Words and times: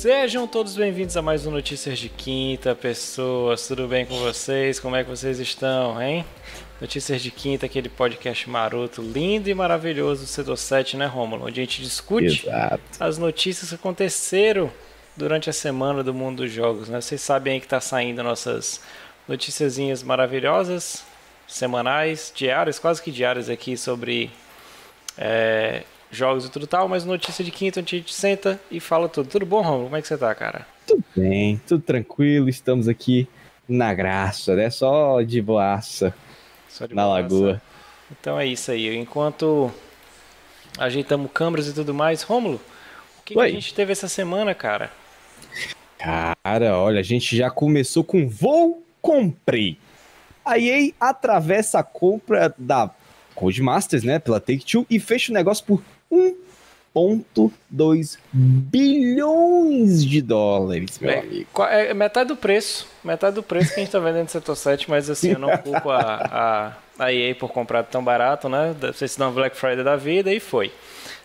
Sejam 0.00 0.46
todos 0.46 0.76
bem-vindos 0.76 1.14
a 1.14 1.20
mais 1.20 1.44
um 1.44 1.50
Notícias 1.50 1.98
de 1.98 2.08
Quinta, 2.08 2.74
pessoas. 2.74 3.68
Tudo 3.68 3.86
bem 3.86 4.06
com 4.06 4.18
vocês? 4.18 4.80
Como 4.80 4.96
é 4.96 5.04
que 5.04 5.10
vocês 5.10 5.38
estão, 5.38 6.00
hein? 6.00 6.24
Notícias 6.80 7.20
de 7.20 7.30
Quinta, 7.30 7.66
aquele 7.66 7.90
podcast 7.90 8.48
maroto, 8.48 9.02
lindo 9.02 9.50
e 9.50 9.54
maravilhoso 9.54 10.22
do 10.22 10.26
Setor 10.26 10.56
7, 10.56 10.96
né, 10.96 11.04
Rômulo? 11.04 11.44
Onde 11.44 11.60
a 11.60 11.64
gente 11.64 11.82
discute 11.82 12.48
Exato. 12.48 12.82
as 12.98 13.18
notícias 13.18 13.68
que 13.68 13.74
aconteceram 13.74 14.72
durante 15.14 15.50
a 15.50 15.52
semana 15.52 16.02
do 16.02 16.14
mundo 16.14 16.44
dos 16.44 16.50
jogos, 16.50 16.88
né? 16.88 16.98
Vocês 16.98 17.20
sabem 17.20 17.52
aí 17.52 17.60
que 17.60 17.68
tá 17.68 17.78
saindo 17.78 18.22
nossas 18.22 18.80
noticiazinhas 19.28 20.02
maravilhosas, 20.02 21.04
semanais, 21.46 22.32
diárias, 22.34 22.78
quase 22.78 23.02
que 23.02 23.10
diárias 23.10 23.50
aqui 23.50 23.76
sobre 23.76 24.30
é, 25.18 25.82
jogos 26.10 26.44
e 26.46 26.50
tudo 26.50 26.66
tal, 26.66 26.88
mas 26.88 27.04
notícia 27.04 27.44
de 27.44 27.50
quinta 27.50 27.80
onde 27.80 27.96
a 27.96 27.98
gente 27.98 28.12
senta 28.14 28.60
e 28.70 28.80
fala 28.80 29.08
tudo. 29.08 29.28
Tudo 29.28 29.46
bom, 29.46 29.60
Romulo? 29.62 29.84
Como 29.84 29.96
é 29.96 30.02
que 30.02 30.08
você 30.08 30.18
tá, 30.18 30.34
cara? 30.34 30.66
Tudo 30.86 31.04
bem, 31.14 31.60
tudo 31.66 31.82
tranquilo, 31.82 32.48
estamos 32.48 32.88
aqui 32.88 33.28
na 33.68 33.94
graça, 33.94 34.56
né? 34.56 34.68
Só 34.70 35.22
de 35.22 35.40
boaça 35.40 36.12
Só 36.68 36.86
de 36.86 36.94
na 36.94 37.04
boaça. 37.04 37.22
lagoa. 37.22 37.62
Então 38.10 38.38
é 38.40 38.46
isso 38.46 38.72
aí. 38.72 38.96
Enquanto 38.96 39.70
ajeitamos 40.78 41.30
câmeras 41.32 41.68
e 41.68 41.74
tudo 41.74 41.94
mais, 41.94 42.22
Rômulo, 42.22 42.60
o 43.20 43.22
que, 43.24 43.34
que 43.34 43.40
a 43.40 43.48
gente 43.48 43.72
teve 43.72 43.92
essa 43.92 44.08
semana, 44.08 44.54
cara? 44.54 44.90
Cara, 45.98 46.76
olha, 46.78 47.00
a 47.00 47.04
gente 47.04 47.36
já 47.36 47.50
começou 47.50 48.02
com 48.02 48.28
vou, 48.28 48.82
comprei. 49.00 49.78
A 50.44 50.58
EA 50.58 50.92
atravessa 50.98 51.78
a 51.78 51.82
compra 51.82 52.52
da 52.56 52.90
Codemasters, 53.34 54.02
né, 54.02 54.18
pela 54.18 54.40
Take-Two 54.40 54.86
e 54.90 54.98
fecha 54.98 55.30
o 55.30 55.34
negócio 55.34 55.64
por 55.64 55.82
1.2 56.10 58.18
bilhões 58.32 60.04
de 60.04 60.20
dólares, 60.20 60.98
meu 60.98 61.10
É, 61.10 61.18
amigo. 61.20 61.46
é 61.68 61.94
metade 61.94 62.28
do 62.28 62.36
preço. 62.36 62.86
Metade 63.04 63.36
do 63.36 63.42
preço 63.42 63.72
que 63.74 63.80
a 63.80 63.84
gente 63.84 63.92
tá 63.92 63.98
vendendo 63.98 64.24
no 64.24 64.28
setor 64.28 64.56
7, 64.56 64.90
mas 64.90 65.08
assim, 65.08 65.30
eu 65.30 65.38
não 65.38 65.56
culpo 65.58 65.90
a, 65.90 66.74
a, 66.98 67.04
a 67.04 67.12
EA 67.12 67.34
por 67.34 67.50
comprar 67.50 67.84
tão 67.84 68.02
barato, 68.02 68.48
né? 68.48 68.74
Deve 68.78 68.96
ser 68.98 69.08
senão 69.08 69.32
Black 69.32 69.56
Friday 69.56 69.84
da 69.84 69.96
vida 69.96 70.32
e 70.32 70.40
foi. 70.40 70.72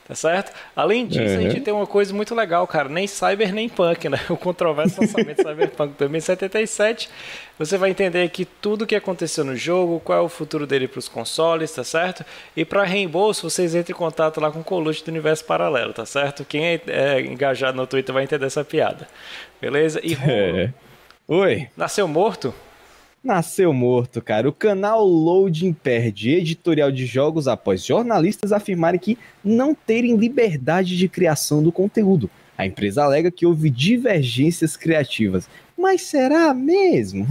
Tá 0.07 0.13
certo? 0.13 0.51
Além 0.75 1.07
disso, 1.07 1.33
a 1.35 1.39
Uhum. 1.39 1.49
gente 1.49 1.61
tem 1.61 1.73
uma 1.73 1.87
coisa 1.87 2.13
muito 2.13 2.35
legal, 2.35 2.67
cara. 2.67 2.87
Nem 2.87 3.07
Cyber 3.07 3.51
nem 3.51 3.67
Punk, 3.67 4.07
né? 4.07 4.19
O 4.29 4.37
controverso 4.37 5.01
lançamento 5.01 5.41
Cyberpunk 5.41 5.95
2077. 5.97 7.09
Você 7.57 7.75
vai 7.75 7.89
entender 7.89 8.21
aqui 8.21 8.45
tudo 8.45 8.83
o 8.83 8.85
que 8.85 8.95
aconteceu 8.95 9.43
no 9.43 9.55
jogo, 9.55 9.99
qual 10.01 10.19
é 10.19 10.21
o 10.21 10.29
futuro 10.29 10.67
dele 10.67 10.87
para 10.87 10.99
os 10.99 11.07
consoles, 11.07 11.71
tá 11.71 11.83
certo? 11.83 12.23
E 12.55 12.63
para 12.63 12.83
reembolso, 12.83 13.49
vocês 13.49 13.73
entrem 13.73 13.95
em 13.95 13.97
contato 13.97 14.39
lá 14.39 14.51
com 14.51 14.59
o 14.59 14.63
Coluche 14.63 15.03
do 15.03 15.09
Universo 15.09 15.43
Paralelo, 15.45 15.91
tá 15.91 16.05
certo? 16.05 16.45
Quem 16.45 16.63
é, 16.65 16.81
é 16.87 17.21
engajado 17.21 17.75
no 17.75 17.87
Twitter 17.87 18.13
vai 18.13 18.23
entender 18.25 18.45
essa 18.45 18.63
piada. 18.63 19.07
Beleza? 19.59 19.99
E 20.03 20.13
Romulo, 20.13 20.59
É. 20.59 20.73
Oi, 21.27 21.67
nasceu 21.75 22.07
morto? 22.07 22.53
Nasceu 23.25 23.73
morto, 23.73 24.21
cara. 24.21 24.47
O 24.47 24.53
canal 24.53 25.03
Loading 25.03 25.73
perde 25.73 26.29
editorial 26.29 26.91
de 26.91 27.07
jogos 27.07 27.47
após 27.47 27.83
jornalistas 27.83 28.51
afirmarem 28.51 28.99
que 28.99 29.17
não 29.43 29.73
terem 29.73 30.15
liberdade 30.15 30.95
de 30.95 31.09
criação 31.09 31.63
do 31.63 31.71
conteúdo. 31.71 32.29
A 32.55 32.67
empresa 32.67 33.03
alega 33.03 33.31
que 33.31 33.43
houve 33.43 33.71
divergências 33.71 34.77
criativas. 34.77 35.49
Mas 35.75 36.03
será 36.03 36.53
mesmo? 36.53 37.25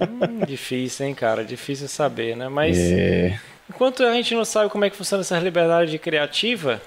Hum, 0.00 0.44
difícil, 0.46 1.06
hein, 1.06 1.14
cara? 1.14 1.44
Difícil 1.44 1.88
saber, 1.88 2.36
né? 2.36 2.48
Mas 2.48 2.78
É. 2.78 3.36
enquanto 3.68 4.04
a 4.04 4.12
gente 4.14 4.36
não 4.36 4.44
sabe 4.44 4.70
como 4.70 4.84
é 4.84 4.90
que 4.90 4.96
funciona 4.96 5.22
essa 5.22 5.36
liberdade 5.40 5.98
criativa, 5.98 6.80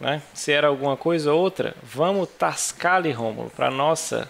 né? 0.00 0.20
Se 0.34 0.50
era 0.50 0.66
alguma 0.66 0.96
coisa 0.96 1.32
ou 1.32 1.40
outra, 1.40 1.74
vamos 1.82 2.28
tascar-lhe, 2.36 3.12
Rômulo, 3.12 3.48
para 3.54 3.70
nossa 3.70 4.28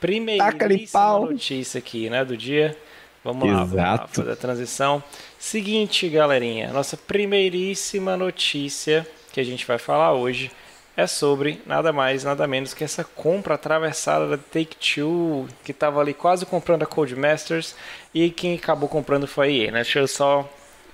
primeiríssima 0.00 0.86
pau. 0.90 1.26
notícia 1.26 1.78
aqui, 1.78 2.08
né, 2.10 2.24
do 2.24 2.36
dia. 2.36 2.76
Vamos 3.24 3.48
lá, 3.48 3.54
vamos 3.54 3.72
lá 3.72 3.94
Exato. 3.94 4.16
fazer 4.16 4.32
a 4.32 4.36
transição. 4.36 5.02
Seguinte, 5.38 6.06
galerinha, 6.10 6.70
nossa 6.72 6.94
primeiríssima 6.94 8.18
notícia 8.18 9.06
que 9.32 9.40
a 9.40 9.44
gente 9.44 9.66
vai 9.66 9.78
falar 9.78 10.12
hoje 10.12 10.50
é 10.94 11.06
sobre 11.06 11.60
nada 11.64 11.90
mais, 11.90 12.22
nada 12.22 12.46
menos 12.46 12.74
que 12.74 12.84
essa 12.84 13.02
compra 13.02 13.54
atravessada 13.54 14.28
da 14.28 14.36
Take-Two, 14.36 15.48
que 15.64 15.72
estava 15.72 16.00
ali 16.00 16.12
quase 16.12 16.44
comprando 16.44 16.82
a 16.82 16.86
Codemasters 16.86 17.74
e 18.12 18.28
quem 18.28 18.56
acabou 18.56 18.90
comprando 18.90 19.26
foi 19.26 19.48
a 19.48 19.50
EA, 19.50 19.70
né? 19.72 19.82
Deixa 19.82 20.00
eu 20.00 20.06
só 20.06 20.48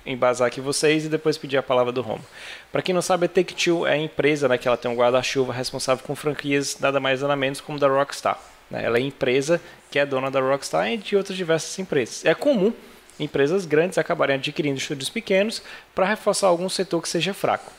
embasar 0.05 0.47
aqui 0.47 0.61
vocês 0.61 1.05
e 1.05 1.09
depois 1.09 1.37
pedir 1.37 1.57
a 1.57 1.63
palavra 1.63 1.91
do 1.91 2.01
Romo. 2.01 2.23
Para 2.71 2.81
quem 2.81 2.95
não 2.95 3.01
sabe, 3.01 3.25
a 3.25 3.29
Take-Two 3.29 3.85
é 3.85 3.91
a 3.91 3.97
empresa 3.97 4.47
né, 4.47 4.57
que 4.57 4.69
ela 4.69 4.77
tem 4.77 4.89
um 4.89 4.95
guarda-chuva 4.95 5.51
responsável 5.51 6.03
com 6.03 6.15
franquias 6.15 6.79
nada 6.79 6.99
mais 6.99 7.21
nada 7.21 7.35
menos 7.35 7.59
como 7.59 7.77
da 7.77 7.89
Rockstar. 7.89 8.39
Né? 8.71 8.83
Ela 8.83 8.97
é 8.97 9.01
empresa 9.01 9.61
que 9.91 9.99
é 9.99 10.05
dona 10.05 10.31
da 10.31 10.39
Rockstar 10.39 10.89
e 10.91 10.97
de 10.97 11.15
outras 11.15 11.37
diversas 11.37 11.77
empresas. 11.77 12.25
É 12.25 12.33
comum 12.33 12.73
empresas 13.19 13.65
grandes 13.65 13.97
acabarem 13.97 14.35
adquirindo 14.37 14.77
estúdios 14.79 15.09
pequenos 15.09 15.61
para 15.93 16.05
reforçar 16.07 16.47
algum 16.47 16.67
setor 16.69 17.01
que 17.01 17.09
seja 17.09 17.33
fraco. 17.33 17.71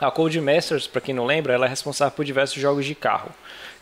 A 0.00 0.10
Codemasters, 0.10 0.86
para 0.86 1.00
quem 1.00 1.14
não 1.14 1.26
lembra, 1.26 1.52
ela 1.54 1.66
é 1.66 1.68
responsável 1.68 2.14
por 2.16 2.24
diversos 2.24 2.60
jogos 2.60 2.84
de 2.86 2.94
carro. 2.94 3.30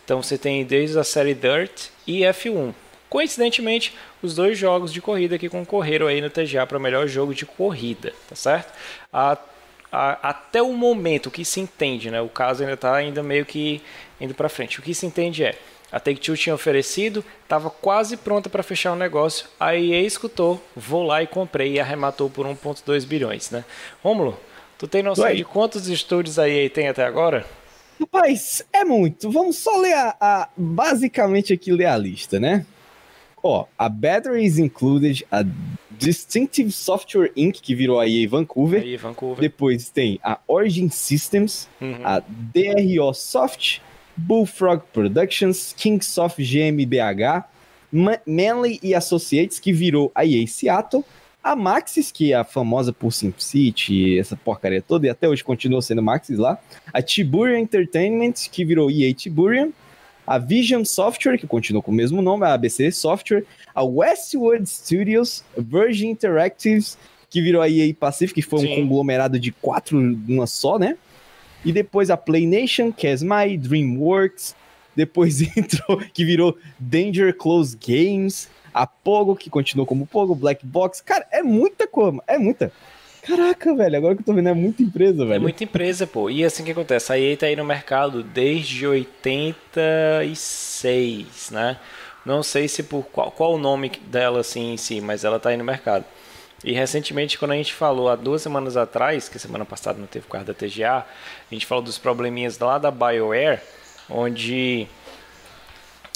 Então 0.03 0.21
você 0.21 0.37
tem 0.37 0.63
desde 0.65 0.97
a 0.99 1.03
série 1.03 1.33
Dirt 1.33 1.87
e 2.05 2.21
F1. 2.21 2.73
Coincidentemente, 3.09 3.95
os 4.21 4.33
dois 4.35 4.57
jogos 4.57 4.91
de 4.91 4.99
corrida 5.01 5.37
que 5.37 5.47
concorreram 5.47 6.07
aí 6.07 6.19
no 6.19 6.29
TGA 6.29 6.65
para 6.65 6.79
melhor 6.79 7.07
jogo 7.07 7.33
de 7.33 7.45
corrida, 7.45 8.11
tá 8.27 8.35
certo? 8.35 8.73
A- 9.11 9.37
a- 9.91 10.29
até 10.29 10.61
o 10.61 10.73
momento 10.73 11.27
o 11.27 11.31
que 11.31 11.45
se 11.45 11.59
entende, 11.59 12.09
né? 12.09 12.19
O 12.21 12.27
caso 12.29 12.63
ainda 12.63 12.73
está 12.73 12.95
ainda 12.95 13.21
meio 13.21 13.45
que 13.45 13.81
indo 14.19 14.33
para 14.33 14.49
frente. 14.49 14.79
O 14.79 14.81
que 14.83 14.93
se 14.95 15.05
entende 15.05 15.43
é 15.43 15.55
a 15.93 15.99
Take-Two 15.99 16.35
tinha 16.35 16.55
oferecido, 16.55 17.23
estava 17.43 17.69
quase 17.69 18.17
pronta 18.17 18.49
para 18.49 18.63
fechar 18.63 18.91
o 18.91 18.95
negócio. 18.95 19.45
A 19.59 19.75
EA 19.75 20.01
escutou, 20.01 20.61
vou 20.75 21.03
lá 21.03 21.21
e 21.23 21.27
comprei 21.27 21.73
e 21.73 21.79
arrematou 21.79 22.29
por 22.29 22.45
1,2 22.47 23.05
bilhões, 23.05 23.51
né? 23.51 23.63
Rômulo, 24.03 24.37
tu 24.77 24.87
tem 24.87 25.03
noção 25.03 25.25
Oi. 25.25 25.35
de 25.35 25.45
quantos 25.45 25.87
estúdios 25.87 26.37
a 26.39 26.49
EA 26.49 26.69
tem 26.69 26.87
até 26.89 27.05
agora? 27.05 27.45
Rapaz, 27.99 28.65
é 28.73 28.83
muito. 28.83 29.29
Vamos 29.31 29.57
só 29.57 29.77
ler 29.77 29.93
a, 29.93 30.15
a- 30.19 30.49
basicamente 30.57 31.53
aqui 31.53 31.71
ler 31.71 31.85
a 31.85 31.95
lista, 31.97 32.39
né? 32.39 32.65
Ó, 33.41 33.65
a 33.77 33.87
Battery 33.87 34.45
is 34.45 34.57
included, 34.57 35.25
a 35.31 35.43
Distinctive 35.91 36.71
Software 36.71 37.31
Inc., 37.35 37.61
que 37.61 37.75
virou 37.75 37.99
a 37.99 38.07
EA 38.07 38.27
Vancouver. 38.27 38.81
Aí, 38.81 38.97
Vancouver. 38.97 39.39
Depois 39.41 39.89
tem 39.89 40.19
a 40.23 40.39
Origin 40.47 40.89
Systems, 40.89 41.67
Uhum. 41.79 41.99
a 42.03 42.21
DRO 42.27 43.13
Soft, 43.13 43.79
Bullfrog 44.15 44.83
Productions, 44.93 45.73
Kingsoft 45.77 46.37
GmbH, 46.41 47.45
Ma- 47.91 48.19
Manley 48.25 48.79
e 48.81 48.93
Associates, 48.95 49.59
que 49.59 49.71
virou 49.71 50.11
a 50.13 50.25
EA 50.25 50.45
Seattle, 50.47 51.03
a 51.43 51.55
Maxis, 51.55 52.11
que 52.11 52.31
é 52.31 52.35
a 52.35 52.43
famosa 52.43 52.93
por 52.93 53.11
SimCity, 53.11 54.17
essa 54.17 54.35
porcaria 54.35 54.81
toda, 54.81 55.07
e 55.07 55.09
até 55.09 55.27
hoje 55.27 55.43
continua 55.43 55.81
sendo 55.81 56.01
Maxis 56.01 56.37
lá, 56.37 56.57
a 56.93 57.01
Tiburian 57.01 57.59
Entertainment, 57.59 58.33
que 58.51 58.63
virou 58.63 58.89
EA 58.89 59.13
Tiburian, 59.13 59.69
a 60.25 60.37
Vision 60.37 60.85
Software, 60.85 61.37
que 61.37 61.45
continua 61.45 61.81
com 61.81 61.91
o 61.91 61.93
mesmo 61.93 62.21
nome, 62.21 62.45
a 62.45 62.53
ABC 62.53 62.91
Software, 62.91 63.43
a 63.75 63.83
Westwood 63.83 64.65
Studios, 64.69 65.43
Virgin 65.57 66.11
Interactives, 66.11 66.97
que 67.29 67.41
virou 67.41 67.61
a 67.61 67.69
EA 67.69 67.93
Pacific, 67.93 68.35
que 68.35 68.47
foi 68.47 68.59
Sim. 68.61 68.71
um 68.71 68.75
conglomerado 68.83 69.37
de 69.37 69.51
quatro 69.51 69.99
numa 69.99 70.47
só, 70.47 70.79
né? 70.79 70.97
E 71.65 71.71
depois 71.71 72.09
a 72.09 72.17
PlayNation, 72.17 72.91
Casmai, 72.91 73.57
DreamWorks, 73.57 74.55
depois 74.95 75.41
entrou, 75.57 75.97
que 76.13 76.25
virou 76.25 76.57
Danger 76.77 77.35
Close 77.35 77.77
Games, 77.77 78.49
a 78.73 78.85
Pogo, 78.87 79.35
que 79.35 79.49
continuou 79.49 79.85
como 79.85 80.05
Pogo, 80.05 80.35
Black 80.35 80.65
Box, 80.65 81.01
cara, 81.01 81.25
é 81.31 81.41
muita 81.43 81.87
coisa, 81.87 82.17
é 82.27 82.37
muita. 82.37 82.71
Caraca, 83.21 83.73
velho, 83.73 83.95
agora 83.97 84.15
que 84.15 84.21
eu 84.21 84.25
tô 84.25 84.33
vendo, 84.33 84.49
é 84.49 84.53
muita 84.53 84.83
empresa, 84.83 85.23
É 85.23 85.27
velho. 85.27 85.41
muita 85.41 85.63
empresa, 85.63 86.05
pô. 86.05 86.29
E 86.29 86.43
assim 86.43 86.63
que 86.65 86.71
acontece, 86.71 87.13
a 87.13 87.17
EA 87.17 87.37
tá 87.37 87.45
aí 87.45 87.55
no 87.55 87.63
mercado 87.63 88.21
desde 88.21 88.85
86, 88.85 91.51
né? 91.51 91.77
Não 92.25 92.43
sei 92.43 92.67
se 92.67 92.83
por 92.83 93.03
qual, 93.05 93.31
qual 93.31 93.53
o 93.53 93.57
nome 93.57 93.89
dela 94.07 94.41
assim 94.41 94.73
em 94.73 94.77
si, 94.77 94.99
mas 94.99 95.23
ela 95.23 95.39
tá 95.39 95.49
aí 95.49 95.57
no 95.57 95.63
mercado. 95.63 96.03
E 96.63 96.71
recentemente, 96.71 97.37
quando 97.37 97.51
a 97.51 97.55
gente 97.55 97.73
falou 97.73 98.09
há 98.09 98.15
duas 98.15 98.41
semanas 98.41 98.77
atrás, 98.77 99.27
que 99.27 99.37
semana 99.37 99.65
passada 99.65 99.99
não 99.99 100.07
teve 100.07 100.25
da 100.45 100.53
TGA, 100.53 101.05
a 101.51 101.53
gente 101.53 101.65
falou 101.65 101.83
dos 101.83 101.97
probleminhas 101.97 102.57
lá 102.57 102.77
da 102.77 102.89
BioWare, 102.89 103.59
onde 104.09 104.87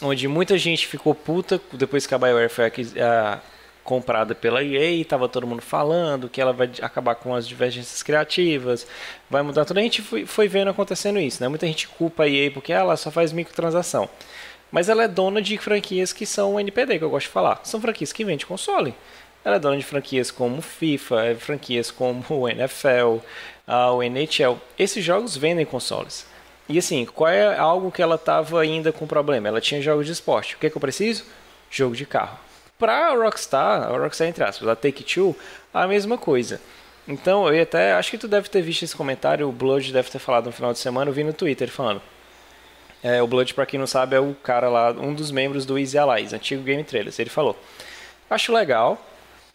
onde 0.02 0.28
muita 0.28 0.58
gente 0.58 0.86
ficou 0.86 1.14
puta 1.16 1.60
depois 1.74 2.06
que 2.06 2.14
a 2.14 2.18
BioWare 2.18 2.50
foi 2.50 2.66
a- 3.02 3.40
comprada 3.84 4.36
pela 4.36 4.62
EA 4.62 4.92
e 4.92 5.06
tava 5.06 5.30
todo 5.30 5.48
mundo 5.48 5.62
falando 5.62 6.28
que 6.28 6.42
ela 6.42 6.52
vai 6.52 6.70
acabar 6.82 7.16
com 7.16 7.34
as 7.34 7.48
divergências 7.48 8.04
criativas, 8.04 8.86
vai 9.30 9.42
mudar 9.42 9.64
tudo. 9.64 9.78
A 9.80 9.82
gente 9.82 10.02
foi, 10.02 10.26
foi 10.26 10.46
vendo 10.50 10.70
acontecendo 10.70 11.18
isso, 11.20 11.42
né? 11.42 11.48
Muita 11.48 11.66
gente 11.66 11.88
culpa 11.88 12.24
a 12.24 12.28
EA 12.28 12.52
porque 12.52 12.74
ela 12.74 12.98
só 12.98 13.10
faz 13.10 13.32
microtransação. 13.32 14.10
Mas 14.70 14.90
ela 14.90 15.04
é 15.04 15.08
dona 15.08 15.42
de 15.42 15.58
franquias 15.58 16.12
que 16.12 16.26
são 16.26 16.60
NPD, 16.60 16.98
que 17.00 17.04
eu 17.06 17.10
gosto 17.10 17.28
de 17.28 17.32
falar. 17.32 17.62
São 17.64 17.80
franquias 17.80 18.12
que 18.12 18.26
vendem 18.26 18.46
console. 18.46 18.94
Ela 19.48 19.56
é 19.56 19.60
dona 19.60 19.78
de 19.78 19.86
franquias 19.86 20.30
como 20.30 20.62
FIFA, 20.62 21.24
é, 21.24 21.36
franquias 21.36 21.90
como 21.90 22.22
o 22.30 22.50
NFL, 22.50 23.20
o 23.96 24.04
NHL. 24.04 24.60
Esses 24.78 25.02
jogos 25.02 25.38
vendem 25.38 25.66
consoles. 25.66 26.28
E 26.68 26.78
assim, 26.78 27.06
qual 27.06 27.30
é 27.30 27.58
algo 27.58 27.90
que 27.90 28.02
ela 28.02 28.18
tava 28.18 28.60
ainda 28.60 28.92
com 28.92 29.08
problema? 29.08 29.48
Ela 29.48 29.62
tinha 29.62 29.82
jogos 29.82 30.06
de 30.06 30.12
esporte. 30.12 30.56
O 30.56 30.58
que, 30.58 30.68
é 30.68 30.70
que 30.70 30.76
eu 30.76 30.82
preciso? 30.82 31.24
Jogo 31.72 31.96
de 31.96 32.06
carro. 32.06 32.38
Pra 32.78 33.14
Rockstar, 33.14 33.84
a 33.84 33.98
Rockstar 33.98 34.28
entre 34.28 34.44
aspas, 34.44 34.68
a 34.68 34.76
Take-Two, 34.76 35.34
a 35.74 35.88
mesma 35.88 36.18
coisa. 36.18 36.60
Então, 37.08 37.48
eu 37.48 37.64
até 37.64 37.94
acho 37.94 38.12
que 38.12 38.18
tu 38.18 38.28
deve 38.28 38.50
ter 38.50 38.62
visto 38.62 38.84
esse 38.84 38.98
comentário, 38.98 39.48
o 39.48 39.52
Blood 39.54 39.94
deve 39.94 40.12
ter 40.12 40.20
falado 40.20 40.48
no 40.48 40.52
final 40.52 40.74
de 40.74 40.80
semana, 40.80 41.10
eu 41.10 41.14
vi 41.14 41.24
no 41.24 41.32
Twitter 41.32 41.70
falando. 41.70 42.02
É, 43.02 43.24
o 43.24 43.28
Blood, 43.28 43.54
para 43.54 43.66
quem 43.66 43.80
não 43.80 43.88
sabe, 43.88 44.18
é 44.18 44.20
o 44.20 44.36
cara 44.44 44.68
lá, 44.68 44.92
um 44.92 45.14
dos 45.14 45.32
membros 45.32 45.66
do 45.66 45.80
Easy 45.80 45.98
Allies, 45.98 46.34
antigo 46.34 46.64
Game 46.64 46.84
Trailers. 46.84 47.18
Ele 47.18 47.30
falou: 47.30 47.58
Acho 48.30 48.52
legal 48.52 49.02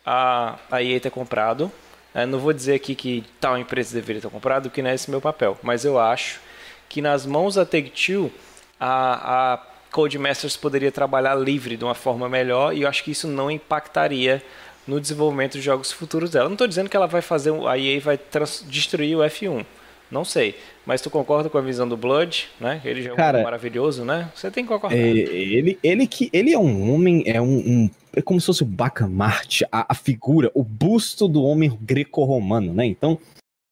a, 0.04 0.58
a 0.70 0.82
EA 0.82 1.00
ter 1.00 1.10
comprado. 1.10 1.70
É, 2.14 2.26
não 2.26 2.38
vou 2.38 2.52
dizer 2.52 2.74
aqui 2.74 2.94
que 2.94 3.24
tal 3.40 3.56
empresa 3.56 3.94
deveria 3.94 4.20
ter 4.20 4.30
comprado, 4.30 4.70
que 4.70 4.82
não 4.82 4.90
é 4.90 4.94
esse 4.94 5.10
meu 5.10 5.20
papel. 5.20 5.58
Mas 5.62 5.84
eu 5.84 5.98
acho 5.98 6.40
que 6.88 7.00
nas 7.00 7.24
mãos 7.24 7.54
da 7.54 7.64
Take-Two, 7.64 8.30
a, 8.78 9.54
a 9.54 9.58
Codemasters 9.90 10.56
poderia 10.56 10.92
trabalhar 10.92 11.34
livre 11.34 11.76
de 11.76 11.84
uma 11.84 11.94
forma 11.94 12.28
melhor 12.28 12.74
e 12.74 12.82
eu 12.82 12.88
acho 12.88 13.02
que 13.04 13.10
isso 13.10 13.26
não 13.26 13.50
impactaria 13.50 14.42
no 14.86 15.00
desenvolvimento 15.00 15.52
de 15.52 15.60
jogos 15.60 15.92
futuros 15.92 16.30
dela. 16.30 16.46
Não 16.46 16.54
estou 16.54 16.66
dizendo 16.66 16.90
que 16.90 16.96
ela 16.96 17.06
vai 17.06 17.22
fazer, 17.22 17.52
a 17.66 17.78
EA 17.78 18.00
vai 18.00 18.18
destruir 18.66 19.16
o 19.16 19.20
F1. 19.20 19.64
Não 20.10 20.24
sei. 20.24 20.54
Mas 20.84 21.00
tu 21.00 21.08
concorda 21.08 21.48
com 21.48 21.56
a 21.56 21.62
visão 21.62 21.88
do 21.88 21.96
Blood, 21.96 22.48
né? 22.60 22.82
Ele 22.84 23.02
já 23.02 23.10
é 23.10 23.12
um 23.14 23.16
Cara, 23.16 23.42
maravilhoso, 23.42 24.04
né? 24.04 24.28
Você 24.34 24.50
tem 24.50 24.64
que 24.64 24.68
concordar. 24.68 24.94
É, 24.94 25.00
ele, 25.00 25.78
ele, 25.82 26.06
que, 26.06 26.28
ele 26.32 26.52
é 26.52 26.58
um 26.58 26.92
homem, 26.92 27.22
é 27.24 27.40
um, 27.40 27.46
um 27.46 27.90
é 28.14 28.22
como 28.22 28.40
se 28.40 28.46
fosse 28.46 28.62
o 28.62 28.66
Bacamarte, 28.66 29.64
a, 29.70 29.92
a 29.92 29.94
figura, 29.94 30.50
o 30.54 30.62
busto 30.62 31.26
do 31.26 31.42
homem 31.42 31.76
greco-romano, 31.80 32.72
né? 32.72 32.86
Então, 32.86 33.18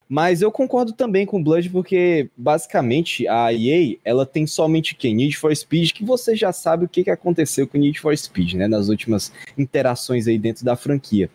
mas 0.09 0.43
eu 0.43 0.51
concordo 0.51 0.93
também 0.93 1.25
com 1.25 1.39
o 1.39 1.43
Blood, 1.43 1.71
porque 1.71 2.29
basicamente 2.37 3.29
a 3.29 3.53
EA, 3.53 3.97
ela 4.05 4.27
tem 4.27 4.45
somente 4.45 4.97
quem? 4.97 5.15
Need 5.15 5.37
for 5.37 5.55
Speed, 5.55 5.93
que 5.93 6.05
você 6.05 6.35
já 6.35 6.53
sabe 6.53 6.85
o 6.85 6.89
que, 6.89 7.05
que 7.05 7.11
aconteceu 7.11 7.67
com 7.69 7.79
Need 7.79 8.01
for 8.01 8.17
Speed, 8.17 8.55
né? 8.55 8.67
Nas 8.67 8.89
últimas 8.89 9.33
interações 9.57 10.27
aí 10.27 10.37
dentro 10.37 10.65
da 10.65 10.75
franquia. 10.75 11.31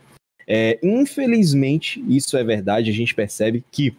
É, 0.46 0.78
infelizmente, 0.84 2.04
isso 2.08 2.36
é 2.36 2.44
verdade, 2.44 2.90
a 2.90 2.94
gente 2.94 3.16
percebe 3.16 3.64
que 3.72 3.96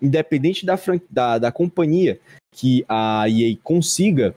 independente 0.00 0.64
da, 0.64 0.78
da, 1.10 1.38
da 1.38 1.52
companhia 1.52 2.20
que 2.50 2.84
a 2.88 3.24
EA 3.28 3.56
consiga, 3.62 4.34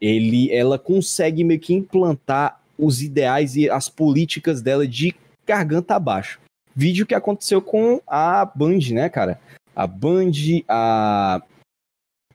ele, 0.00 0.50
ela 0.52 0.78
consegue 0.78 1.44
meio 1.44 1.60
que 1.60 1.74
implantar 1.74 2.59
os 2.80 3.02
ideais 3.02 3.56
e 3.56 3.68
as 3.68 3.88
políticas 3.88 4.62
dela 4.62 4.86
de 4.86 5.14
garganta 5.46 5.94
abaixo. 5.94 6.40
Vídeo 6.74 7.06
que 7.06 7.14
aconteceu 7.14 7.60
com 7.60 8.00
a 8.06 8.44
Band, 8.44 8.78
né, 8.92 9.08
cara? 9.08 9.40
A 9.74 9.86
Band, 9.86 10.32
a 10.68 11.42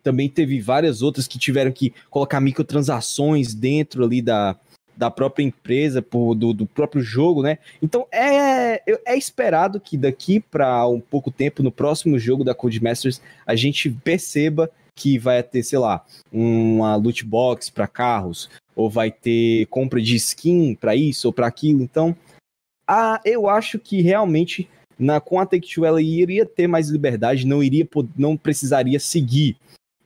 também 0.04 0.30
teve 0.30 0.62
várias 0.62 1.02
outras 1.02 1.28
que 1.28 1.40
tiveram 1.40 1.72
que 1.72 1.92
colocar 2.12 2.40
microtransações 2.40 3.56
dentro 3.56 4.04
ali 4.04 4.22
da, 4.22 4.56
da 4.96 5.10
própria 5.10 5.44
empresa, 5.44 6.00
por, 6.00 6.36
do, 6.36 6.54
do 6.54 6.68
próprio 6.68 7.02
jogo, 7.02 7.42
né? 7.42 7.58
Então 7.82 8.06
é, 8.12 8.82
é 8.88 9.18
esperado 9.18 9.80
que 9.80 9.98
daqui 9.98 10.40
para 10.40 10.88
um 10.88 11.00
pouco 11.00 11.32
tempo, 11.32 11.64
no 11.64 11.72
próximo 11.72 12.20
jogo 12.20 12.44
da 12.44 12.54
Codemasters, 12.54 13.20
a 13.48 13.56
gente 13.56 13.90
perceba 13.90 14.70
que 14.96 15.18
vai 15.18 15.44
ter, 15.44 15.64
sei 15.64 15.80
lá, 15.80 16.06
uma 16.32 16.96
loot 16.96 17.26
box 17.26 17.70
para 17.70 17.88
carros, 17.88 18.50
ou 18.76 18.90
vai 18.90 19.12
ter 19.12 19.66
compra 19.68 20.02
de 20.02 20.16
skin 20.16 20.76
para 20.76 20.96
isso 20.96 21.28
ou 21.28 21.34
para 21.34 21.48
aquilo. 21.48 21.82
Então, 21.82 22.16
a, 22.88 23.22
eu 23.24 23.50
acho 23.50 23.80
que 23.80 24.02
realmente 24.02 24.68
na, 24.98 25.20
com 25.20 25.40
a 25.40 25.46
Take-Two 25.46 25.86
ela 25.86 26.02
iria 26.02 26.46
ter 26.46 26.68
mais 26.68 26.90
liberdade, 26.90 27.48
não 27.48 27.64
iria 27.64 27.88
não 28.18 28.38
precisaria 28.38 29.00
seguir 29.00 29.58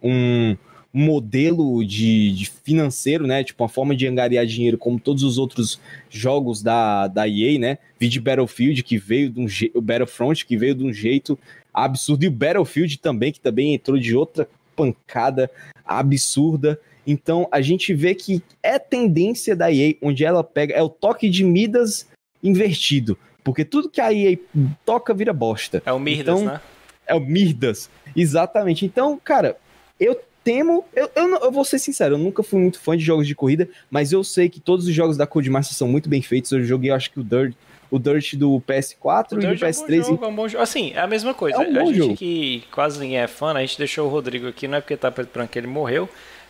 um, 0.01 0.55
modelo 0.91 1.85
de, 1.85 2.31
de, 2.31 2.49
financeiro, 2.49 3.27
né? 3.27 3.43
Tipo, 3.43 3.63
uma 3.63 3.69
forma 3.69 3.95
de 3.95 4.07
angariar 4.07 4.45
dinheiro 4.45 4.77
como 4.77 4.99
todos 4.99 5.23
os 5.23 5.37
outros 5.37 5.79
jogos 6.09 6.63
da, 6.63 7.07
da 7.07 7.27
EA, 7.27 7.59
né? 7.59 7.77
Vide 7.99 8.19
Battlefield, 8.19 8.83
que 8.83 8.97
veio 8.97 9.29
de 9.29 9.39
um 9.39 9.47
jeito. 9.47 9.79
Battlefront, 9.81 10.45
que 10.45 10.57
veio 10.57 10.75
de 10.75 10.83
um 10.83 10.91
jeito 10.91 11.37
absurdo. 11.73 12.23
E 12.23 12.27
o 12.27 12.31
Battlefield 12.31 12.97
também, 12.97 13.31
que 13.31 13.39
também 13.39 13.73
entrou 13.73 13.97
de 13.97 14.15
outra 14.15 14.49
pancada 14.75 15.49
absurda. 15.85 16.79
Então 17.09 17.47
a 17.51 17.59
gente 17.59 17.93
vê 17.93 18.13
que 18.13 18.41
é 18.61 18.77
tendência 18.77 19.55
da 19.55 19.73
EA, 19.73 19.95
onde 20.01 20.23
ela 20.23 20.43
pega. 20.43 20.75
É 20.75 20.81
o 20.81 20.89
toque 20.89 21.29
de 21.29 21.43
Midas 21.43 22.07
invertido. 22.43 23.17
Porque 23.43 23.65
tudo 23.65 23.89
que 23.89 23.99
a 23.99 24.13
EA 24.13 24.37
toca 24.85 25.13
vira 25.13 25.33
bosta. 25.33 25.81
É 25.85 25.91
o 25.91 25.99
Mirdas, 25.99 26.39
então, 26.39 26.53
né? 26.53 26.61
É 27.07 27.15
o 27.15 27.19
Mirdas. 27.19 27.89
Exatamente. 28.15 28.85
Então, 28.85 29.19
cara, 29.23 29.57
eu 29.99 30.19
temo. 30.43 30.85
Eu, 30.95 31.09
eu, 31.15 31.27
eu, 31.39 31.51
vou 31.51 31.65
ser 31.65 31.79
sincero, 31.79 32.13
eu 32.13 32.19
nunca 32.19 32.43
fui 32.43 32.59
muito 32.59 32.79
fã 32.79 32.95
de 32.95 33.03
jogos 33.03 33.25
de 33.25 33.33
corrida, 33.33 33.67
mas 33.89 34.11
eu 34.11 34.23
sei 34.23 34.49
que 34.49 34.59
todos 34.59 34.85
os 34.85 34.93
jogos 34.93 35.17
da 35.17 35.25
Codemasters 35.25 35.77
são 35.77 35.87
muito 35.87 36.07
bem 36.07 36.21
feitos. 36.21 36.51
Eu 36.51 36.63
joguei, 36.63 36.91
acho 36.91 37.11
que 37.11 37.19
o 37.19 37.23
Dirt, 37.23 37.55
o 37.89 37.97
Dirt 37.97 38.35
do 38.35 38.61
PS4 38.67 39.31
o 39.31 39.41
e 39.41 39.47
do 39.47 39.55
PS3. 39.55 39.97
É 39.97 39.99
um 39.99 40.03
jogo, 40.03 40.25
é 40.25 40.27
um 40.27 40.35
bom 40.35 40.47
jogo. 40.47 40.63
Assim, 40.63 40.91
é 40.93 40.99
a 40.99 41.07
mesma 41.07 41.33
coisa. 41.33 41.57
É 41.57 41.67
um 41.67 41.81
a 41.81 41.85
gente 41.85 41.97
jogo. 41.97 42.15
que 42.15 42.63
quase 42.71 42.99
ninguém 42.99 43.17
é 43.17 43.27
fã, 43.27 43.53
né? 43.53 43.61
a 43.61 43.65
gente 43.65 43.77
deixou 43.77 44.07
o 44.07 44.09
Rodrigo 44.09 44.47
aqui, 44.47 44.67
não 44.67 44.77
é 44.77 44.81
porque 44.81 44.95
tá 44.95 45.11
preto 45.11 45.33
branco 45.33 45.51
que 45.51 45.57
ele 45.57 45.67
morreu, 45.67 46.07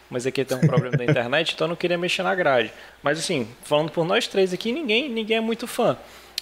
mas 0.09 0.25
aqui 0.25 0.43
tem 0.43 0.57
um 0.57 0.61
problema 0.61 0.97
da 0.97 1.05
internet, 1.05 1.53
então 1.53 1.65
eu 1.65 1.69
não 1.69 1.75
queria 1.75 1.97
mexer 1.97 2.23
na 2.23 2.33
grade. 2.33 2.73
Mas 3.03 3.19
assim, 3.19 3.47
falando 3.63 3.91
por 3.91 4.05
nós 4.05 4.27
três 4.27 4.53
aqui, 4.53 4.71
ninguém, 4.71 5.09
ninguém 5.09 5.37
é 5.37 5.41
muito 5.41 5.67
fã. 5.67 5.97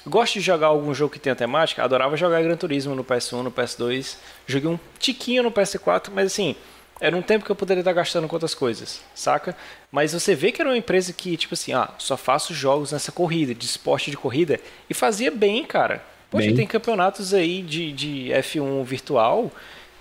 Gosto 0.06 0.36
de 0.36 0.42
jogar 0.42 0.68
algum 0.68 0.94
jogo 0.94 1.12
que 1.12 1.20
tenha 1.20 1.36
temática, 1.36 1.84
adorava 1.84 2.16
jogar 2.16 2.42
Gran 2.42 2.56
Turismo 2.56 2.96
no 2.96 3.04
PS1, 3.04 3.42
no 3.42 3.52
PS2. 3.52 4.18
Joguei 4.46 4.70
um 4.70 4.80
tiquinho 4.98 5.44
no 5.44 5.52
PS4, 5.52 6.10
mas 6.14 6.28
assim, 6.28 6.56
era 7.00 7.16
um 7.16 7.22
tempo 7.22 7.44
que 7.44 7.52
eu 7.52 7.56
poderia 7.56 7.82
estar 7.82 7.94
gastando 7.94 8.28
com 8.28 8.36
outras 8.36 8.56
coisas, 8.56 9.02
saca? 9.14 9.56
Mas 9.92 10.14
você 10.14 10.34
vê 10.34 10.52
que 10.52 10.62
era 10.62 10.70
uma 10.70 10.78
empresa 10.78 11.12
que, 11.12 11.36
tipo 11.36 11.54
assim, 11.54 11.74
ah, 11.74 11.90
só 11.98 12.16
faço 12.16 12.54
jogos 12.54 12.92
nessa 12.94 13.12
corrida, 13.12 13.54
de 13.54 13.66
esporte 13.66 14.10
de 14.10 14.18
corrida, 14.18 14.60
e 14.90 14.94
fazia 14.94 15.30
bem, 15.30 15.66
cara. 15.66 16.04
Poxa, 16.32 16.48
bem. 16.48 16.56
tem 16.56 16.68
campeonatos 16.68 17.34
aí 17.34 17.62
de, 17.62 17.92
de 17.92 18.30
F1 18.34 18.84
virtual 18.84 19.52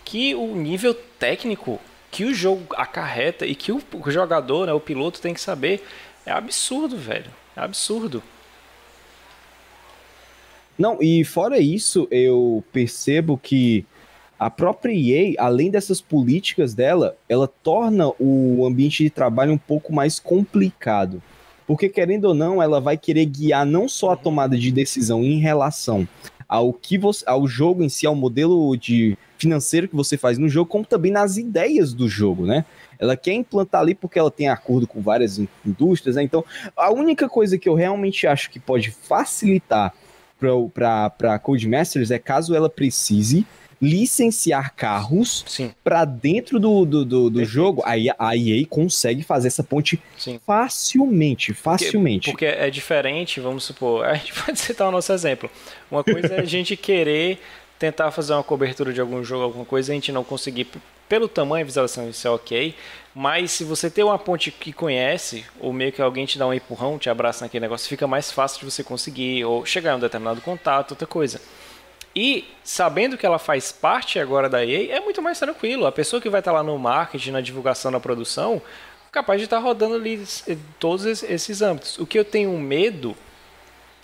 que 0.04 0.34
o 0.34 0.54
nível 0.54 0.94
técnico 1.18 1.80
que 2.10 2.24
o 2.24 2.34
jogo 2.34 2.74
acarreta 2.76 3.46
e 3.46 3.54
que 3.54 3.72
o 3.72 3.82
jogador, 4.06 4.66
né, 4.66 4.72
o 4.72 4.80
piloto 4.80 5.20
tem 5.20 5.34
que 5.34 5.40
saber, 5.40 5.84
é 6.24 6.32
absurdo, 6.32 6.96
velho. 6.96 7.30
É 7.56 7.60
absurdo. 7.60 8.22
Não, 10.78 10.98
e 11.00 11.24
fora 11.24 11.58
isso, 11.58 12.06
eu 12.10 12.62
percebo 12.72 13.38
que 13.38 13.86
a 14.38 14.50
própria 14.50 14.92
EA, 14.92 15.34
além 15.38 15.70
dessas 15.70 16.00
políticas 16.02 16.74
dela, 16.74 17.16
ela 17.28 17.48
torna 17.48 18.12
o 18.20 18.66
ambiente 18.66 19.02
de 19.02 19.08
trabalho 19.08 19.52
um 19.52 19.58
pouco 19.58 19.92
mais 19.92 20.18
complicado. 20.18 21.22
Porque, 21.66 21.88
querendo 21.88 22.26
ou 22.26 22.34
não, 22.34 22.62
ela 22.62 22.80
vai 22.80 22.98
querer 22.98 23.24
guiar 23.24 23.64
não 23.64 23.88
só 23.88 24.12
a 24.12 24.16
tomada 24.16 24.56
de 24.56 24.70
decisão 24.70 25.24
em 25.24 25.40
relação 25.40 26.06
ao 26.48 26.72
que 26.72 26.96
você, 26.96 27.24
ao 27.26 27.46
jogo 27.46 27.82
em 27.82 27.88
si, 27.88 28.06
ao 28.06 28.14
modelo 28.14 28.76
de 28.76 29.16
financeiro 29.38 29.88
que 29.88 29.96
você 29.96 30.16
faz 30.16 30.38
no 30.38 30.48
jogo, 30.48 30.70
como 30.70 30.84
também 30.84 31.12
nas 31.12 31.36
ideias 31.36 31.92
do 31.92 32.08
jogo, 32.08 32.46
né? 32.46 32.64
Ela 32.98 33.16
quer 33.16 33.34
implantar 33.34 33.82
ali 33.82 33.94
porque 33.94 34.18
ela 34.18 34.30
tem 34.30 34.48
acordo 34.48 34.86
com 34.86 35.00
várias 35.02 35.38
indústrias, 35.64 36.16
né? 36.16 36.22
Então, 36.22 36.44
a 36.76 36.90
única 36.90 37.28
coisa 37.28 37.58
que 37.58 37.68
eu 37.68 37.74
realmente 37.74 38.26
acho 38.26 38.50
que 38.50 38.58
pode 38.58 38.90
facilitar 38.90 39.92
para 40.72 41.38
Codemasters 41.38 42.10
é 42.10 42.18
caso 42.18 42.54
ela 42.54 42.70
precise 42.70 43.46
licenciar 43.80 44.74
carros 44.74 45.44
para 45.84 46.04
dentro 46.04 46.58
do, 46.58 46.84
do, 46.84 47.04
do, 47.04 47.30
do 47.30 47.44
jogo, 47.44 47.82
aí 47.84 48.08
a 48.18 48.36
EA 48.36 48.66
consegue 48.68 49.22
fazer 49.22 49.48
essa 49.48 49.62
ponte 49.62 50.00
Sim. 50.16 50.40
facilmente, 50.44 51.52
facilmente. 51.52 52.30
Porque, 52.30 52.46
porque, 52.46 52.60
é 52.62 52.70
diferente, 52.70 53.40
vamos 53.40 53.64
supor, 53.64 54.04
a 54.06 54.14
gente 54.14 54.32
pode 54.32 54.58
citar 54.58 54.88
o 54.88 54.90
nosso 54.90 55.12
exemplo. 55.12 55.50
Uma 55.90 56.02
coisa 56.02 56.34
é 56.34 56.40
a 56.40 56.44
gente 56.44 56.76
querer 56.76 57.38
tentar 57.78 58.10
fazer 58.10 58.32
uma 58.32 58.42
cobertura 58.42 58.92
de 58.92 59.00
algum 59.00 59.22
jogo, 59.22 59.44
alguma 59.44 59.64
coisa, 59.64 59.92
a 59.92 59.94
gente 59.94 60.10
não 60.10 60.24
conseguir 60.24 60.66
pelo 61.08 61.28
tamanho 61.28 61.64
da 61.64 61.68
visualização, 61.68 62.08
isso 62.08 62.26
é 62.26 62.30
ok. 62.30 62.74
Mas 63.14 63.52
se 63.52 63.64
você 63.64 63.88
tem 63.88 64.04
uma 64.04 64.18
ponte 64.18 64.50
que 64.50 64.72
conhece, 64.72 65.44
ou 65.60 65.72
meio 65.72 65.92
que 65.92 66.02
alguém 66.02 66.26
te 66.26 66.38
dá 66.38 66.46
um 66.46 66.52
empurrão, 66.52 66.98
te 66.98 67.08
abraça 67.08 67.44
naquele 67.44 67.62
negócio, 67.62 67.88
fica 67.88 68.06
mais 68.06 68.30
fácil 68.30 68.60
de 68.60 68.70
você 68.70 68.82
conseguir, 68.82 69.44
ou 69.44 69.64
chegar 69.64 69.92
a 69.92 69.96
um 69.96 70.00
determinado 70.00 70.40
contato, 70.40 70.92
outra 70.92 71.06
coisa. 71.06 71.40
E 72.16 72.48
sabendo 72.64 73.18
que 73.18 73.26
ela 73.26 73.38
faz 73.38 73.70
parte 73.70 74.18
agora 74.18 74.48
da 74.48 74.64
EA, 74.64 74.96
é 74.96 75.00
muito 75.00 75.20
mais 75.20 75.38
tranquilo. 75.38 75.84
A 75.84 75.92
pessoa 75.92 76.22
que 76.22 76.30
vai 76.30 76.40
estar 76.40 76.50
lá 76.50 76.62
no 76.62 76.78
marketing, 76.78 77.32
na 77.32 77.42
divulgação, 77.42 77.90
na 77.90 78.00
produção, 78.00 78.62
capaz 79.12 79.38
de 79.38 79.44
estar 79.44 79.58
rodando 79.58 79.96
ali 79.96 80.24
todos 80.80 81.04
esses 81.04 81.60
âmbitos. 81.60 81.98
O 81.98 82.06
que 82.06 82.18
eu 82.18 82.24
tenho 82.24 82.56
medo, 82.58 83.14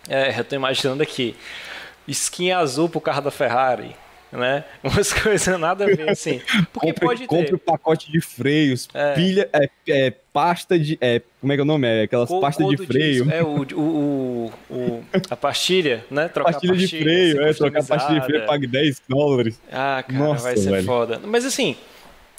é, 0.07 0.37
eu 0.37 0.42
estou 0.42 0.57
imaginando 0.57 1.02
aqui, 1.02 1.35
skin 2.07 2.52
azul 2.52 2.87
pro 2.87 3.00
carro 3.00 3.23
da 3.23 3.31
Ferrari 3.31 3.97
né? 4.33 4.65
Umas 4.83 5.12
coisas 5.12 5.61
nada 5.61 5.85
a 5.85 5.87
ver, 5.87 6.09
assim. 6.09 6.41
Porque 6.73 6.89
compre, 6.89 7.07
pode 7.07 7.21
ter. 7.21 7.27
Compre 7.27 7.55
o 7.55 7.59
pacote 7.59 8.11
de 8.11 8.21
freios, 8.21 8.89
é. 8.95 9.15
pilha, 9.15 9.49
é, 9.53 9.69
é, 9.89 10.11
pasta 10.33 10.79
de. 10.79 10.97
É, 11.01 11.21
como 11.41 11.53
é 11.53 11.57
que 11.57 11.61
é 11.61 11.62
o 11.62 11.67
nome? 11.67 11.87
É 11.87 12.03
aquelas 12.03 12.29
Co 12.29 12.41
pastas 12.41 12.67
de 12.69 12.77
freio. 12.79 13.25
Disso. 13.25 13.35
É, 13.35 13.43
o, 13.43 13.62
o, 13.79 14.53
o, 14.71 15.05
a 15.29 15.37
pastilha, 15.37 16.05
né? 16.11 16.29
Trocar 16.29 16.53
pastilha, 16.53 16.73
pastilha 16.73 16.99
de 16.99 17.05
freio, 17.05 17.43
é, 17.43 17.53
trocar 17.53 17.85
pastilha 17.85 18.21
de 18.21 18.27
freio, 18.27 18.47
pague 18.47 18.67
10 18.67 19.03
dólares. 19.09 19.61
Ah, 19.71 20.03
cara, 20.07 20.19
Nossa, 20.19 20.43
vai 20.45 20.57
ser 20.57 20.71
velho. 20.71 20.87
foda. 20.87 21.21
Mas 21.23 21.45
assim. 21.45 21.77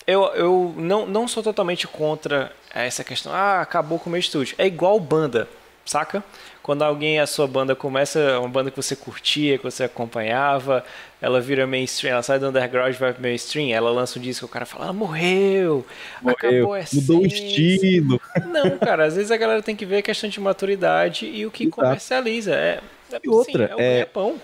eu, 0.07 0.23
eu 0.33 0.73
não, 0.75 1.05
não 1.05 1.27
sou 1.27 1.43
totalmente 1.43 1.87
contra 1.87 2.51
essa 2.73 3.03
questão. 3.03 3.31
Ah, 3.31 3.61
acabou 3.61 3.99
com 3.99 4.09
o 4.09 4.11
meu 4.11 4.19
estúdio. 4.19 4.55
É 4.57 4.65
igual 4.65 4.99
banda, 4.99 5.47
saca? 5.85 6.23
Quando 6.63 6.81
alguém, 6.81 7.19
a 7.19 7.27
sua 7.27 7.45
banda 7.45 7.75
começa, 7.75 8.39
uma 8.39 8.47
banda 8.47 8.71
que 8.71 8.77
você 8.77 8.95
curtia, 8.95 9.57
que 9.57 9.63
você 9.65 9.83
acompanhava, 9.83 10.81
ela 11.21 11.41
vira 11.41 11.67
mainstream, 11.67 12.13
ela 12.13 12.23
sai 12.23 12.39
do 12.39 12.47
underground 12.47 12.95
e 12.95 12.97
vai 12.97 13.11
pro 13.11 13.21
mainstream, 13.21 13.75
ela 13.75 13.91
lança 13.91 14.17
um 14.17 14.21
disco, 14.21 14.45
o 14.45 14.49
cara 14.49 14.65
fala, 14.65 14.87
ah, 14.87 14.93
morreu, 14.93 15.85
morreu, 16.21 16.37
acabou 16.37 16.73
a 16.73 16.83
Mudou 16.93 17.21
o 17.21 17.25
estilo. 17.25 18.21
Não, 18.47 18.77
cara, 18.77 19.05
às 19.05 19.17
vezes 19.17 19.29
a 19.29 19.35
galera 19.35 19.61
tem 19.61 19.75
que 19.75 19.85
ver 19.85 19.97
a 19.97 20.01
questão 20.01 20.29
de 20.29 20.39
maturidade 20.39 21.25
e 21.25 21.45
o 21.45 21.51
que 21.51 21.65
Exato. 21.65 21.81
comercializa. 21.81 22.55
É, 22.55 22.79
é, 23.11 23.19
e 23.21 23.27
outra, 23.27 23.67
sim, 23.67 23.73
é, 23.77 23.99
é 23.99 24.05
pão. 24.05 24.39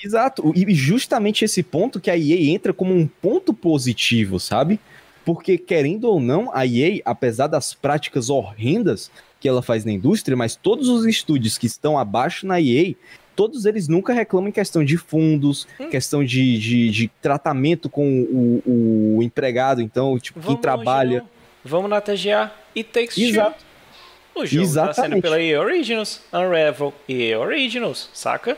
Exato, 0.00 0.52
e 0.54 0.72
justamente 0.72 1.44
esse 1.44 1.64
ponto 1.64 1.98
que 1.98 2.12
a 2.12 2.16
EA 2.16 2.48
entra 2.54 2.72
como 2.72 2.94
um 2.94 3.08
ponto 3.08 3.52
positivo, 3.52 4.38
sabe? 4.38 4.78
Porque, 5.24 5.58
querendo 5.58 6.04
ou 6.04 6.20
não, 6.20 6.48
a 6.54 6.64
EA, 6.64 7.02
apesar 7.04 7.48
das 7.48 7.74
práticas 7.74 8.30
horrendas 8.30 9.10
que 9.40 9.48
ela 9.48 9.62
faz 9.62 9.84
na 9.84 9.92
indústria, 9.92 10.36
mas 10.36 10.56
todos 10.56 10.88
os 10.88 11.04
estúdios 11.04 11.58
que 11.58 11.66
estão 11.66 11.98
abaixo 11.98 12.46
na 12.46 12.60
EA, 12.60 12.94
todos 13.34 13.66
eles 13.66 13.86
nunca 13.86 14.12
reclamam 14.12 14.48
em 14.48 14.52
questão 14.52 14.84
de 14.84 14.96
fundos, 14.96 15.68
hum. 15.78 15.90
questão 15.90 16.24
de, 16.24 16.58
de, 16.58 16.90
de, 16.90 17.08
tratamento 17.20 17.88
com 17.88 18.22
o, 18.22 19.16
o 19.18 19.22
empregado, 19.22 19.82
então, 19.82 20.18
tipo, 20.18 20.40
Vamos 20.40 20.54
quem 20.54 20.62
trabalha. 20.62 21.18
Longe, 21.18 21.30
Vamos 21.64 21.90
na 21.90 22.00
TGA 22.00 22.52
e 22.74 22.84
Takes 22.84 23.18
Exato. 23.18 23.58
Two. 23.58 23.66
O 24.42 24.46
jogo 24.46 24.64
Exatamente. 24.64 24.96
tá 24.96 25.02
sendo 25.02 25.22
pela 25.22 25.40
EA 25.40 25.60
Originals, 25.60 26.20
Unravel 26.32 26.92
EA 27.08 27.40
Originals, 27.40 28.10
saca? 28.12 28.56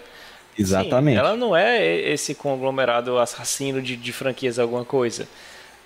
Exatamente. 0.58 1.14
Sim, 1.14 1.20
ela 1.20 1.36
não 1.36 1.56
é 1.56 2.10
esse 2.10 2.34
conglomerado 2.34 3.16
assassino 3.18 3.80
de, 3.80 3.96
de 3.96 4.12
franquias 4.12 4.58
alguma 4.58 4.84
coisa. 4.84 5.28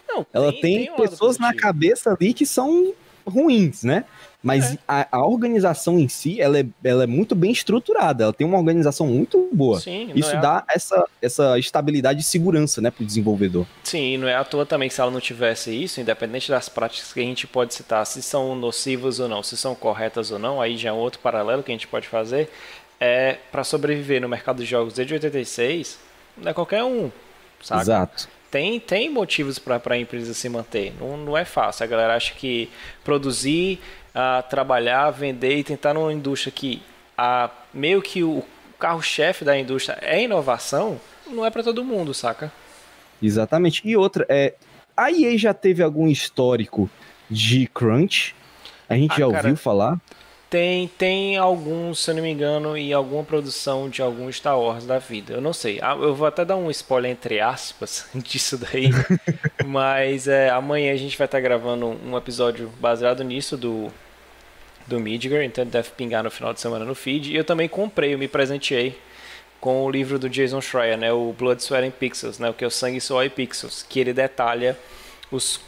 Não, 0.09 0.27
ela 0.33 0.51
tem, 0.51 0.61
tem, 0.61 0.85
tem 0.87 0.93
um 0.93 0.97
pessoas 0.97 1.39
na 1.39 1.55
cabeça 1.55 2.11
ali 2.11 2.33
que 2.33 2.47
são 2.47 2.95
ruins, 3.27 3.83
né? 3.83 4.05
Mas 4.43 4.75
é. 4.75 4.79
a, 4.89 5.07
a, 5.13 5.27
organização 5.27 5.99
em 5.99 6.09
si, 6.09 6.41
ela 6.41 6.59
é, 6.59 6.67
ela 6.83 7.05
é 7.05 7.07
muito 7.07 7.35
bem 7.35 7.53
estruturada, 7.53 8.25
ela 8.25 8.33
tem 8.33 8.45
uma 8.45 8.59
organização 8.59 9.07
muito 9.07 9.49
boa. 9.53 9.79
Sim, 9.79 10.11
Isso 10.17 10.35
é 10.35 10.41
dá 10.41 10.59
a... 10.59 10.65
essa, 10.75 11.09
essa 11.21 11.59
estabilidade 11.59 12.21
e 12.21 12.25
segurança, 12.25 12.81
né, 12.81 12.91
pro 12.91 13.05
desenvolvedor. 13.05 13.67
Sim, 13.85 14.15
e 14.15 14.19
não 14.19 14.27
é 14.27 14.35
à 14.35 14.43
toa 14.43 14.67
também 14.67 14.89
que 14.89 14.95
se 14.95 15.01
ela 15.01 15.13
não 15.13 15.21
tivesse 15.21 15.71
isso, 15.71 16.01
independente 16.01 16.51
das 16.51 16.69
práticas 16.69 17.13
que 17.13 17.21
a 17.21 17.23
gente 17.23 17.47
pode 17.47 17.73
citar, 17.73 18.05
se 18.05 18.21
são 18.21 18.57
nocivas 18.57 19.21
ou 19.21 19.29
não, 19.29 19.43
se 19.45 19.57
são 19.57 19.77
corretas 19.77 20.33
ou 20.33 20.41
não, 20.41 20.61
aí 20.61 20.77
já 20.77 20.89
é 20.89 20.93
um 20.93 20.97
outro 20.97 21.21
paralelo 21.21 21.63
que 21.63 21.71
a 21.71 21.75
gente 21.75 21.87
pode 21.87 22.09
fazer, 22.09 22.51
é 22.99 23.39
para 23.53 23.63
sobreviver 23.63 24.21
no 24.21 24.29
mercado 24.29 24.59
de 24.59 24.65
jogos 24.65 24.95
desde 24.95 25.15
86, 25.15 25.99
não 26.37 26.51
é 26.51 26.55
qualquer 26.55 26.83
um, 26.83 27.13
sabe? 27.63 27.83
Exato 27.83 28.42
tem, 28.53 28.79
tem 28.79 29.09
motivos 29.09 29.59
para 29.59 29.81
a 29.95 29.99
empresa 29.99 30.35
se 30.35 30.47
manter. 30.47 30.93
Não, 31.01 31.17
não 31.17 31.37
é 31.39 31.45
fácil. 31.45 31.85
A 31.85 31.87
galera 31.87 32.15
acha 32.15 32.35
que 32.35 32.69
produzir, 33.03 33.81
uh, 34.15 34.47
trabalhar, 34.49 35.11
vender 35.11 35.57
e 35.57 35.65
tentar 35.65 35.95
numa 35.95 36.13
indústria 36.13 36.53
que 36.53 36.83
uh, 37.19 37.51
meio 37.73 38.03
que 38.03 38.23
o 38.23 38.45
carro-chefe 38.79 39.43
da 39.43 39.59
indústria 39.59 39.97
é 40.03 40.23
inovação, 40.23 41.01
não 41.27 41.47
é 41.47 41.51
para 41.51 41.63
todo 41.63 41.83
mundo, 41.83 42.13
saca? 42.13 42.53
Exatamente. 43.23 43.81
E 43.87 43.97
outra, 43.97 44.27
é, 44.29 44.53
a 44.95 45.11
EA 45.11 45.39
já 45.39 45.55
teve 45.55 45.83
algum 45.83 46.07
histórico 46.07 46.91
de 47.31 47.67
crunch? 47.69 48.35
A 48.87 48.95
gente 48.95 49.13
ah, 49.13 49.19
já 49.21 49.27
ouviu 49.27 49.43
cara, 49.43 49.57
falar? 49.57 50.01
Tem, 50.53 50.87
tem 50.87 51.39
alguns, 51.39 52.01
se 52.01 52.11
eu 52.11 52.15
não 52.15 52.23
me 52.23 52.29
engano, 52.29 52.77
e 52.77 52.93
alguma 52.93 53.25
produção 53.25 53.89
de 53.89 54.03
algum 54.03 54.31
Star 54.31 54.61
Wars 54.61 54.85
da 54.85 54.99
vida. 54.99 55.33
Eu 55.33 55.41
não 55.41 55.55
sei. 55.55 55.79
Ah, 55.81 55.97
eu 55.99 56.15
vou 56.15 56.27
até 56.27 56.45
dar 56.45 56.57
um 56.57 56.71
spoiler 56.71 57.11
entre 57.11 57.41
aspas 57.41 58.07
disso 58.15 58.59
daí. 58.59 58.91
mas 59.65 60.29
é, 60.29 60.51
amanhã 60.51 60.93
a 60.93 60.97
gente 60.97 61.17
vai 61.17 61.25
estar 61.25 61.41
gravando 61.41 61.87
um 61.87 62.15
episódio 62.19 62.71
baseado 62.79 63.25
nisso 63.25 63.57
do, 63.57 63.91
do 64.87 65.01
Midgar. 65.01 65.43
Então 65.43 65.65
deve 65.65 65.89
pingar 65.93 66.23
no 66.23 66.31
final 66.31 66.53
de 66.53 66.61
semana 66.61 66.85
no 66.85 66.95
feed. 66.95 67.33
E 67.33 67.37
eu 67.37 67.45
também 67.45 67.67
comprei, 67.67 68.13
eu 68.13 68.19
me 68.19 68.29
presenteei 68.29 69.01
com 69.59 69.83
o 69.83 69.91
livro 69.91 70.19
do 70.19 70.29
Jason 70.29 70.61
Schreier, 70.61 70.99
né? 70.99 71.11
O 71.11 71.33
Blood, 71.33 71.63
Sweat 71.63 71.89
and 71.89 71.93
Pixels, 71.93 72.39
né? 72.39 72.51
O 72.51 72.53
que 72.53 72.63
é 72.63 72.67
o 72.67 72.71
Sangue, 72.71 73.01
Suor 73.01 73.25
e 73.25 73.31
Pixels. 73.31 73.87
Que 73.89 74.01
ele 74.01 74.13
detalha 74.13 74.79
os, 75.31 75.59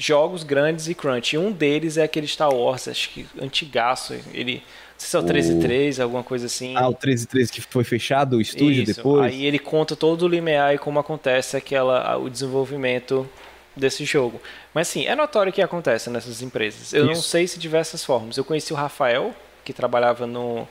jogos 0.00 0.42
grandes 0.42 0.88
e 0.88 0.94
crunch. 0.94 1.34
E 1.34 1.38
um 1.38 1.52
deles 1.52 1.96
é 1.96 2.02
aquele 2.02 2.26
Star 2.26 2.52
Wars, 2.52 2.88
acho 2.88 3.10
que 3.10 3.26
antigaço. 3.40 4.14
Ele. 4.32 4.54
Não 4.54 5.06
sei 5.06 5.08
se 5.08 5.16
é 5.16 5.18
o 5.18 5.22
13.3, 5.22 6.02
alguma 6.02 6.22
coisa 6.22 6.46
assim. 6.46 6.74
Ah, 6.76 6.88
o 6.88 6.94
13.3 6.94 7.50
que 7.50 7.60
foi 7.60 7.84
fechado 7.84 8.36
o 8.36 8.40
estúdio 8.40 8.82
Isso. 8.82 8.94
depois. 8.94 9.32
Aí 9.32 9.44
ele 9.44 9.58
conta 9.58 9.96
todo 9.96 10.22
o 10.22 10.28
limiar 10.28 10.74
e 10.74 10.78
como 10.78 10.98
acontece 10.98 11.56
aquela, 11.56 12.16
o 12.16 12.28
desenvolvimento 12.28 13.28
desse 13.74 14.04
jogo. 14.04 14.40
Mas 14.74 14.88
sim, 14.88 15.06
é 15.06 15.14
notório 15.14 15.52
que 15.52 15.62
acontece 15.62 16.10
nessas 16.10 16.42
empresas. 16.42 16.92
Eu 16.92 17.04
Isso. 17.04 17.14
não 17.14 17.22
sei 17.22 17.46
se 17.46 17.56
de 17.56 17.62
diversas 17.62 18.04
formas. 18.04 18.36
Eu 18.36 18.44
conheci 18.44 18.72
o 18.72 18.76
Rafael, 18.76 19.34
que 19.64 19.72
trabalhava 19.72 20.26
no, 20.26 20.68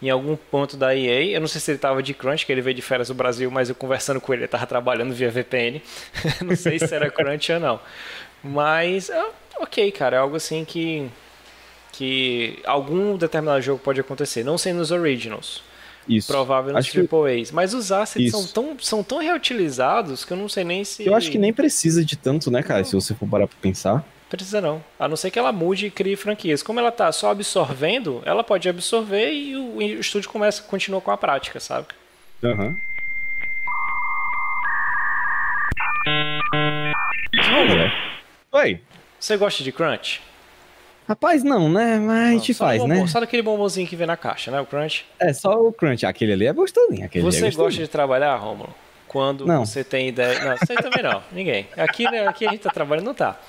em 0.00 0.10
algum 0.10 0.36
ponto 0.36 0.76
da 0.76 0.94
EA. 0.94 1.34
Eu 1.34 1.40
não 1.40 1.48
sei 1.48 1.60
se 1.60 1.72
ele 1.72 1.78
estava 1.78 2.00
de 2.02 2.14
crunch, 2.14 2.46
que 2.46 2.52
ele 2.52 2.62
veio 2.62 2.76
de 2.76 2.82
férias 2.82 3.08
do 3.08 3.14
Brasil, 3.14 3.50
mas 3.50 3.68
eu 3.68 3.74
conversando 3.74 4.20
com 4.20 4.32
ele, 4.32 4.42
ele 4.42 4.46
estava 4.46 4.66
trabalhando 4.66 5.12
via 5.12 5.28
VPN. 5.28 5.82
não 6.44 6.54
sei 6.54 6.78
se 6.78 6.94
era 6.94 7.10
crunch 7.10 7.50
ou 7.52 7.58
não. 7.58 7.80
Mas, 8.42 9.08
é, 9.08 9.24
ok, 9.60 9.90
cara, 9.92 10.16
é 10.16 10.18
algo 10.18 10.36
assim 10.36 10.64
que. 10.64 11.08
que 11.92 12.58
algum 12.64 13.16
determinado 13.16 13.60
jogo 13.62 13.80
pode 13.82 14.00
acontecer. 14.00 14.44
Não 14.44 14.58
sendo 14.58 14.78
nos 14.78 14.90
Originals. 14.90 15.62
Isso. 16.08 16.26
Provável 16.26 16.72
nos 16.72 16.88
Triple 16.88 17.40
A's. 17.40 17.52
Mas 17.52 17.74
os 17.74 17.92
assets 17.92 18.32
são 18.32 18.44
tão, 18.46 18.76
são 18.80 19.02
tão 19.04 19.18
reutilizados 19.18 20.24
que 20.24 20.32
eu 20.32 20.36
não 20.36 20.48
sei 20.48 20.64
nem 20.64 20.84
se. 20.84 21.06
Eu 21.06 21.14
acho 21.14 21.30
que 21.30 21.38
nem 21.38 21.52
precisa 21.52 22.04
de 22.04 22.16
tanto, 22.16 22.50
né, 22.50 22.62
cara? 22.62 22.80
Não. 22.80 22.84
Se 22.84 22.94
você 22.94 23.14
for 23.14 23.28
parar 23.28 23.46
pra 23.46 23.56
pensar. 23.60 24.04
Precisa 24.28 24.60
não. 24.60 24.82
A 24.98 25.06
não 25.06 25.14
ser 25.14 25.30
que 25.30 25.38
ela 25.38 25.52
mude 25.52 25.86
e 25.86 25.90
crie 25.90 26.16
franquias. 26.16 26.62
Como 26.62 26.80
ela 26.80 26.90
tá 26.90 27.12
só 27.12 27.30
absorvendo, 27.30 28.22
ela 28.24 28.42
pode 28.42 28.68
absorver 28.68 29.30
e 29.30 29.54
o, 29.54 29.76
o 29.76 29.82
estúdio 29.82 30.30
começa, 30.30 30.62
continua 30.62 31.00
com 31.00 31.10
a 31.10 31.16
prática, 31.16 31.60
sabe? 31.60 31.88
Aham. 32.42 32.68
Uhum. 32.68 32.76
Oi. 38.54 38.82
Você 39.18 39.34
gosta 39.38 39.64
de 39.64 39.72
crunch? 39.72 40.20
Rapaz, 41.08 41.42
não, 41.42 41.70
né? 41.70 41.98
Mas 41.98 42.28
a 42.28 42.32
gente 42.32 42.52
faz, 42.52 42.82
bombom, 42.82 42.94
né? 43.00 43.06
Só 43.06 43.18
daquele 43.18 43.40
bombonzinho 43.40 43.88
que 43.88 43.96
vem 43.96 44.06
na 44.06 44.14
caixa, 44.14 44.50
né? 44.50 44.60
O 44.60 44.66
crunch. 44.66 45.06
É, 45.18 45.32
só 45.32 45.58
o 45.58 45.72
crunch. 45.72 46.04
Aquele 46.04 46.34
ali 46.34 46.46
é 46.46 46.52
gostosinho. 46.52 47.06
Aquele 47.06 47.24
você 47.24 47.38
é 47.38 47.40
gostosinho. 47.44 47.64
gosta 47.64 47.82
de 47.82 47.88
trabalhar, 47.88 48.36
Romulo? 48.36 48.74
Quando 49.08 49.46
não. 49.46 49.64
você 49.64 49.82
tem 49.82 50.08
ideia... 50.08 50.38
Não, 50.44 50.56
você 50.58 50.74
também 50.74 51.02
não. 51.02 51.22
Ninguém. 51.32 51.66
Aqui, 51.78 52.04
né, 52.04 52.26
aqui 52.26 52.46
a 52.46 52.50
gente 52.50 52.60
tá 52.60 52.70
trabalhando, 52.70 53.06
não 53.06 53.14
tá. 53.14 53.40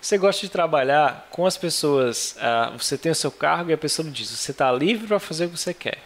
Você 0.00 0.18
gosta 0.18 0.40
de 0.40 0.50
trabalhar 0.50 1.28
com 1.30 1.46
as 1.46 1.56
pessoas... 1.56 2.36
Uh, 2.36 2.76
você 2.76 2.98
tem 2.98 3.12
o 3.12 3.14
seu 3.14 3.30
cargo 3.30 3.70
e 3.70 3.72
a 3.72 3.78
pessoa 3.78 4.08
diz, 4.10 4.30
você 4.30 4.52
tá 4.52 4.72
livre 4.72 5.06
para 5.06 5.20
fazer 5.20 5.44
o 5.44 5.50
que 5.50 5.58
você 5.58 5.72
quer. 5.72 5.98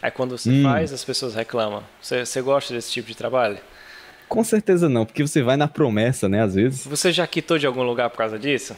Aí 0.00 0.10
quando 0.12 0.38
você 0.38 0.50
hum. 0.50 0.62
faz, 0.62 0.92
as 0.92 1.04
pessoas 1.04 1.34
reclamam. 1.34 1.82
Você, 2.00 2.24
você 2.24 2.40
gosta 2.40 2.72
desse 2.72 2.92
tipo 2.92 3.08
de 3.08 3.16
trabalho? 3.16 3.58
Com 4.32 4.42
certeza 4.42 4.88
não, 4.88 5.04
porque 5.04 5.22
você 5.22 5.42
vai 5.42 5.58
na 5.58 5.68
promessa, 5.68 6.26
né, 6.26 6.40
às 6.40 6.54
vezes. 6.54 6.86
Você 6.86 7.12
já 7.12 7.26
quitou 7.26 7.58
de 7.58 7.66
algum 7.66 7.82
lugar 7.82 8.08
por 8.08 8.16
causa 8.16 8.38
disso? 8.38 8.74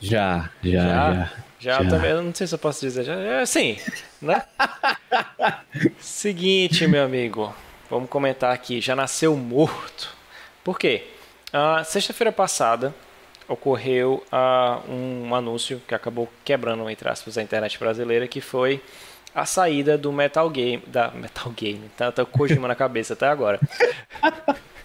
Já, 0.00 0.48
já, 0.62 0.70
já. 0.70 0.86
Já, 0.86 1.32
já, 1.58 1.82
já. 1.82 1.90
também, 1.90 2.10
eu 2.12 2.22
não 2.22 2.32
sei 2.32 2.46
se 2.46 2.54
eu 2.54 2.58
posso 2.60 2.82
dizer, 2.82 3.02
já, 3.02 3.14
é, 3.14 3.44
sim, 3.44 3.76
né? 4.22 4.44
Seguinte, 5.98 6.86
meu 6.86 7.02
amigo, 7.02 7.52
vamos 7.90 8.08
comentar 8.08 8.54
aqui, 8.54 8.80
já 8.80 8.94
nasceu 8.94 9.36
morto. 9.36 10.14
Por 10.62 10.78
quê? 10.78 11.08
Uh, 11.48 11.84
Sexta-feira 11.84 12.30
passada 12.30 12.94
ocorreu 13.48 14.22
uh, 14.32 14.88
um 14.88 15.34
anúncio 15.34 15.82
que 15.88 15.96
acabou 15.96 16.28
quebrando, 16.44 16.88
entre 16.88 17.08
aspas, 17.08 17.36
a 17.36 17.42
internet 17.42 17.76
brasileira, 17.76 18.28
que 18.28 18.40
foi 18.40 18.80
a 19.34 19.44
saída 19.44 19.98
do 19.98 20.12
Metal 20.12 20.48
Game, 20.48 20.84
da 20.86 21.10
Metal 21.10 21.50
Game, 21.50 21.90
tá, 21.96 22.12
tá 22.12 22.24
Kojima 22.24 22.68
na 22.68 22.76
cabeça 22.76 23.14
até 23.14 23.26
agora. 23.26 23.58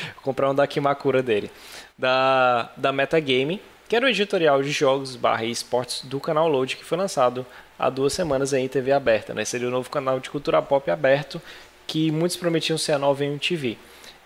comprar 0.22 0.50
um 0.50 0.54
da 0.54 0.66
Kimakura 0.66 1.22
dele. 1.22 1.50
Da, 1.96 2.70
da 2.76 2.92
Metagame, 2.92 3.60
que 3.88 3.96
era 3.96 4.06
o 4.06 4.08
editorial 4.08 4.62
de 4.62 4.70
jogos 4.70 5.16
barra 5.16 5.44
esportes 5.44 6.02
do 6.04 6.20
canal 6.20 6.48
Load, 6.48 6.76
que 6.76 6.84
foi 6.84 6.98
lançado 6.98 7.46
há 7.78 7.88
duas 7.88 8.12
semanas 8.12 8.52
em 8.52 8.68
TV 8.68 8.92
aberta. 8.92 9.32
Né? 9.32 9.44
Seria 9.44 9.68
o 9.68 9.70
novo 9.70 9.88
canal 9.90 10.20
de 10.20 10.30
cultura 10.30 10.60
pop 10.60 10.90
aberto, 10.90 11.40
que 11.86 12.10
muitos 12.10 12.36
prometiam 12.36 12.76
ser 12.76 12.92
a 12.92 12.98
nova 12.98 13.24
MTV. 13.24 13.78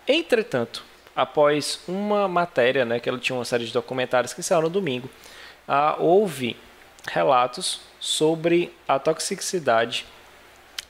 Entretanto, 0.07 0.83
após 1.15 1.79
uma 1.87 2.27
matéria, 2.27 2.83
né, 2.83 2.99
que 2.99 3.07
ela 3.07 3.17
tinha 3.17 3.37
uma 3.37 3.45
série 3.45 3.65
de 3.65 3.71
documentários 3.71 4.33
que 4.33 4.43
saiu 4.43 4.63
no 4.63 4.69
domingo, 4.69 5.09
ah, 5.67 5.95
houve 5.97 6.57
relatos 7.09 7.81
sobre 7.99 8.73
a 8.87 8.99
toxicidade 8.99 10.05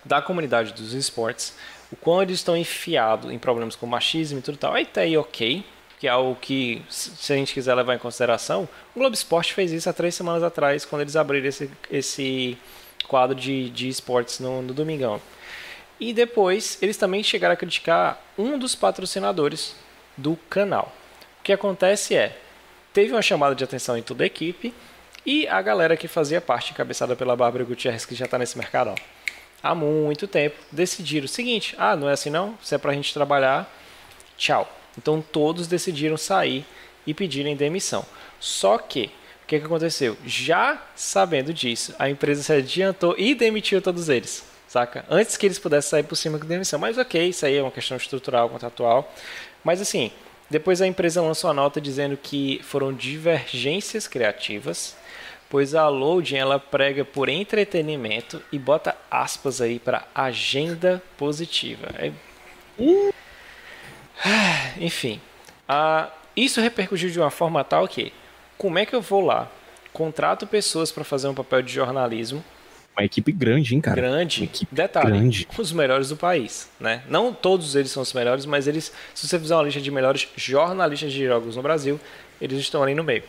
da 0.04 0.22
comunidade 0.22 0.74
dos 0.74 0.94
esportes 0.94 1.56
o 1.94 1.96
quão 1.96 2.24
eles 2.24 2.40
estão 2.40 2.58
enfiados 2.58 3.32
em 3.32 3.38
problemas 3.38 3.76
com 3.76 3.86
machismo 3.86 4.40
e 4.40 4.42
tudo 4.42 4.58
tal. 4.58 4.74
Aí 4.74 4.84
tá 4.84 5.02
aí 5.02 5.16
ok, 5.16 5.64
que 6.00 6.08
é 6.08 6.10
algo 6.10 6.36
que, 6.36 6.82
se 6.90 7.32
a 7.32 7.36
gente 7.36 7.54
quiser 7.54 7.76
levar 7.76 7.94
em 7.94 8.00
consideração, 8.00 8.68
o 8.96 9.00
Globo 9.00 9.14
Esporte 9.14 9.54
fez 9.54 9.72
isso 9.72 9.88
há 9.88 9.94
três 9.94 10.16
semanas 10.16 10.42
atrás, 10.42 10.86
quando 10.86 11.04
eles 11.04 11.16
abriram 11.16 11.48
esse, 11.48 11.70
esse 11.92 12.58
quadro 13.08 13.36
de, 13.36 13.70
de 13.70 13.88
esportes 13.88 14.40
no, 14.40 14.64
no 14.64 14.74
Domingão. 14.74 15.22
E 16.00 16.14
depois, 16.14 16.80
eles 16.82 16.98
também 16.98 17.22
chegaram 17.22 17.54
a 17.54 17.58
criticar 17.58 18.20
um 18.38 18.58
dos 18.58 18.74
patrocinadores 18.74 19.76
do 20.18 20.36
canal. 20.50 20.92
O 21.40 21.44
que 21.44 21.54
acontece 21.54 22.16
é, 22.16 22.36
teve 22.92 23.12
uma 23.14 23.22
chamada 23.22 23.54
de 23.54 23.64
atenção 23.64 23.96
em 23.96 24.02
toda 24.02 24.24
a 24.24 24.28
equipe 24.28 24.74
e 25.24 25.48
a 25.48 25.62
galera 25.62 25.96
que 25.96 26.08
fazia 26.08 26.42
parte, 26.42 26.72
encabeçada 26.72 27.16
pela 27.16 27.36
Bárbara 27.36 27.64
Gutierrez, 27.64 28.04
que 28.04 28.16
já 28.16 28.26
está 28.26 28.40
nesse 28.40 28.58
mercado 28.58 28.90
ó, 28.90 28.96
há 29.64 29.74
muito 29.74 30.28
tempo, 30.28 30.58
decidiram 30.72 31.26
o 31.26 31.30
seguinte: 31.30 31.74
ah, 31.78 31.96
não 31.96 32.10
é 32.10 32.14
assim 32.14 32.30
não? 32.30 32.58
Se 32.62 32.76
é 32.76 32.78
para 32.78 32.92
a 32.92 32.94
gente 32.94 33.14
trabalhar, 33.14 33.74
tchau. 34.38 34.70
Então 34.98 35.22
todos 35.22 35.66
decidiram 35.66 36.18
sair 36.18 36.66
e 37.08 37.14
pedirem 37.14 37.56
demissão. 37.56 38.06
Só 38.40 38.78
que, 38.78 39.06
o 39.44 39.48
que, 39.48 39.60
que 39.60 39.66
aconteceu? 39.66 40.18
Já 40.26 40.82
sabendo 40.96 41.54
disso, 41.54 41.96
a 41.98 42.10
empresa 42.10 42.44
se 42.44 42.54
adiantou 42.54 43.16
e 43.18 43.34
demitiu 43.34 43.82
todos 43.82 44.10
eles 44.10 44.54
saca? 44.74 45.06
Antes 45.08 45.38
que 45.38 45.46
eles 45.46 45.60
pudessem 45.60 45.92
sair 45.92 46.04
por 46.04 46.16
cima 46.16 46.40
com 46.40 46.48
demissão. 46.48 46.80
Mas 46.80 46.98
ok, 46.98 47.30
isso 47.30 47.46
aí 47.46 47.58
é 47.58 47.62
uma 47.62 47.72
questão 47.72 47.96
estrutural, 47.96 48.50
contratual. 48.50 49.14
Mas 49.64 49.80
assim, 49.80 50.12
depois 50.50 50.82
a 50.82 50.88
empresa 50.88 51.22
lançou 51.22 51.50
a 51.50 51.54
nota 51.54 51.80
dizendo 51.80 52.18
que 52.18 52.60
foram 52.64 52.92
divergências 52.92 54.08
criativas, 54.08 54.96
pois 55.54 55.76
a 55.76 55.88
Loading 55.88 56.38
ela 56.38 56.58
prega 56.58 57.06
por 57.06 57.30
entretenimento 57.30 58.42
e 58.52 58.58
bota 58.58 58.98
aspas 59.12 59.62
aí 59.62 59.78
para 59.78 60.08
agenda 60.16 61.00
positiva. 61.16 61.90
É... 61.94 62.12
Enfim, 64.82 65.22
a... 65.70 66.10
isso 66.36 66.60
repercutiu 66.60 67.12
de 67.12 67.20
uma 67.20 67.30
forma 67.30 67.64
tal 67.64 67.88
que, 67.88 68.12
como 68.58 68.80
é 68.80 68.86
que 68.88 68.96
eu 68.96 69.02
vou 69.02 69.24
lá, 69.24 69.48
contrato 69.92 70.48
pessoas 70.48 70.92
para 70.92 71.04
fazer 71.04 71.28
um 71.28 71.36
papel 71.36 71.62
de 71.62 71.72
jornalismo 71.72 72.44
uma 72.96 73.04
equipe 73.04 73.32
grande, 73.32 73.74
hein, 73.74 73.82
cara? 73.82 73.96
Grande. 73.96 74.50
Detalhe, 74.72 75.08
grande. 75.08 75.48
os 75.58 75.72
melhores 75.72 76.10
do 76.10 76.16
país, 76.16 76.70
né? 76.80 77.02
Não 77.10 77.34
todos 77.34 77.76
eles 77.76 77.90
são 77.90 78.04
os 78.04 78.14
melhores, 78.14 78.46
mas 78.46 78.68
eles, 78.68 78.94
se 79.16 79.28
você 79.28 79.40
fizer 79.40 79.56
uma 79.56 79.64
lista 79.64 79.82
de 79.82 79.90
melhores 79.90 80.28
jornalistas 80.36 81.12
de 81.12 81.26
jogos 81.26 81.56
no 81.56 81.64
Brasil, 81.64 82.00
eles 82.40 82.60
estão 82.60 82.84
ali 82.84 82.94
no 82.94 83.04
meio. 83.04 83.24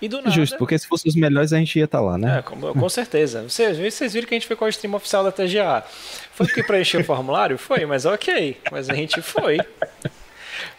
E 0.00 0.08
do 0.08 0.18
nada... 0.18 0.30
Justo, 0.30 0.56
porque 0.56 0.78
se 0.78 0.86
fossem 0.86 1.10
os 1.10 1.14
melhores 1.14 1.52
a 1.52 1.58
gente 1.58 1.78
ia 1.78 1.84
estar 1.84 1.98
tá 1.98 2.04
lá, 2.04 2.16
né? 2.16 2.38
É, 2.38 2.42
com, 2.42 2.58
com 2.58 2.88
certeza. 2.88 3.42
Vocês, 3.42 3.78
vocês 3.78 4.12
viram 4.14 4.26
que 4.26 4.34
a 4.34 4.38
gente 4.38 4.46
foi 4.46 4.56
com 4.56 4.64
a 4.64 4.68
stream 4.68 4.94
oficial 4.94 5.22
da 5.22 5.30
TGA. 5.30 5.84
Foi 6.32 6.46
porque 6.46 6.62
preencheu 6.62 7.00
o 7.00 7.04
formulário? 7.04 7.58
Foi, 7.58 7.84
mas 7.84 8.06
ok. 8.06 8.56
Mas 8.70 8.88
a 8.88 8.94
gente 8.94 9.20
foi. 9.20 9.58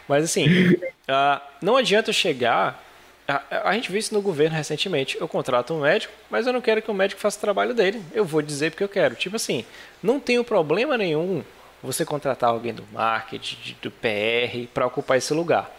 Mas 0.08 0.24
assim, 0.24 0.46
uh, 0.48 1.40
não 1.62 1.76
adianta 1.76 2.12
chegar 2.12 2.82
a, 3.26 3.70
a, 3.70 3.72
gente 3.74 3.90
viu 3.90 3.98
isso 3.98 4.12
no 4.12 4.20
governo 4.20 4.56
recentemente. 4.56 5.16
Eu 5.20 5.28
contrato 5.28 5.72
um 5.72 5.80
médico, 5.80 6.12
mas 6.30 6.46
eu 6.46 6.52
não 6.52 6.60
quero 6.60 6.82
que 6.82 6.90
o 6.90 6.94
médico 6.94 7.20
faça 7.20 7.38
o 7.38 7.40
trabalho 7.40 7.74
dele. 7.74 8.02
Eu 8.12 8.24
vou 8.24 8.42
dizer 8.42 8.70
porque 8.70 8.84
eu 8.84 8.88
quero. 8.88 9.14
Tipo 9.14 9.36
assim, 9.36 9.64
não 10.02 10.18
tenho 10.18 10.42
problema 10.44 10.98
nenhum 10.98 11.42
você 11.82 12.04
contratar 12.04 12.50
alguém 12.50 12.74
do 12.74 12.84
marketing, 12.92 13.76
do 13.80 13.90
PR, 13.90 14.68
para 14.72 14.86
ocupar 14.86 15.18
esse 15.18 15.32
lugar. 15.32 15.70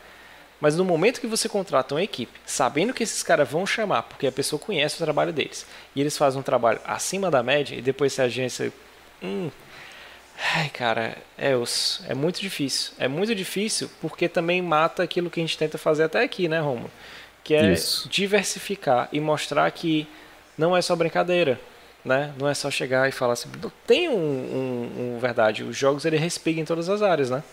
Mas 0.64 0.78
no 0.78 0.86
momento 0.86 1.20
que 1.20 1.28
você 1.28 1.50
contrata 1.50 1.94
uma 1.94 2.02
equipe, 2.02 2.40
sabendo 2.46 2.94
que 2.94 3.04
esses 3.04 3.22
caras 3.22 3.50
vão 3.50 3.68
chamar, 3.68 4.04
porque 4.04 4.26
a 4.26 4.32
pessoa 4.32 4.58
conhece 4.58 4.96
o 4.96 5.04
trabalho 5.04 5.34
deles, 5.34 5.66
e 5.94 6.00
eles 6.00 6.18
fazem 6.18 6.40
um 6.40 6.42
trabalho 6.42 6.80
acima 6.86 7.30
da 7.30 7.44
média, 7.44 7.76
e 7.76 7.82
depois 7.82 8.14
se 8.14 8.22
a 8.22 8.24
agência. 8.24 8.72
Hum, 9.22 9.52
ai, 10.56 10.70
cara, 10.70 11.18
é, 11.38 11.54
os, 11.54 12.02
é 12.08 12.16
muito 12.16 12.40
difícil. 12.40 12.94
É 12.98 13.10
muito 13.10 13.36
difícil 13.36 13.92
porque 14.00 14.30
também 14.30 14.62
mata 14.62 15.04
aquilo 15.04 15.30
que 15.30 15.42
a 15.42 15.44
gente 15.44 15.58
tenta 15.58 15.78
fazer 15.78 16.04
até 16.04 16.24
aqui, 16.24 16.48
né, 16.48 16.62
Romulo? 16.62 16.90
que 17.44 17.54
é 17.54 17.74
Isso. 17.74 18.08
diversificar 18.08 19.10
e 19.12 19.20
mostrar 19.20 19.70
que 19.70 20.08
não 20.58 20.78
é 20.78 20.82
só 20.82 20.96
brincadeira, 20.96 21.60
né? 22.06 22.34
Não 22.40 22.48
é 22.48 22.54
só 22.54 22.72
chegar 22.72 23.10
e 23.10 23.12
falar 23.12 23.34
assim, 23.34 23.50
tem 23.86 24.08
um, 24.08 24.14
um, 24.14 25.16
um 25.16 25.20
verdade, 25.20 25.62
os 25.62 25.76
jogos 25.76 26.06
ele 26.06 26.16
respeitam 26.16 26.62
em 26.62 26.66
todas 26.66 26.88
as 26.88 27.02
áreas, 27.02 27.30
né? 27.30 27.44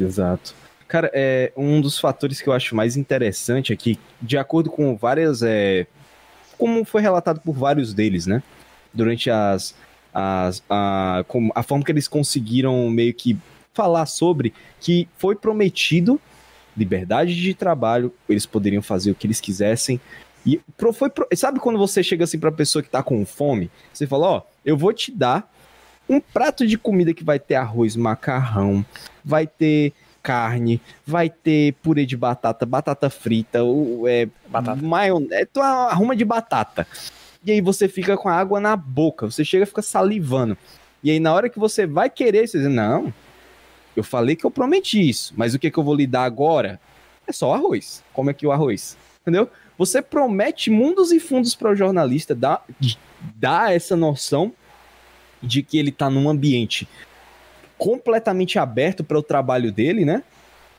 Exato. 0.00 0.54
Cara, 0.90 1.08
é 1.14 1.52
um 1.56 1.80
dos 1.80 2.00
fatores 2.00 2.42
que 2.42 2.48
eu 2.48 2.52
acho 2.52 2.74
mais 2.74 2.96
interessante 2.96 3.72
aqui, 3.72 3.96
de 4.20 4.36
acordo 4.36 4.68
com 4.68 4.96
várias, 4.96 5.40
é, 5.40 5.86
como 6.58 6.84
foi 6.84 7.00
relatado 7.00 7.40
por 7.40 7.54
vários 7.54 7.94
deles, 7.94 8.26
né? 8.26 8.42
Durante 8.92 9.30
as, 9.30 9.72
as 10.12 10.64
a, 10.68 11.24
a 11.54 11.62
forma 11.62 11.84
que 11.84 11.92
eles 11.92 12.08
conseguiram 12.08 12.90
meio 12.90 13.14
que 13.14 13.38
falar 13.72 14.04
sobre 14.06 14.52
que 14.80 15.06
foi 15.16 15.36
prometido 15.36 16.20
liberdade 16.76 17.40
de 17.40 17.54
trabalho, 17.54 18.12
eles 18.28 18.44
poderiam 18.44 18.82
fazer 18.82 19.12
o 19.12 19.14
que 19.14 19.28
eles 19.28 19.40
quisessem. 19.40 20.00
E 20.44 20.60
pro, 20.76 20.92
foi 20.92 21.08
pro, 21.08 21.28
sabe 21.36 21.60
quando 21.60 21.78
você 21.78 22.02
chega 22.02 22.24
assim 22.24 22.36
pra 22.40 22.50
pessoa 22.50 22.82
que 22.82 22.90
tá 22.90 23.00
com 23.00 23.24
fome? 23.24 23.70
Você 23.92 24.08
fala, 24.08 24.26
ó, 24.26 24.42
eu 24.64 24.76
vou 24.76 24.92
te 24.92 25.12
dar 25.12 25.48
um 26.08 26.18
prato 26.18 26.66
de 26.66 26.76
comida 26.76 27.14
que 27.14 27.22
vai 27.22 27.38
ter 27.38 27.54
arroz, 27.54 27.94
macarrão, 27.94 28.84
vai 29.24 29.46
ter 29.46 29.92
carne, 30.22 30.80
vai 31.06 31.28
ter 31.30 31.74
purê 31.82 32.04
de 32.06 32.16
batata, 32.16 32.66
batata 32.66 33.10
frita, 33.10 33.62
ou, 33.62 34.06
é, 34.08 34.28
batata. 34.48 34.80
maionese, 34.80 35.34
é, 35.34 35.44
tu 35.44 35.60
arruma 35.60 36.14
de 36.14 36.24
batata. 36.24 36.86
E 37.44 37.52
aí 37.52 37.60
você 37.60 37.88
fica 37.88 38.16
com 38.16 38.28
a 38.28 38.34
água 38.34 38.60
na 38.60 38.76
boca, 38.76 39.30
você 39.30 39.44
chega 39.44 39.64
e 39.64 39.66
fica 39.66 39.82
salivando. 39.82 40.56
E 41.02 41.10
aí 41.10 41.18
na 41.18 41.32
hora 41.32 41.48
que 41.48 41.58
você 41.58 41.86
vai 41.86 42.10
querer, 42.10 42.46
você 42.46 42.58
diz, 42.58 42.68
não, 42.68 43.12
eu 43.96 44.04
falei 44.04 44.36
que 44.36 44.44
eu 44.44 44.50
prometi 44.50 45.08
isso, 45.08 45.32
mas 45.36 45.54
o 45.54 45.58
que, 45.58 45.70
que 45.70 45.78
eu 45.78 45.84
vou 45.84 45.94
lhe 45.94 46.06
dar 46.06 46.24
agora? 46.24 46.80
É 47.26 47.32
só 47.32 47.54
arroz. 47.54 48.02
Como 48.12 48.30
é 48.30 48.34
que 48.34 48.46
o 48.46 48.52
arroz? 48.52 48.96
Entendeu? 49.22 49.48
Você 49.78 50.02
promete 50.02 50.70
mundos 50.70 51.12
e 51.12 51.18
fundos 51.18 51.54
para 51.54 51.70
o 51.70 51.76
jornalista, 51.76 52.34
dá, 52.34 52.60
dá 53.36 53.72
essa 53.72 53.96
noção 53.96 54.52
de 55.42 55.62
que 55.62 55.78
ele 55.78 55.88
está 55.88 56.10
num 56.10 56.28
ambiente 56.28 56.86
completamente 57.80 58.58
aberto 58.58 59.02
para 59.02 59.18
o 59.18 59.22
trabalho 59.22 59.72
dele, 59.72 60.04
né? 60.04 60.22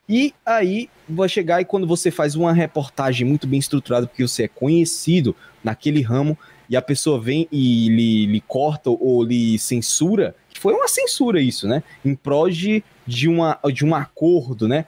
E 0.07 0.35
aí 0.45 0.87
vai 1.09 1.27
chegar 1.27 1.59
e 1.59 1.65
quando 1.65 1.87
você 1.87 2.11
faz 2.11 2.35
uma 2.35 2.53
reportagem 2.53 3.25
muito 3.27 3.47
bem 3.47 3.59
estruturada, 3.59 4.05
porque 4.05 4.27
você 4.27 4.43
é 4.43 4.47
conhecido 4.47 5.35
naquele 5.63 6.01
ramo, 6.01 6.37
e 6.69 6.77
a 6.77 6.81
pessoa 6.81 7.19
vem 7.19 7.47
e 7.51 7.89
lhe, 7.89 8.25
lhe 8.27 8.41
corta 8.41 8.89
ou 8.91 9.23
lhe 9.23 9.57
censura, 9.57 10.35
foi 10.57 10.73
uma 10.73 10.87
censura 10.87 11.41
isso, 11.41 11.67
né? 11.67 11.83
Em 12.05 12.15
prol 12.15 12.49
de, 12.49 12.83
de, 13.05 13.27
uma, 13.27 13.59
de 13.73 13.83
um 13.83 13.95
acordo, 13.95 14.67
né? 14.67 14.85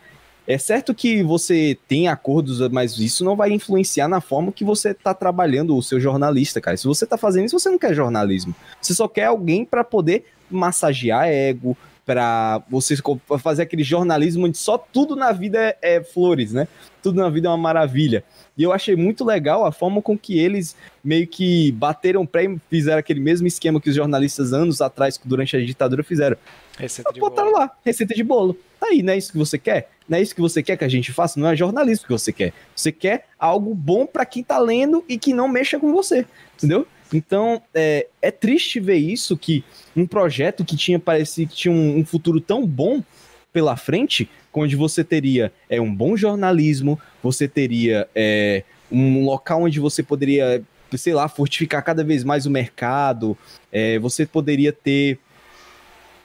É 0.48 0.58
certo 0.58 0.94
que 0.94 1.24
você 1.24 1.78
tem 1.88 2.08
acordos, 2.08 2.60
mas 2.70 2.98
isso 3.00 3.26
não 3.26 3.36
vai 3.36 3.52
influenciar 3.52 4.08
na 4.08 4.22
forma 4.22 4.52
que 4.52 4.64
você 4.64 4.92
está 4.92 5.14
trabalhando 5.14 5.76
o 5.76 5.82
seu 5.82 6.00
jornalista, 6.00 6.62
cara. 6.62 6.78
Se 6.78 6.86
você 6.86 7.06
está 7.06 7.18
fazendo 7.18 7.48
isso, 7.48 7.60
você 7.60 7.70
não 7.70 7.80
quer 7.80 7.94
jornalismo. 7.94 8.56
Você 8.82 8.94
só 8.94 9.08
quer 9.08 9.26
alguém 9.26 9.66
para 9.66 9.84
poder 9.84 10.26
massagear 10.50 11.28
ego, 11.28 11.76
para 12.06 12.62
você 12.70 12.96
fazer 13.40 13.64
aquele 13.64 13.84
jornalismo 13.84 14.46
onde 14.46 14.58
só 14.58 14.78
tudo 14.78 15.16
na 15.16 15.32
vida 15.32 15.58
é, 15.60 15.78
é 15.82 16.04
flores, 16.04 16.52
né? 16.52 16.68
Tudo 17.02 17.22
na 17.22 17.30
vida 17.30 17.48
é 17.48 17.52
uma 17.52 17.58
maravilha. 17.58 18.24
E 18.58 18.64
eu 18.64 18.72
achei 18.72 18.96
muito 18.96 19.24
legal 19.26 19.66
a 19.66 19.72
forma 19.72 20.02
com 20.02 20.18
que 20.18 20.38
eles 20.38 20.76
meio 21.04 21.28
que 21.28 21.72
bateram 21.72 22.26
pré 22.26 22.46
e 22.46 22.58
fizeram 22.70 23.00
aquele 23.00 23.20
mesmo 23.20 23.48
esquema 23.48 23.80
que 23.80 23.90
os 23.90 23.96
jornalistas 23.96 24.54
anos 24.54 24.82
atrás, 24.82 25.20
durante 25.24 25.56
a 25.56 25.66
ditadura, 25.66 26.04
fizeram. 26.04 26.38
Receita 26.78 27.14
de 27.14 27.20
botaram 27.20 27.52
bolo. 27.52 27.60
lá, 27.60 27.72
receita 27.86 28.14
de 28.14 28.24
bolo. 28.24 28.58
Tá 28.80 28.88
aí, 28.88 29.02
não 29.02 29.14
é 29.14 29.18
isso 29.18 29.32
que 29.32 29.38
você 29.38 29.58
quer? 29.58 29.90
Não 30.08 30.18
é 30.18 30.22
isso 30.22 30.36
que 30.36 30.42
você 30.42 30.62
quer 30.62 30.76
que 30.78 30.84
a 30.84 30.90
gente 30.90 31.12
faça? 31.12 31.40
Não 31.40 31.48
é 31.48 31.56
jornalismo 31.56 32.06
que 32.06 32.12
você 32.12 32.34
quer. 32.34 32.54
Você 32.76 32.92
quer 32.92 33.28
algo 33.40 33.74
bom 33.74 34.06
para 34.06 34.26
quem 34.26 34.44
tá 34.44 34.58
lendo 34.60 35.04
e 35.08 35.18
que 35.18 35.34
não 35.34 35.48
mexa 35.48 35.80
com 35.80 35.92
você, 35.94 36.26
entendeu? 36.56 36.86
Então, 37.14 37.62
é, 37.74 38.08
é 38.22 38.32
triste 38.32 38.80
ver 38.80 38.98
isso, 38.98 39.38
que 39.38 39.64
um 39.96 40.06
projeto 40.08 40.66
que 40.66 40.76
tinha 40.76 41.00
parecido 41.00 41.52
que 41.52 41.56
tinha 41.56 41.74
um, 41.74 42.00
um 42.00 42.06
futuro 42.06 42.42
tão 42.42 42.66
bom 42.66 43.04
pela 43.52 43.78
frente, 43.78 44.28
onde 44.52 44.76
você 44.76 45.04
teria 45.04 45.54
é, 45.70 45.80
um 45.80 45.94
bom 45.94 46.18
jornalismo, 46.18 47.00
você 47.22 47.48
teria 47.48 48.08
é, 48.16 48.64
um 48.92 49.24
local 49.24 49.64
onde 49.64 49.80
você 49.80 50.02
poderia, 50.02 50.64
sei 50.96 51.14
lá, 51.14 51.28
fortificar 51.30 51.84
cada 51.84 52.04
vez 52.04 52.24
mais 52.24 52.46
o 52.46 52.52
mercado, 52.52 53.38
é, 53.72 54.00
você 54.00 54.26
poderia 54.26 54.74
ter 54.74 55.20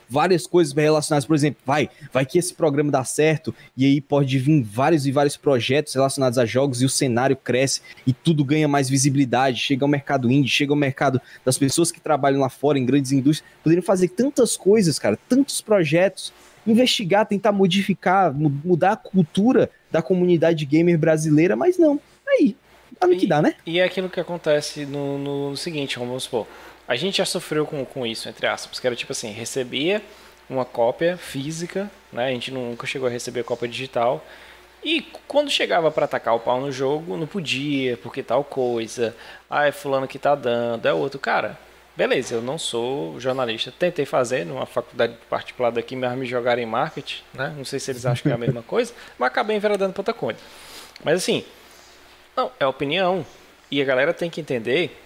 várias 0.09 0.47
coisas 0.47 0.73
relacionadas, 0.73 1.27
por 1.27 1.35
exemplo, 1.35 1.61
vai, 1.64 1.90
vai 2.12 2.25
que 2.25 2.38
esse 2.38 2.55
programa 2.55 2.90
dá 2.90 3.05
certo 3.05 3.55
e 3.77 3.85
aí 3.85 4.01
pode 4.01 4.38
vir 4.38 4.62
vários 4.62 5.07
e 5.07 5.12
vários 5.12 5.37
projetos 5.37 5.94
relacionados 5.94 6.38
a 6.38 6.47
jogos 6.47 6.83
e 6.83 6.85
o 6.85 6.88
cenário 6.88 7.37
cresce 7.37 7.81
e 8.07 8.12
tudo 8.12 8.44
ganha 8.44 8.68
mais 8.68 8.88
visibilidade, 8.88 9.61
chega 9.61 9.85
ao 9.85 9.88
mercado 9.88 10.31
indie, 10.31 10.49
chega 10.49 10.73
ao 10.73 10.77
mercado 10.77 11.21
das 11.44 11.59
pessoas 11.59 11.92
que 11.92 12.01
trabalham 12.01 12.40
lá 12.40 12.49
fora 12.49 12.79
em 12.79 12.87
grandes 12.87 13.12
indústrias, 13.12 13.49
poderiam 13.62 13.83
fazer 13.83 14.09
tantas 14.09 14.57
coisas, 14.57 14.99
cara, 14.99 15.18
tantos 15.29 15.61
projetos 15.61 16.33
investigar, 16.66 17.27
tentar 17.27 17.53
modificar, 17.53 18.33
mudar 18.35 18.92
a 18.92 18.97
cultura 18.97 19.71
da 19.90 20.03
comunidade 20.03 20.66
gamer 20.66 20.99
brasileira, 20.99 21.57
mas 21.57 21.79
não. 21.79 21.99
Aí, 22.27 22.55
dá 23.01 23.07
no 23.07 23.16
que 23.16 23.27
dá, 23.27 23.40
né? 23.40 23.55
E 23.64 23.79
é 23.79 23.85
aquilo 23.85 24.09
que 24.11 24.21
acontece 24.21 24.85
no, 24.85 25.18
no 25.18 25.57
seguinte, 25.57 25.99
vamos 25.99 26.25
supor. 26.25 26.47
A 26.88 26.96
gente 26.96 27.18
já 27.18 27.24
sofreu 27.27 27.66
com, 27.66 27.85
com 27.85 28.07
isso, 28.07 28.29
entre 28.29 28.46
aspas, 28.46 28.81
que 28.81 28.87
era 28.87 28.96
tipo 28.96 29.12
assim, 29.12 29.31
recebia 29.31 30.03
uma 30.48 30.64
cópia 30.64 31.18
física, 31.18 31.90
né? 32.11 32.29
A 32.29 32.31
gente 32.31 32.51
nunca 32.51 32.87
chegou 32.87 33.07
a 33.07 33.11
receber 33.11 33.44
cópia 33.44 33.68
digital. 33.68 34.24
E 34.83 35.03
quando 35.27 35.51
chegava 35.51 35.90
para 35.90 36.07
atacar 36.07 36.35
o 36.35 36.40
pau 36.40 36.61
no 36.61 36.72
jogo, 36.72 37.16
não 37.16 37.27
podia, 37.27 37.96
porque 37.98 38.22
tal 38.22 38.42
coisa. 38.42 39.14
Ah, 39.51 39.66
é 39.66 39.72
fulano 39.72 40.09
que 40.09 40.18
tá 40.18 40.35
dando, 40.35 40.87
é 40.87 40.92
outro. 40.92 41.18
Cara, 41.20 41.59
beleza, 41.96 42.37
eu 42.37 42.40
não 42.42 42.57
sou 42.57 43.20
jornalista. 43.20 43.70
Tentei 43.77 44.07
fazer 44.07 44.46
numa 44.46 44.64
faculdade 44.64 45.14
particular 45.29 45.70
daqui, 45.70 45.94
mas 45.94 46.16
me 46.16 46.24
jogaram 46.27 46.62
em 46.62 46.66
marketing, 46.66 47.22
né? 47.35 47.53
Não 47.57 47.64
sei 47.64 47.79
se 47.81 47.90
eles 47.90 48.07
acham 48.07 48.22
que 48.22 48.31
é 48.31 48.33
a 48.35 48.38
mesma 48.38 48.62
coisa, 48.66 48.94
mas 49.18 49.27
acabei 49.27 49.57
enveredando 49.57 49.92
para 49.92 50.01
outra 50.01 50.14
coisa. 50.14 50.38
Mas 51.05 51.16
assim, 51.18 51.44
Não, 52.37 52.51
é 52.59 52.66
opinião. 52.66 53.27
E 53.70 53.83
a 53.83 53.85
galera 53.85 54.14
tem 54.14 54.31
que 54.31 54.40
entender. 54.40 54.96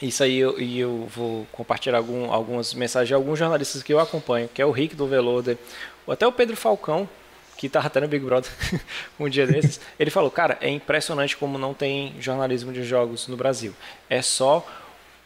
Isso 0.00 0.22
aí 0.22 0.38
eu, 0.38 0.60
e 0.60 0.78
eu 0.78 1.08
vou 1.14 1.46
compartilhar 1.50 1.98
algum, 1.98 2.32
algumas 2.32 2.72
mensagens 2.72 3.08
de 3.08 3.14
alguns 3.14 3.38
jornalistas 3.38 3.82
que 3.82 3.92
eu 3.92 3.98
acompanho, 3.98 4.48
que 4.52 4.62
é 4.62 4.66
o 4.66 4.70
Rick 4.70 4.94
do 4.94 5.06
Veloder, 5.06 5.58
ou 6.06 6.12
até 6.12 6.26
o 6.26 6.32
Pedro 6.32 6.56
Falcão, 6.56 7.08
que 7.56 7.68
tá 7.68 7.80
até 7.80 8.00
no 8.00 8.06
Big 8.06 8.24
Brother 8.24 8.50
um 9.18 9.28
dia 9.28 9.46
desses. 9.46 9.80
Ele 9.98 10.10
falou, 10.10 10.30
cara, 10.30 10.56
é 10.60 10.70
impressionante 10.70 11.36
como 11.36 11.58
não 11.58 11.74
tem 11.74 12.14
jornalismo 12.20 12.72
de 12.72 12.84
jogos 12.84 13.26
no 13.26 13.36
Brasil. 13.36 13.74
É 14.08 14.22
só 14.22 14.64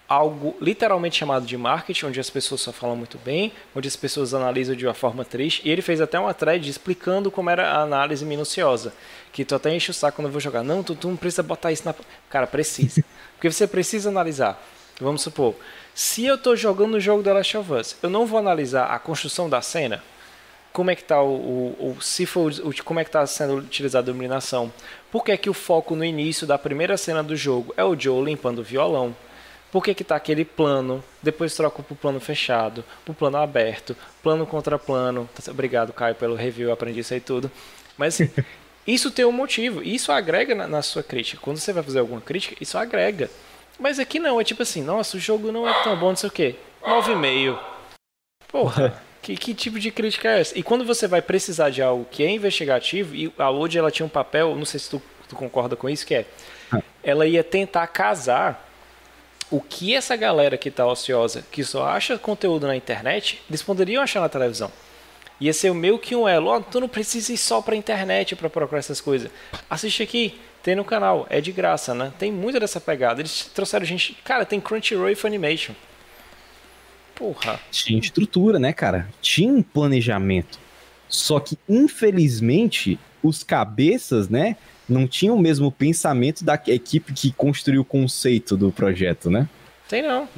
algo 0.08 0.56
literalmente 0.60 1.18
chamado 1.18 1.46
de 1.46 1.56
marketing, 1.56 2.06
onde 2.06 2.20
as 2.20 2.28
pessoas 2.30 2.60
só 2.60 2.72
falam 2.72 2.96
muito 2.96 3.18
bem, 3.18 3.52
onde 3.74 3.88
as 3.88 3.96
pessoas 3.96 4.34
analisam 4.34 4.74
de 4.74 4.86
uma 4.86 4.94
forma 4.94 5.24
triste. 5.24 5.62
E 5.64 5.70
ele 5.70 5.82
fez 5.82 6.00
até 6.00 6.18
uma 6.18 6.32
thread 6.32 6.68
explicando 6.68 7.30
como 7.30 7.50
era 7.50 7.70
a 7.70 7.82
análise 7.82 8.24
minuciosa. 8.24 8.94
Que 9.30 9.44
tu 9.44 9.54
até 9.54 9.74
enche 9.74 9.90
o 9.90 9.94
saco 9.94 10.16
quando 10.16 10.26
eu 10.26 10.32
vou 10.32 10.40
jogar. 10.40 10.62
Não, 10.62 10.82
tu, 10.82 10.94
tu 10.94 11.08
não 11.08 11.16
precisa 11.16 11.42
botar 11.42 11.70
isso 11.70 11.84
na. 11.84 11.94
Cara, 12.30 12.46
precisa. 12.46 13.04
Porque 13.42 13.50
você 13.50 13.66
precisa 13.66 14.08
analisar. 14.08 14.64
Vamos 15.00 15.22
supor, 15.22 15.56
se 15.92 16.24
eu 16.24 16.36
estou 16.36 16.54
jogando 16.54 16.94
o 16.94 17.00
jogo 17.00 17.24
da 17.24 17.32
Last 17.32 17.56
of 17.56 17.72
Us, 17.72 17.96
eu 18.00 18.08
não 18.08 18.24
vou 18.24 18.38
analisar 18.38 18.86
a 18.86 19.00
construção 19.00 19.50
da 19.50 19.60
cena, 19.60 20.00
como 20.72 20.92
é 20.92 20.94
que 20.94 21.02
está 21.02 21.20
o, 21.20 21.34
o, 21.34 21.96
o, 21.98 22.00
se 22.00 22.24
for 22.24 22.52
o, 22.62 22.84
como 22.84 23.00
é 23.00 23.02
que 23.02 23.08
está 23.08 23.26
sendo 23.26 23.56
utilizada 23.56 24.08
a 24.08 24.12
iluminação, 24.12 24.72
por 25.10 25.24
que 25.24 25.32
é 25.32 25.36
que 25.36 25.50
o 25.50 25.52
foco 25.52 25.96
no 25.96 26.04
início 26.04 26.46
da 26.46 26.56
primeira 26.56 26.96
cena 26.96 27.20
do 27.20 27.34
jogo 27.34 27.74
é 27.76 27.82
o 27.82 27.98
Joe 27.98 28.24
limpando 28.24 28.60
o 28.60 28.62
violão, 28.62 29.12
por 29.72 29.82
que 29.82 29.90
está 29.90 30.14
aquele 30.14 30.44
plano, 30.44 31.02
depois 31.20 31.52
troca 31.56 31.82
para 31.82 31.94
o 31.94 31.96
plano 31.96 32.20
fechado, 32.20 32.84
para 33.04 33.10
o 33.10 33.14
plano 33.14 33.38
aberto, 33.38 33.96
plano 34.22 34.46
contra 34.46 34.78
plano. 34.78 35.28
Obrigado, 35.48 35.92
Caio, 35.92 36.14
pelo 36.14 36.36
review, 36.36 36.70
aprendi 36.70 37.00
isso 37.00 37.12
aí 37.12 37.20
tudo. 37.20 37.50
Mas 37.98 38.14
assim, 38.14 38.30
isso 38.86 39.10
tem 39.10 39.24
um 39.24 39.32
motivo, 39.32 39.82
isso 39.82 40.10
agrega 40.10 40.54
na, 40.54 40.66
na, 40.66 40.82
sua 40.82 41.02
crítica. 41.02 41.40
Quando 41.40 41.58
você 41.58 41.72
vai 41.72 41.82
fazer 41.82 42.00
alguma 42.00 42.20
crítica, 42.20 42.56
isso 42.60 42.76
agrega. 42.76 43.30
Mas 43.78 43.98
aqui 43.98 44.18
não, 44.18 44.40
é 44.40 44.44
tipo 44.44 44.62
assim, 44.62 44.82
nossa, 44.82 45.16
o 45.16 45.20
jogo 45.20 45.52
não 45.52 45.68
é 45.68 45.82
tão 45.82 45.96
bom, 45.96 46.08
não 46.08 46.16
sei 46.16 46.28
o 46.28 46.32
quê. 46.32 46.56
9,5. 46.82 47.58
Porra, 48.48 49.00
que, 49.22 49.36
que 49.36 49.54
tipo 49.54 49.78
de 49.78 49.90
crítica 49.90 50.28
é 50.28 50.40
essa? 50.40 50.58
E 50.58 50.62
quando 50.62 50.84
você 50.84 51.06
vai 51.06 51.22
precisar 51.22 51.70
de 51.70 51.80
algo 51.80 52.06
que 52.10 52.24
é 52.24 52.30
investigativo, 52.30 53.14
e 53.14 53.32
a 53.38 53.48
Lodi 53.48 53.78
ela 53.78 53.90
tinha 53.90 54.06
um 54.06 54.10
papel, 54.10 54.54
não 54.56 54.64
sei 54.64 54.80
se 54.80 54.90
tu, 54.90 55.02
tu 55.28 55.36
concorda 55.36 55.76
com 55.76 55.88
isso, 55.88 56.06
que 56.06 56.14
é, 56.14 56.26
ah. 56.72 56.82
ela 57.02 57.26
ia 57.26 57.44
tentar 57.44 57.86
casar 57.86 58.68
o 59.50 59.60
que 59.60 59.94
essa 59.94 60.16
galera 60.16 60.56
que 60.56 60.70
está 60.70 60.86
ociosa, 60.86 61.44
que 61.52 61.62
só 61.62 61.86
acha 61.86 62.18
conteúdo 62.18 62.66
na 62.66 62.74
internet, 62.74 63.42
eles 63.48 63.62
poderiam 63.62 64.02
achar 64.02 64.20
na 64.20 64.28
televisão. 64.28 64.72
Ia 65.42 65.52
ser 65.52 65.74
meio 65.74 65.98
que 65.98 66.14
um 66.14 66.28
elo. 66.28 66.54
Oh, 66.54 66.60
tu 66.60 66.78
não 66.78 66.88
precisa 66.88 67.32
ir 67.32 67.36
só 67.36 67.60
pra 67.60 67.74
internet 67.74 68.36
para 68.36 68.48
procurar 68.48 68.78
essas 68.78 69.00
coisas. 69.00 69.28
Assiste 69.68 70.00
aqui, 70.00 70.38
tem 70.62 70.76
no 70.76 70.84
canal, 70.84 71.26
é 71.28 71.40
de 71.40 71.50
graça, 71.50 71.92
né? 71.92 72.12
Tem 72.16 72.30
muita 72.30 72.60
dessa 72.60 72.80
pegada. 72.80 73.20
Eles 73.20 73.50
trouxeram 73.52 73.84
gente. 73.84 74.16
Cara, 74.22 74.46
tem 74.46 74.60
Crunchyroll 74.60 75.10
e 75.10 75.16
Funimation. 75.16 75.74
Porra. 77.16 77.58
Tinha 77.72 77.98
estrutura, 77.98 78.60
né, 78.60 78.72
cara? 78.72 79.08
Tinha 79.20 79.52
um 79.52 79.64
planejamento. 79.64 80.60
Só 81.08 81.40
que, 81.40 81.58
infelizmente, 81.68 82.96
os 83.20 83.42
cabeças, 83.42 84.28
né, 84.28 84.56
não 84.88 85.08
tinham 85.08 85.34
o 85.34 85.40
mesmo 85.40 85.72
pensamento 85.72 86.44
da 86.44 86.54
equipe 86.68 87.12
que 87.12 87.32
construiu 87.32 87.80
o 87.80 87.84
conceito 87.84 88.56
do 88.56 88.70
projeto, 88.70 89.28
né? 89.28 89.48
Tem 89.88 90.02
não. 90.02 90.28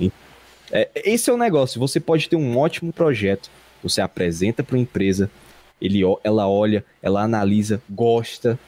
É, 0.72 0.88
esse 0.94 1.28
é 1.28 1.32
o 1.32 1.36
negócio. 1.36 1.78
Você 1.78 2.00
pode 2.00 2.26
ter 2.26 2.36
um 2.36 2.56
ótimo 2.56 2.90
projeto, 2.90 3.50
você 3.84 4.00
apresenta 4.00 4.62
para 4.62 4.76
uma 4.76 4.82
empresa, 4.82 5.30
ele, 5.80 6.00
ela 6.24 6.48
olha, 6.48 6.84
ela 7.00 7.22
analisa, 7.22 7.80
gosta. 7.88 8.58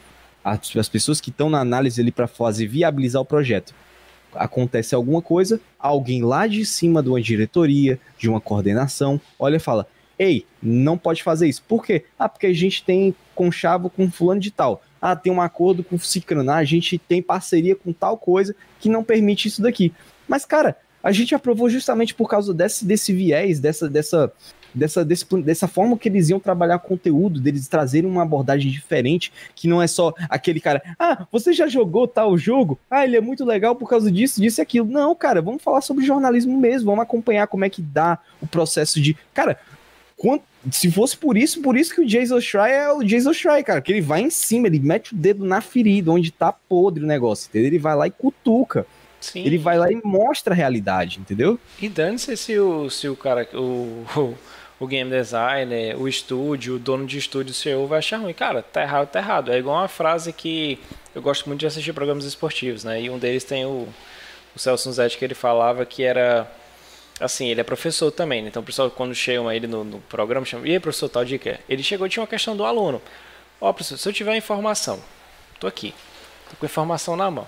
As, 0.44 0.76
as 0.76 0.88
pessoas 0.88 1.20
que 1.20 1.30
estão 1.30 1.50
na 1.50 1.60
análise 1.60 2.00
ali 2.00 2.12
para 2.12 2.28
fazer 2.28 2.68
viabilizar 2.68 3.20
o 3.20 3.26
projeto. 3.26 3.74
Acontece 4.34 4.94
alguma 4.94 5.22
coisa, 5.22 5.60
alguém 5.78 6.22
lá 6.22 6.46
de 6.46 6.64
cima 6.64 7.02
de 7.02 7.08
uma 7.08 7.20
diretoria, 7.20 7.98
de 8.18 8.28
uma 8.28 8.40
coordenação, 8.40 9.20
olha 9.38 9.56
e 9.56 9.60
fala: 9.60 9.88
Ei, 10.18 10.46
não 10.62 10.96
pode 10.96 11.22
fazer 11.22 11.48
isso. 11.48 11.62
Por 11.66 11.84
quê? 11.84 12.04
Ah, 12.18 12.28
porque 12.28 12.46
a 12.46 12.52
gente 12.52 12.84
tem 12.84 13.14
conchavo 13.34 13.88
com 13.88 14.10
fulano 14.10 14.40
de 14.40 14.50
tal 14.50 14.82
ah, 15.00 15.14
tem 15.14 15.32
um 15.32 15.40
acordo 15.40 15.84
com 15.84 15.98
Cicrana, 15.98 16.54
ah, 16.54 16.56
a 16.56 16.64
gente 16.64 16.98
tem 16.98 17.22
parceria 17.22 17.76
com 17.76 17.92
tal 17.92 18.16
coisa 18.16 18.56
que 18.80 18.88
não 18.88 19.04
permite 19.04 19.46
isso 19.46 19.62
daqui. 19.62 19.92
Mas, 20.26 20.44
cara, 20.44 20.76
a 21.02 21.12
gente 21.12 21.34
aprovou 21.34 21.70
justamente 21.70 22.14
por 22.14 22.28
causa 22.28 22.52
desse, 22.52 22.84
desse 22.84 23.12
viés, 23.12 23.60
dessa, 23.60 23.88
dessa, 23.88 24.32
dessa, 24.76 25.04
desse, 25.04 25.24
dessa 25.42 25.66
forma 25.66 25.96
que 25.96 26.08
eles 26.08 26.28
iam 26.28 26.38
trabalhar 26.38 26.78
conteúdo, 26.78 27.40
deles 27.40 27.66
trazerem 27.66 28.08
uma 28.08 28.22
abordagem 28.22 28.70
diferente, 28.70 29.32
que 29.54 29.66
não 29.66 29.82
é 29.82 29.86
só 29.86 30.12
aquele 30.28 30.60
cara, 30.60 30.82
ah, 30.98 31.26
você 31.32 31.52
já 31.52 31.66
jogou 31.66 32.06
tal 32.06 32.36
jogo? 32.36 32.78
Ah, 32.90 33.04
ele 33.04 33.16
é 33.16 33.20
muito 33.20 33.44
legal 33.44 33.74
por 33.74 33.88
causa 33.88 34.10
disso, 34.10 34.40
disso 34.40 34.60
e 34.60 34.62
aquilo. 34.62 34.86
Não, 34.86 35.14
cara, 35.14 35.40
vamos 35.40 35.62
falar 35.62 35.80
sobre 35.80 36.04
jornalismo 36.04 36.58
mesmo, 36.58 36.90
vamos 36.90 37.02
acompanhar 37.02 37.46
como 37.46 37.64
é 37.64 37.70
que 37.70 37.82
dá 37.82 38.18
o 38.40 38.46
processo 38.46 39.00
de. 39.00 39.16
Cara, 39.32 39.58
quanto 40.16 40.44
se 40.70 40.90
fosse 40.90 41.16
por 41.16 41.36
isso, 41.36 41.62
por 41.62 41.76
isso 41.76 41.94
que 41.94 42.00
o 42.00 42.06
Jason 42.06 42.40
Schreier 42.40 42.82
é 42.82 42.92
o 42.92 43.02
Jason 43.02 43.32
Schreier, 43.32 43.64
cara, 43.64 43.80
que 43.80 43.92
ele 43.92 44.00
vai 44.00 44.20
em 44.20 44.30
cima, 44.30 44.66
ele 44.66 44.80
mete 44.80 45.12
o 45.12 45.16
dedo 45.16 45.44
na 45.44 45.60
ferida, 45.60 46.10
onde 46.10 46.30
tá 46.30 46.52
podre 46.52 47.04
o 47.04 47.06
negócio, 47.06 47.48
entendeu? 47.48 47.68
Ele 47.68 47.78
vai 47.78 47.94
lá 47.94 48.06
e 48.06 48.10
cutuca. 48.10 48.86
Sim. 49.20 49.44
Ele 49.44 49.58
vai 49.58 49.78
lá 49.78 49.90
e 49.90 50.00
mostra 50.04 50.54
a 50.54 50.56
realidade, 50.56 51.18
entendeu? 51.18 51.58
E 51.80 51.88
dane-se 51.88 52.36
se 52.36 52.58
o, 52.58 52.88
se 52.90 53.08
o 53.08 53.16
cara, 53.16 53.48
o, 53.54 54.04
o, 54.16 54.34
o, 54.78 54.86
game 54.86 55.10
designer, 55.10 56.00
o 56.00 56.08
estúdio, 56.08 56.76
o 56.76 56.78
dono 56.78 57.06
de 57.06 57.18
estúdio, 57.18 57.52
o 57.52 57.54
CEO 57.54 57.86
vai 57.86 57.98
achar 57.98 58.18
ruim. 58.18 58.32
Cara, 58.32 58.62
tá 58.62 58.82
errado, 58.82 59.08
tá 59.08 59.18
errado. 59.18 59.52
É 59.52 59.58
igual 59.58 59.76
uma 59.76 59.88
frase 59.88 60.32
que 60.32 60.78
eu 61.14 61.22
gosto 61.22 61.46
muito 61.46 61.60
de 61.60 61.66
assistir 61.66 61.92
programas 61.92 62.24
esportivos, 62.24 62.84
né? 62.84 63.00
E 63.00 63.10
um 63.10 63.18
deles 63.18 63.44
tem 63.44 63.64
o, 63.64 63.88
o 64.54 64.58
Celso 64.58 64.92
Zete 64.92 65.18
que 65.18 65.24
ele 65.24 65.34
falava 65.34 65.84
que 65.84 66.02
era 66.02 66.50
assim, 67.20 67.48
ele 67.48 67.60
é 67.60 67.64
professor 67.64 68.10
também, 68.10 68.42
né? 68.42 68.48
Então 68.48 68.62
o 68.62 68.64
pessoal, 68.64 68.90
quando 68.90 69.14
chegam 69.14 69.50
ele 69.50 69.66
no, 69.66 69.84
no 69.84 70.00
programa, 70.00 70.44
chama, 70.44 70.68
e 70.68 70.72
aí, 70.72 70.80
professor, 70.80 71.08
tal 71.08 71.24
dica? 71.24 71.58
Ele 71.68 71.82
chegou 71.82 72.08
tinha 72.08 72.22
uma 72.22 72.26
questão 72.26 72.56
do 72.56 72.64
aluno. 72.64 73.00
Ó, 73.60 73.70
oh, 73.70 73.74
professor, 73.74 73.96
se 73.96 74.08
eu 74.08 74.12
tiver 74.12 74.36
informação, 74.36 75.02
tô 75.58 75.66
aqui, 75.66 75.94
tô 76.50 76.56
com 76.56 76.66
informação 76.66 77.16
na 77.16 77.30
mão. 77.30 77.46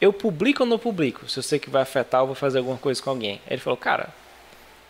Eu 0.00 0.12
publico 0.12 0.64
ou 0.64 0.68
não 0.68 0.78
publico? 0.78 1.28
Se 1.30 1.38
eu 1.38 1.42
sei 1.42 1.58
que 1.58 1.70
vai 1.70 1.82
afetar, 1.82 2.22
eu 2.22 2.26
vou 2.26 2.34
fazer 2.34 2.58
alguma 2.58 2.76
coisa 2.76 3.00
com 3.00 3.08
alguém. 3.08 3.40
Ele 3.48 3.60
falou, 3.60 3.76
cara, 3.76 4.10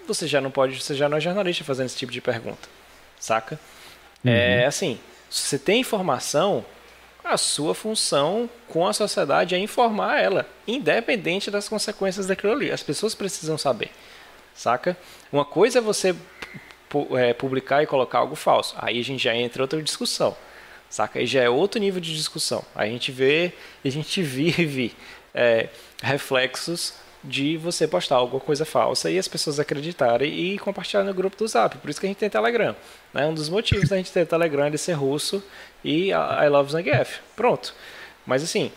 você 0.06 0.26
já 0.26 0.40
não 0.40 0.50
pode, 0.50 0.80
você 0.80 0.94
já 0.94 1.08
não 1.08 1.16
é 1.16 1.20
jornalista 1.20 1.64
fazendo 1.64 1.86
esse 1.86 1.96
tipo 1.96 2.12
de 2.12 2.20
pergunta, 2.20 2.68
saca? 3.18 3.58
Uhum. 4.24 4.30
É 4.30 4.66
assim, 4.66 4.98
se 5.30 5.42
você 5.42 5.58
tem 5.58 5.80
informação, 5.80 6.64
a 7.24 7.36
sua 7.36 7.74
função 7.74 8.50
com 8.68 8.86
a 8.86 8.92
sociedade 8.92 9.54
é 9.54 9.58
informar 9.58 10.20
ela, 10.20 10.46
independente 10.66 11.50
das 11.50 11.68
consequências 11.68 12.26
daquilo 12.26 12.52
ali. 12.52 12.70
As 12.70 12.82
pessoas 12.82 13.14
precisam 13.14 13.56
saber, 13.56 13.90
saca? 14.54 14.96
Uma 15.32 15.44
coisa 15.44 15.78
é 15.78 15.82
você 15.82 16.14
é, 17.16 17.32
publicar 17.32 17.82
e 17.82 17.86
colocar 17.86 18.18
algo 18.18 18.34
falso. 18.34 18.74
Aí 18.78 18.98
a 18.98 19.04
gente 19.04 19.22
já 19.22 19.34
entra 19.34 19.60
em 19.60 19.62
outra 19.62 19.82
discussão, 19.82 20.36
saca? 20.90 21.18
Aí 21.18 21.26
já 21.26 21.42
é 21.42 21.48
outro 21.48 21.80
nível 21.80 22.00
de 22.00 22.14
discussão. 22.14 22.64
Aí 22.74 22.90
a 22.90 22.92
gente 22.92 23.12
vê, 23.12 23.52
a 23.84 23.88
gente 23.88 24.20
vive 24.22 24.94
é, 25.34 25.68
reflexos 26.02 26.94
de 27.24 27.56
você 27.56 27.86
postar 27.86 28.16
alguma 28.16 28.40
coisa 28.40 28.64
falsa 28.64 29.10
e 29.10 29.18
as 29.18 29.28
pessoas 29.28 29.60
acreditarem 29.60 30.32
e 30.32 30.58
compartilhar 30.58 31.04
no 31.04 31.14
grupo 31.14 31.36
do 31.36 31.46
Zap. 31.46 31.76
Por 31.78 31.88
isso 31.88 32.00
que 32.00 32.06
a 32.06 32.08
gente 32.08 32.18
tem 32.18 32.30
Telegram. 32.30 32.74
Né? 33.14 33.26
Um 33.26 33.34
dos 33.34 33.48
motivos 33.48 33.88
da 33.88 33.96
gente 33.96 34.10
ter 34.10 34.26
Telegram 34.26 34.64
é 34.64 34.66
ele 34.68 34.78
ser 34.78 34.94
russo 34.94 35.42
e 35.84 36.10
I 36.10 36.48
love 36.48 36.72
Zangief. 36.72 37.20
Pronto. 37.36 37.74
Mas 38.26 38.42
assim, 38.42 38.72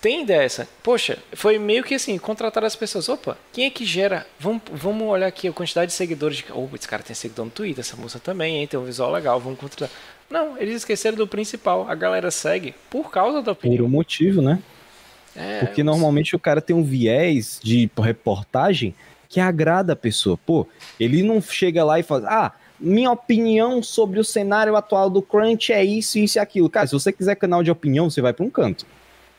tem 0.00 0.24
dessa. 0.24 0.66
Poxa, 0.82 1.18
foi 1.32 1.58
meio 1.58 1.84
que 1.84 1.94
assim, 1.94 2.16
contratar 2.18 2.64
as 2.64 2.74
pessoas. 2.74 3.08
Opa, 3.08 3.36
quem 3.52 3.66
é 3.66 3.70
que 3.70 3.84
gera? 3.84 4.26
Vamos, 4.38 4.62
vamos 4.72 5.06
olhar 5.08 5.26
aqui 5.26 5.46
a 5.46 5.52
quantidade 5.52 5.88
de 5.88 5.92
seguidores. 5.92 6.38
De... 6.38 6.46
Oh, 6.52 6.68
esse 6.74 6.88
cara 6.88 7.02
tem 7.02 7.14
seguidor 7.14 7.44
no 7.44 7.50
Twitter, 7.50 7.80
essa 7.80 7.96
moça 7.96 8.18
também, 8.18 8.56
hein? 8.56 8.66
Tem 8.66 8.80
um 8.80 8.84
visual 8.84 9.12
legal, 9.12 9.38
vamos 9.38 9.58
contratar. 9.58 9.90
Não, 10.30 10.56
eles 10.56 10.76
esqueceram 10.76 11.16
do 11.16 11.26
principal. 11.26 11.86
A 11.88 11.94
galera 11.94 12.30
segue 12.30 12.74
por 12.88 13.10
causa 13.10 13.42
da 13.42 13.52
opinião. 13.52 13.78
Por 13.78 13.84
um 13.84 13.88
motivo, 13.88 14.40
né? 14.40 14.60
É, 15.34 15.60
Porque 15.60 15.82
normalmente 15.82 16.34
o 16.34 16.38
cara 16.38 16.60
tem 16.60 16.74
um 16.74 16.82
viés 16.82 17.60
de 17.62 17.90
reportagem 17.98 18.94
que 19.28 19.38
agrada 19.38 19.92
a 19.92 19.96
pessoa. 19.96 20.36
Pô, 20.36 20.66
ele 20.98 21.22
não 21.22 21.40
chega 21.40 21.84
lá 21.84 21.98
e 21.98 22.02
fala, 22.02 22.28
ah, 22.28 22.52
minha 22.78 23.10
opinião 23.10 23.82
sobre 23.82 24.18
o 24.18 24.24
cenário 24.24 24.74
atual 24.74 25.08
do 25.08 25.22
Crunch 25.22 25.72
é 25.72 25.84
isso, 25.84 26.18
isso 26.18 26.38
e 26.38 26.40
aquilo. 26.40 26.68
Cara, 26.68 26.86
se 26.86 26.92
você 26.92 27.12
quiser 27.12 27.36
canal 27.36 27.62
de 27.62 27.70
opinião, 27.70 28.10
você 28.10 28.20
vai 28.20 28.32
para 28.32 28.44
um 28.44 28.50
canto. 28.50 28.86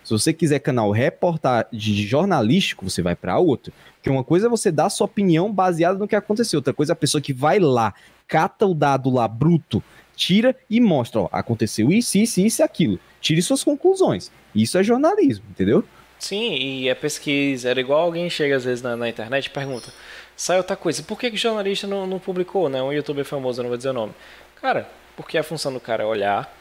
Se 0.03 0.11
você 0.11 0.33
quiser 0.33 0.59
canal 0.59 0.91
reportagem 0.91 1.95
jornalístico, 1.95 2.89
você 2.89 3.01
vai 3.01 3.15
para 3.15 3.37
outro. 3.37 3.73
Porque 3.95 4.09
uma 4.09 4.23
coisa 4.23 4.47
é 4.47 4.49
você 4.49 4.71
dar 4.71 4.89
sua 4.89 5.05
opinião 5.05 5.51
baseada 5.51 5.99
no 5.99 6.07
que 6.07 6.15
aconteceu, 6.15 6.57
outra 6.57 6.73
coisa 6.73 6.91
é 6.91 6.93
a 6.93 6.95
pessoa 6.95 7.21
que 7.21 7.33
vai 7.33 7.59
lá, 7.59 7.93
cata 8.27 8.65
o 8.65 8.73
dado 8.73 9.11
lá 9.11 9.27
bruto, 9.27 9.83
tira 10.15 10.55
e 10.69 10.81
mostra, 10.81 11.21
ó, 11.21 11.29
aconteceu 11.31 11.91
isso, 11.91 12.17
isso, 12.17 12.41
isso 12.41 12.61
e 12.61 12.63
aquilo. 12.63 12.99
Tire 13.19 13.41
suas 13.41 13.63
conclusões. 13.63 14.31
Isso 14.53 14.77
é 14.77 14.83
jornalismo, 14.83 15.45
entendeu? 15.49 15.83
Sim, 16.19 16.53
e 16.53 16.87
é 16.87 16.93
pesquisa. 16.95 17.69
Era 17.69 17.79
igual 17.79 18.01
alguém 18.01 18.29
chega 18.29 18.55
às 18.55 18.63
vezes 18.63 18.81
na, 18.81 18.95
na 18.95 19.09
internet 19.09 19.47
e 19.47 19.49
pergunta: 19.49 19.91
sai 20.35 20.57
outra 20.57 20.75
coisa, 20.75 21.01
por 21.03 21.19
que, 21.19 21.29
que 21.29 21.35
o 21.35 21.39
jornalista 21.39 21.87
não, 21.87 22.05
não 22.05 22.19
publicou, 22.19 22.69
né? 22.69 22.81
Um 22.81 22.93
youtuber 22.93 23.25
famoso, 23.25 23.61
não 23.61 23.69
vou 23.69 23.77
dizer 23.77 23.89
o 23.89 23.93
nome. 23.93 24.13
Cara, 24.61 24.87
porque 25.15 25.37
a 25.37 25.43
função 25.43 25.73
do 25.73 25.79
cara 25.79 26.03
é 26.03 26.05
olhar, 26.05 26.55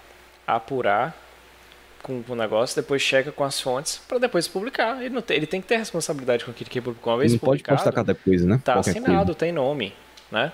apurar 0.47 1.15
com, 2.03 2.23
com 2.23 2.33
o 2.33 2.37
negócio, 2.37 2.75
depois 2.75 3.03
checa 3.03 3.31
com 3.31 3.45
as 3.45 3.61
fontes 3.61 4.01
para 4.09 4.19
depois 4.19 4.49
publicar. 4.49 5.01
Ele, 5.01 5.15
não 5.15 5.23
tem, 5.23 5.37
ele 5.37 5.47
tem 5.47 5.61
que 5.61 5.67
ter 5.67 5.77
responsabilidade 5.77 6.45
com 6.45 6.51
aquilo 6.51 6.71
que 6.71 6.81
publicou 6.81 7.13
uma 7.13 7.19
vez. 7.19 7.33
Não 7.33 7.39
pode 7.39 7.63
postar 7.63 7.93
cada 7.93 8.15
coisa, 8.15 8.47
né? 8.47 8.61
Tá 8.65 8.75
Qualquer 8.75 8.91
assinado, 8.91 9.27
coisa. 9.27 9.35
tem 9.35 9.53
nome, 9.53 9.95
né? 10.31 10.53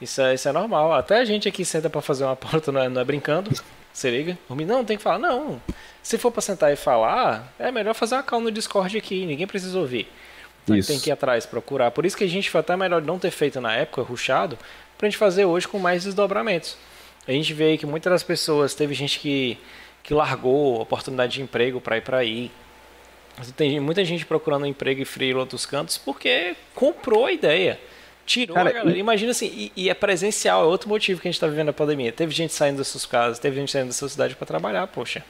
Isso 0.00 0.20
é, 0.20 0.34
isso 0.34 0.48
é 0.48 0.52
normal. 0.52 0.92
Até 0.92 1.18
a 1.18 1.24
gente 1.24 1.48
aqui 1.48 1.64
senta 1.64 1.88
para 1.90 2.00
fazer 2.00 2.24
uma 2.24 2.36
pauta, 2.36 2.70
não 2.70 2.82
é, 2.82 2.88
não 2.88 3.00
é 3.00 3.04
brincando. 3.04 3.50
Se 3.92 4.10
liga? 4.10 4.38
Não, 4.48 4.84
tem 4.84 4.96
que 4.96 5.02
falar. 5.02 5.18
Não. 5.18 5.60
Se 6.08 6.16
for 6.16 6.30
para 6.30 6.40
sentar 6.40 6.72
e 6.72 6.76
falar, 6.76 7.52
é 7.58 7.70
melhor 7.70 7.92
fazer 7.92 8.14
uma 8.14 8.22
call 8.22 8.40
no 8.40 8.50
Discord 8.50 8.96
aqui. 8.96 9.26
Ninguém 9.26 9.46
precisa 9.46 9.78
ouvir. 9.78 10.10
Isso. 10.70 10.88
Tem 10.88 10.98
que 10.98 11.10
ir 11.10 11.12
atrás, 11.12 11.44
procurar. 11.44 11.90
Por 11.90 12.06
isso 12.06 12.16
que 12.16 12.24
a 12.24 12.26
gente 12.26 12.48
foi 12.48 12.62
até 12.62 12.74
melhor 12.74 13.02
não 13.02 13.18
ter 13.18 13.30
feito 13.30 13.60
na 13.60 13.76
época, 13.76 14.00
ruchado, 14.00 14.58
pra 14.96 15.06
gente 15.06 15.18
fazer 15.18 15.44
hoje 15.44 15.68
com 15.68 15.78
mais 15.78 16.04
desdobramentos. 16.04 16.78
A 17.26 17.32
gente 17.32 17.52
vê 17.52 17.76
que 17.76 17.84
muitas 17.84 18.10
das 18.10 18.22
pessoas, 18.22 18.74
teve 18.74 18.94
gente 18.94 19.18
que, 19.18 19.58
que 20.02 20.14
largou 20.14 20.80
oportunidade 20.80 21.34
de 21.34 21.42
emprego 21.42 21.78
para 21.78 21.98
ir 21.98 22.00
para 22.00 22.16
aí. 22.16 22.50
Tem 23.54 23.78
muita 23.78 24.02
gente 24.02 24.24
procurando 24.24 24.64
emprego 24.64 25.02
e 25.02 25.04
frio 25.04 25.36
em 25.36 25.38
outros 25.38 25.66
cantos 25.66 25.98
porque 25.98 26.56
comprou 26.74 27.26
a 27.26 27.32
ideia. 27.32 27.78
Tirou 28.24 28.54
Cara, 28.54 28.70
a 28.70 28.72
galera. 28.72 28.96
E... 28.96 28.98
Imagina 28.98 29.32
assim, 29.32 29.52
e, 29.54 29.72
e, 29.76 29.90
é 29.90 29.94
presencial, 29.94 30.62
é 30.62 30.66
outro 30.66 30.88
motivo 30.88 31.20
que 31.20 31.28
a 31.28 31.30
gente 31.30 31.36
está 31.36 31.46
vivendo 31.46 31.68
a 31.68 31.74
pandemia. 31.74 32.10
Teve 32.12 32.32
gente 32.32 32.54
saindo 32.54 32.78
das 32.78 32.88
suas 32.88 33.04
casas, 33.04 33.38
teve 33.38 33.56
gente 33.56 33.70
saindo 33.70 33.88
da 33.88 33.92
sua 33.92 34.08
cidade 34.08 34.34
para 34.34 34.46
trabalhar, 34.46 34.86
poxa. 34.86 35.22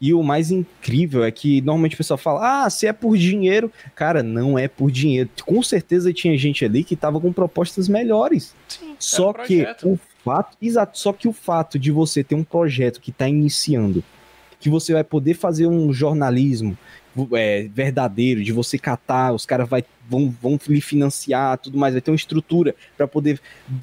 E 0.00 0.14
o 0.14 0.22
mais 0.22 0.50
incrível 0.50 1.24
é 1.24 1.30
que 1.30 1.60
normalmente 1.60 1.94
o 1.94 1.98
pessoal 1.98 2.18
fala: 2.18 2.64
ah, 2.64 2.70
se 2.70 2.86
é 2.86 2.92
por 2.92 3.16
dinheiro. 3.16 3.70
Cara, 3.94 4.22
não 4.22 4.58
é 4.58 4.68
por 4.68 4.90
dinheiro. 4.90 5.28
Com 5.44 5.62
certeza 5.62 6.12
tinha 6.12 6.36
gente 6.38 6.64
ali 6.64 6.84
que 6.84 6.94
tava 6.94 7.20
com 7.20 7.32
propostas 7.32 7.88
melhores. 7.88 8.54
Sim, 8.68 8.94
Só 8.98 9.30
um 9.30 9.32
que 9.32 9.66
o 9.82 9.98
fato, 10.24 10.56
exato, 10.60 10.98
só 10.98 11.12
que 11.12 11.26
o 11.26 11.32
fato 11.32 11.78
de 11.78 11.90
você 11.90 12.22
ter 12.22 12.34
um 12.34 12.44
projeto 12.44 13.00
que 13.00 13.10
está 13.10 13.28
iniciando, 13.28 14.04
que 14.60 14.68
você 14.68 14.92
vai 14.92 15.04
poder 15.04 15.34
fazer 15.34 15.66
um 15.66 15.92
jornalismo 15.92 16.76
é, 17.32 17.68
verdadeiro, 17.72 18.42
de 18.42 18.52
você 18.52 18.78
catar, 18.78 19.32
os 19.32 19.44
caras 19.44 19.68
vão, 20.08 20.34
vão 20.40 20.58
lhe 20.68 20.80
financiar, 20.80 21.58
tudo 21.58 21.78
mais, 21.78 21.94
vai 21.94 22.00
ter 22.00 22.10
uma 22.10 22.16
estrutura 22.16 22.74
para 22.96 23.06
poder. 23.06 23.40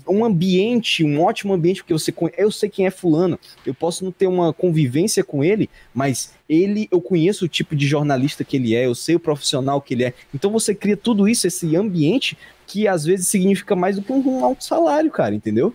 Um 0.08 0.24
ambiente, 0.24 1.04
um 1.04 1.22
ótimo 1.22 1.54
ambiente, 1.54 1.82
porque 1.82 1.94
você 1.94 2.14
eu 2.38 2.52
sei 2.52 2.70
quem 2.70 2.86
é 2.86 2.92
fulano, 2.92 3.40
eu 3.66 3.74
posso 3.74 4.04
não 4.04 4.12
ter 4.12 4.28
uma 4.28 4.54
convivência 4.54 5.24
com 5.24 5.44
ele, 5.44 5.70
mas 5.94 6.34
ele, 6.48 6.88
eu 6.92 7.02
conheço 7.02 7.46
o 7.46 7.50
tipo 7.50 7.76
de 7.76 7.88
jornalista 7.88 8.44
que 8.44 8.58
ele 8.58 8.76
é, 8.76 8.86
eu 8.86 8.96
sei 8.96 9.16
o 9.16 9.20
profissional 9.20 9.82
que 9.82 9.94
ele 9.94 10.06
é. 10.06 10.14
Então 10.34 10.52
você 10.52 10.74
cria 10.74 10.98
tudo 10.98 11.28
isso, 11.28 11.48
esse 11.48 11.76
ambiente, 11.76 12.38
que 12.68 12.88
às 12.88 13.06
vezes 13.06 13.28
significa 13.28 13.76
mais 13.76 13.96
do 13.96 14.02
que 14.02 14.12
um 14.12 14.44
alto 14.44 14.64
salário, 14.64 15.12
cara, 15.12 15.36
entendeu? 15.36 15.74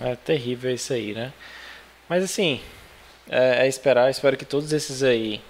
É 0.00 0.16
terrível 0.16 0.72
isso 0.74 0.92
aí, 0.92 1.12
né? 1.14 1.32
Mas 2.08 2.24
assim, 2.24 2.60
é, 3.28 3.64
é 3.64 3.68
esperar, 3.68 4.10
espero 4.10 4.36
que 4.36 4.44
todos 4.44 4.72
esses 4.72 5.02
aí. 5.02 5.40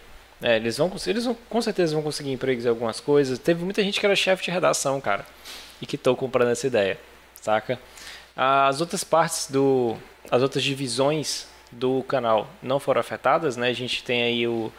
É, 0.43 0.57
eles 0.57 0.77
vão 0.77 0.93
eles 1.07 1.25
vão, 1.25 1.37
com 1.49 1.63
certeza 1.63 1.95
vão 1.95 2.03
conseguir 2.03 2.33
empregos 2.33 2.65
em 2.67 2.69
algumas 2.69 3.01
coisas. 3.01 3.39
Teve 3.39 3.65
muita 3.65 3.83
gente 3.83 3.99
que 3.99 4.07
era 4.07 4.15
chefe 4.17 4.45
de 4.45 4.51
redação, 4.51 5.01
cara. 5.01 5.25
E 5.81 5.87
que 5.87 5.97
tô 5.97 6.15
comprando 6.15 6.51
essa 6.51 6.67
ideia, 6.67 6.99
saca? 7.41 7.79
As 8.37 8.81
outras 8.81 9.05
partes 9.05 9.51
do. 9.51 9.97
As 10.31 10.43
outras 10.43 10.63
divisões 10.63 11.47
do 11.71 12.03
canal 12.05 12.49
não 12.63 12.81
foram 12.81 13.01
afetadas, 13.01 13.57
né? 13.57 13.69
A 13.69 13.73
gente 13.73 14.03
tem 14.03 14.23
aí 14.23 14.47
o, 14.47 14.73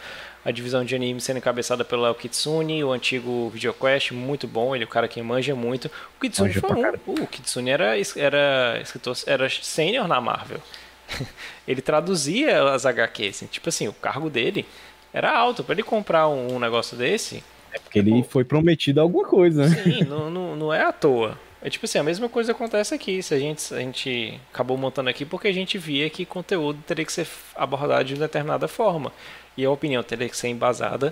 a 0.43 0.51
divisão 0.51 0.84
de 0.84 0.95
anime 0.95 1.19
sendo 1.19 1.38
encabeçada 1.38 1.84
pelo 1.84 2.05
El 2.05 2.15
Kitsune, 2.15 2.84
o 2.84 2.91
antigo 2.91 3.49
VideoQuest, 3.49 4.12
muito 4.12 4.47
bom, 4.47 4.75
ele 4.75 4.84
é 4.84 4.88
o 4.88 4.89
cara 4.89 5.08
que 5.08 5.21
manja 5.21 5.55
muito. 5.55 5.89
O 6.17 6.21
Kitsune 6.21 6.49
manja 6.49 6.62
foi 6.62 6.75
um, 6.75 7.21
uh, 7.21 7.23
o 7.23 7.27
Kitsune 7.27 7.69
era, 7.69 7.95
era 8.15 8.79
escritor, 8.81 9.15
era 9.25 9.49
sênior 9.49 10.08
na 10.08 10.21
Marvel. 10.21 10.60
ele 11.67 11.81
traduzia 11.81 12.63
as 12.71 12.85
HQs, 12.85 13.35
assim, 13.37 13.45
tipo 13.47 13.69
assim, 13.69 13.87
o 13.87 13.93
cargo 13.93 14.29
dele 14.29 14.65
era 15.13 15.35
alto, 15.35 15.63
para 15.63 15.73
ele 15.73 15.83
comprar 15.83 16.27
um, 16.27 16.55
um, 16.55 16.59
negócio 16.59 16.97
desse... 16.97 17.43
É 17.71 17.79
porque 17.79 17.99
ele 17.99 18.11
pô, 18.11 18.23
foi 18.23 18.43
prometido 18.43 19.01
alguma 19.01 19.27
coisa, 19.27 19.67
né? 19.67 19.83
Sim, 19.83 20.03
não, 20.05 20.29
não, 20.29 20.55
não 20.55 20.73
é 20.73 20.81
à 20.81 20.93
toa. 20.93 21.37
É 21.65 21.69
tipo 21.69 21.85
assim, 21.85 21.97
a 21.97 22.03
mesma 22.03 22.29
coisa 22.29 22.51
acontece 22.51 22.93
aqui. 22.93 23.23
Se 23.23 23.33
a 23.33 23.39
gente, 23.39 23.73
a 23.73 23.79
gente 23.79 24.39
acabou 24.53 24.77
montando 24.77 25.09
aqui 25.09 25.25
porque 25.25 25.47
a 25.47 25.51
gente 25.51 25.79
via 25.79 26.07
que 26.11 26.23
conteúdo 26.23 26.79
teria 26.85 27.03
que 27.03 27.11
ser 27.11 27.27
abordado 27.55 28.03
de 28.03 28.13
determinada 28.15 28.67
forma. 28.67 29.11
E 29.57 29.65
a 29.65 29.71
opinião 29.71 30.03
teria 30.03 30.29
que 30.29 30.37
ser 30.37 30.47
embasada 30.49 31.11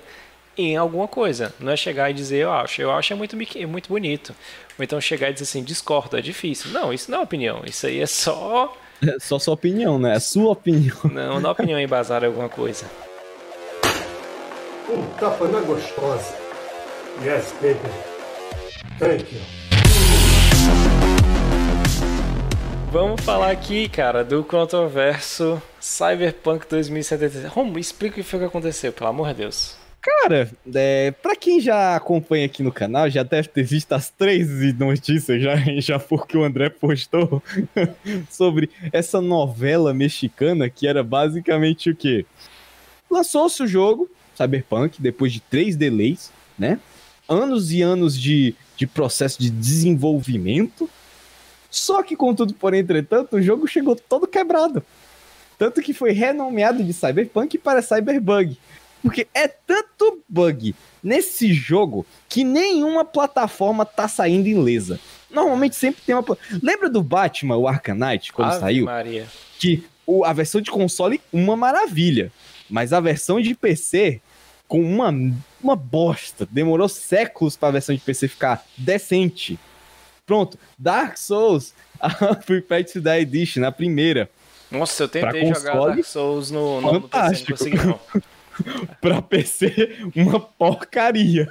em 0.56 0.78
alguma 0.78 1.08
coisa. 1.08 1.52
Não 1.60 1.72
é 1.72 1.76
chegar 1.76 2.12
e 2.12 2.14
dizer 2.14 2.44
eu 2.44 2.52
acho. 2.52 2.82
Eu 2.82 2.92
acho 2.92 3.12
é 3.14 3.16
muito, 3.16 3.36
é 3.58 3.66
muito 3.66 3.90
bonito. 3.90 4.36
Ou 4.78 4.84
então 4.84 5.02
chegar 5.02 5.32
e 5.32 5.34
dizer 5.34 5.46
assim, 5.46 5.64
discordo, 5.64 6.18
é 6.18 6.22
difícil. 6.22 6.72
Não, 6.72 6.94
isso 6.94 7.10
não 7.10 7.20
é 7.20 7.24
opinião. 7.24 7.64
Isso 7.66 7.88
aí 7.88 8.00
é 8.00 8.06
só. 8.06 8.78
É 9.08 9.20
só 9.22 9.38
sua 9.38 9.54
opinião, 9.54 10.00
né? 10.00 10.16
É 10.16 10.20
sua 10.20 10.52
opinião. 10.52 10.98
Não, 11.04 11.40
não 11.40 11.50
é 11.50 11.54
opinião 11.54 11.80
embasada 11.80 12.26
em 12.26 12.30
alguma 12.30 12.50
coisa. 12.50 12.86
Um 14.90 15.06
tapa 15.20 15.48
na 15.48 15.60
gostosa. 15.62 16.36
Yes, 17.24 17.54
baby. 17.62 17.80
Thank 19.00 19.36
you. 19.36 19.42
Vamos 22.92 23.22
falar 23.22 23.50
aqui, 23.50 23.90
cara, 23.90 24.24
do 24.24 24.44
controverso 24.44 25.62
Cyberpunk 25.80 26.68
2077. 26.70 27.48
Romulo, 27.48 27.80
explica 27.80 28.14
o 28.14 28.24
que 28.24 28.30
foi 28.30 28.40
que 28.40 28.46
aconteceu, 28.46 28.94
pelo 28.94 29.10
amor 29.10 29.30
de 29.30 29.34
Deus. 29.36 29.83
Cara, 30.04 30.52
é, 30.76 31.12
pra 31.12 31.34
quem 31.34 31.62
já 31.62 31.96
acompanha 31.96 32.46
aqui 32.46 32.62
no 32.62 32.74
canal, 32.74 33.10
já 33.10 33.24
deve 33.24 33.48
ter 33.48 33.64
visto 33.64 33.94
as 33.94 34.10
três 34.10 34.50
notícias 34.78 35.42
já, 35.42 35.56
já 35.80 35.98
porque 35.98 36.38
o 36.38 36.44
André 36.44 36.70
postou 36.70 37.42
sobre 38.30 38.70
essa 38.92 39.22
novela 39.22 39.94
mexicana 39.94 40.70
que 40.70 40.86
era 40.86 41.02
basicamente 41.02 41.90
o 41.90 41.96
quê? 41.96 42.26
Lançou-se 43.10 43.64
o 43.64 43.68
jogo, 43.68 44.10
Cyberpunk, 44.36 45.02
depois 45.02 45.32
de 45.32 45.40
três 45.40 45.78
delays, 45.78 46.32
né? 46.60 46.80
Anos 47.30 47.72
e 47.72 47.82
anos 47.82 48.20
de, 48.20 48.54
de 48.76 48.86
processo 48.86 49.42
de 49.42 49.50
desenvolvimento, 49.50 50.90
só 51.72 52.04
que, 52.04 52.16
contudo, 52.16 52.54
porém, 52.54 52.82
entretanto, 52.82 53.38
o 53.38 53.42
jogo 53.42 53.68
chegou 53.68 53.96
todo 53.96 54.28
quebrado. 54.28 54.84
Tanto 55.58 55.82
que 55.82 55.94
foi 55.94 56.12
renomeado 56.12 56.84
de 56.84 56.92
Cyberpunk 56.92 57.58
para 57.58 57.82
Cyberbug. 57.82 58.58
Porque 59.04 59.28
é 59.34 59.50
tanto 59.50 60.24
bug 60.30 60.74
nesse 61.04 61.54
jogo 61.54 62.06
que 62.30 62.44
nenhuma 62.44 63.04
plataforma 63.04 63.86
tá 63.86 64.08
saindo 64.08 64.48
ilesa. 64.48 64.98
Normalmente 65.30 65.76
sempre 65.76 66.02
tem 66.06 66.16
uma. 66.16 66.24
Lembra 66.62 66.90
do 66.90 67.04
Batman, 67.04 67.58
o 67.58 67.68
Arcanite, 67.68 68.32
quando 68.32 68.52
Ave 68.52 68.60
saiu? 68.62 68.86
Maria. 68.86 69.28
Que 69.60 69.84
o, 70.08 70.24
a 70.24 70.32
versão 70.32 70.62
de 70.62 70.72
console, 70.72 71.20
uma 71.34 71.58
maravilha. 71.58 72.32
Mas 72.70 72.94
a 72.94 73.02
versão 73.02 73.42
de 73.42 73.54
PC, 73.54 74.22
com 74.68 74.82
uma, 74.82 75.14
uma 75.62 75.76
bosta. 75.76 76.48
Demorou 76.50 76.88
séculos 76.88 77.58
para 77.58 77.70
a 77.70 77.74
versão 77.74 77.94
de 77.94 78.02
PC 78.02 78.30
ficar 78.30 78.66
decente. 78.78 79.60
Pronto, 80.26 80.58
Dark 80.80 81.18
Souls, 81.18 81.74
a 82.00 82.36
Prepare 82.36 82.86
da 83.02 83.20
Edition, 83.20 83.60
na 83.62 83.72
primeira. 83.72 84.30
Nossa, 84.72 85.04
eu 85.04 85.10
tentei 85.10 85.46
jogar 85.54 85.74
Dark 85.74 86.04
Souls 86.06 86.50
no, 86.50 86.80
no, 86.80 86.94
no 86.94 87.02
PC, 87.02 87.46
não 87.50 87.58
consegui 87.58 87.78
não. 87.78 88.00
pra 89.02 89.22
PC, 89.22 89.98
uma 90.16 90.40
porcaria. 90.40 91.48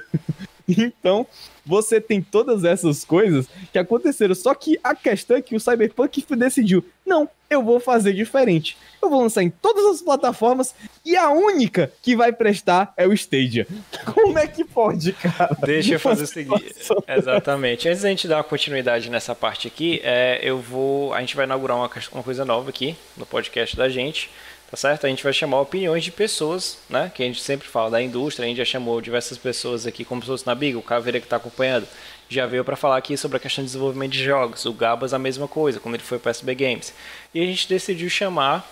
Então, 0.67 1.27
você 1.65 1.99
tem 1.99 2.21
todas 2.21 2.63
essas 2.63 3.03
coisas 3.03 3.47
que 3.71 3.77
aconteceram. 3.77 4.33
Só 4.33 4.53
que 4.53 4.79
a 4.83 4.95
questão 4.95 5.37
é 5.37 5.41
que 5.41 5.55
o 5.55 5.59
Cyberpunk 5.59 6.25
decidiu: 6.35 6.85
não, 7.05 7.29
eu 7.49 7.61
vou 7.61 7.79
fazer 7.79 8.13
diferente. 8.13 8.77
Eu 9.01 9.09
vou 9.09 9.21
lançar 9.21 9.43
em 9.43 9.49
todas 9.49 9.85
as 9.85 10.01
plataformas 10.01 10.73
e 11.05 11.15
a 11.15 11.29
única 11.29 11.91
que 12.01 12.15
vai 12.15 12.31
prestar 12.31 12.93
é 12.95 13.05
o 13.05 13.13
Stadia. 13.13 13.67
Como 14.13 14.37
é 14.37 14.47
que 14.47 14.63
pode, 14.63 15.13
cara? 15.13 15.55
Deixa 15.65 15.95
eu 15.95 15.99
fazer 15.99 16.23
o 16.23 16.27
seguinte. 16.27 16.73
Exatamente. 17.07 17.87
Antes 17.89 18.01
da 18.01 18.09
gente 18.09 18.27
dar 18.27 18.37
uma 18.37 18.43
continuidade 18.43 19.09
nessa 19.09 19.35
parte 19.35 19.67
aqui, 19.67 20.01
é, 20.03 20.39
eu 20.41 20.59
vou. 20.59 21.13
A 21.13 21.19
gente 21.19 21.35
vai 21.35 21.45
inaugurar 21.45 21.77
uma, 21.77 21.89
uma 22.13 22.23
coisa 22.23 22.45
nova 22.45 22.69
aqui 22.69 22.95
no 23.17 23.25
podcast 23.25 23.75
da 23.75 23.89
gente 23.89 24.29
tá 24.73 24.77
certo? 24.77 25.05
A 25.05 25.09
gente 25.09 25.23
vai 25.23 25.31
chamar 25.31 25.61
opiniões 25.61 26.03
de 26.03 26.09
pessoas, 26.09 26.79
né? 26.89 27.11
Que 27.13 27.21
a 27.21 27.27
gente 27.27 27.39
sempre 27.39 27.67
fala 27.67 27.91
da 27.91 28.01
indústria, 28.01 28.43
a 28.43 28.49
gente 28.49 28.57
já 28.57 28.65
chamou 28.65 28.99
diversas 28.99 29.37
pessoas 29.37 29.85
aqui, 29.85 30.03
como 30.03 30.19
fosse 30.23 30.47
na 30.47 30.55
Biga, 30.55 30.79
o 30.79 30.81
Caveira 30.81 31.19
que 31.19 31.27
está 31.27 31.35
acompanhando, 31.35 31.87
já 32.27 32.47
veio 32.47 32.65
para 32.65 32.75
falar 32.75 32.97
aqui 32.97 33.15
sobre 33.15 33.37
a 33.37 33.39
questão 33.39 33.63
de 33.63 33.67
desenvolvimento 33.67 34.13
de 34.13 34.23
jogos. 34.23 34.65
O 34.65 34.73
Gabas 34.73 35.13
a 35.13 35.19
mesma 35.19 35.47
coisa, 35.47 35.79
quando 35.79 35.93
ele 35.93 36.03
foi 36.03 36.17
para 36.17 36.31
SB 36.31 36.55
Games. 36.55 36.91
E 37.35 37.39
a 37.39 37.45
gente 37.45 37.69
decidiu 37.69 38.09
chamar 38.09 38.67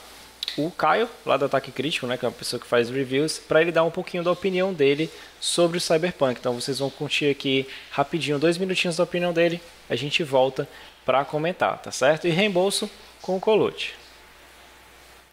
o 0.58 0.72
Caio, 0.72 1.08
lá 1.24 1.38
do 1.38 1.46
Ataque 1.46 1.72
Crítico, 1.72 2.08
né, 2.08 2.18
que 2.18 2.26
é 2.26 2.28
uma 2.28 2.34
pessoa 2.34 2.60
que 2.60 2.66
faz 2.66 2.90
reviews, 2.90 3.38
para 3.38 3.62
ele 3.62 3.72
dar 3.72 3.84
um 3.84 3.92
pouquinho 3.92 4.24
da 4.24 4.32
opinião 4.32 4.74
dele 4.74 5.08
sobre 5.40 5.78
o 5.78 5.82
Cyberpunk. 5.82 6.40
Então 6.40 6.60
vocês 6.60 6.80
vão 6.80 6.90
curtir 6.90 7.30
aqui 7.30 7.68
rapidinho, 7.92 8.40
dois 8.40 8.58
minutinhos 8.58 8.98
da 8.98 9.04
opinião 9.04 9.32
dele, 9.32 9.62
a 9.88 9.96
gente 9.96 10.24
volta 10.24 10.68
para 11.06 11.24
comentar, 11.24 11.78
tá 11.78 11.92
certo? 11.92 12.28
E 12.28 12.32
reembolso 12.32 12.90
com 13.22 13.38
o 13.38 13.40
Colute. 13.40 14.01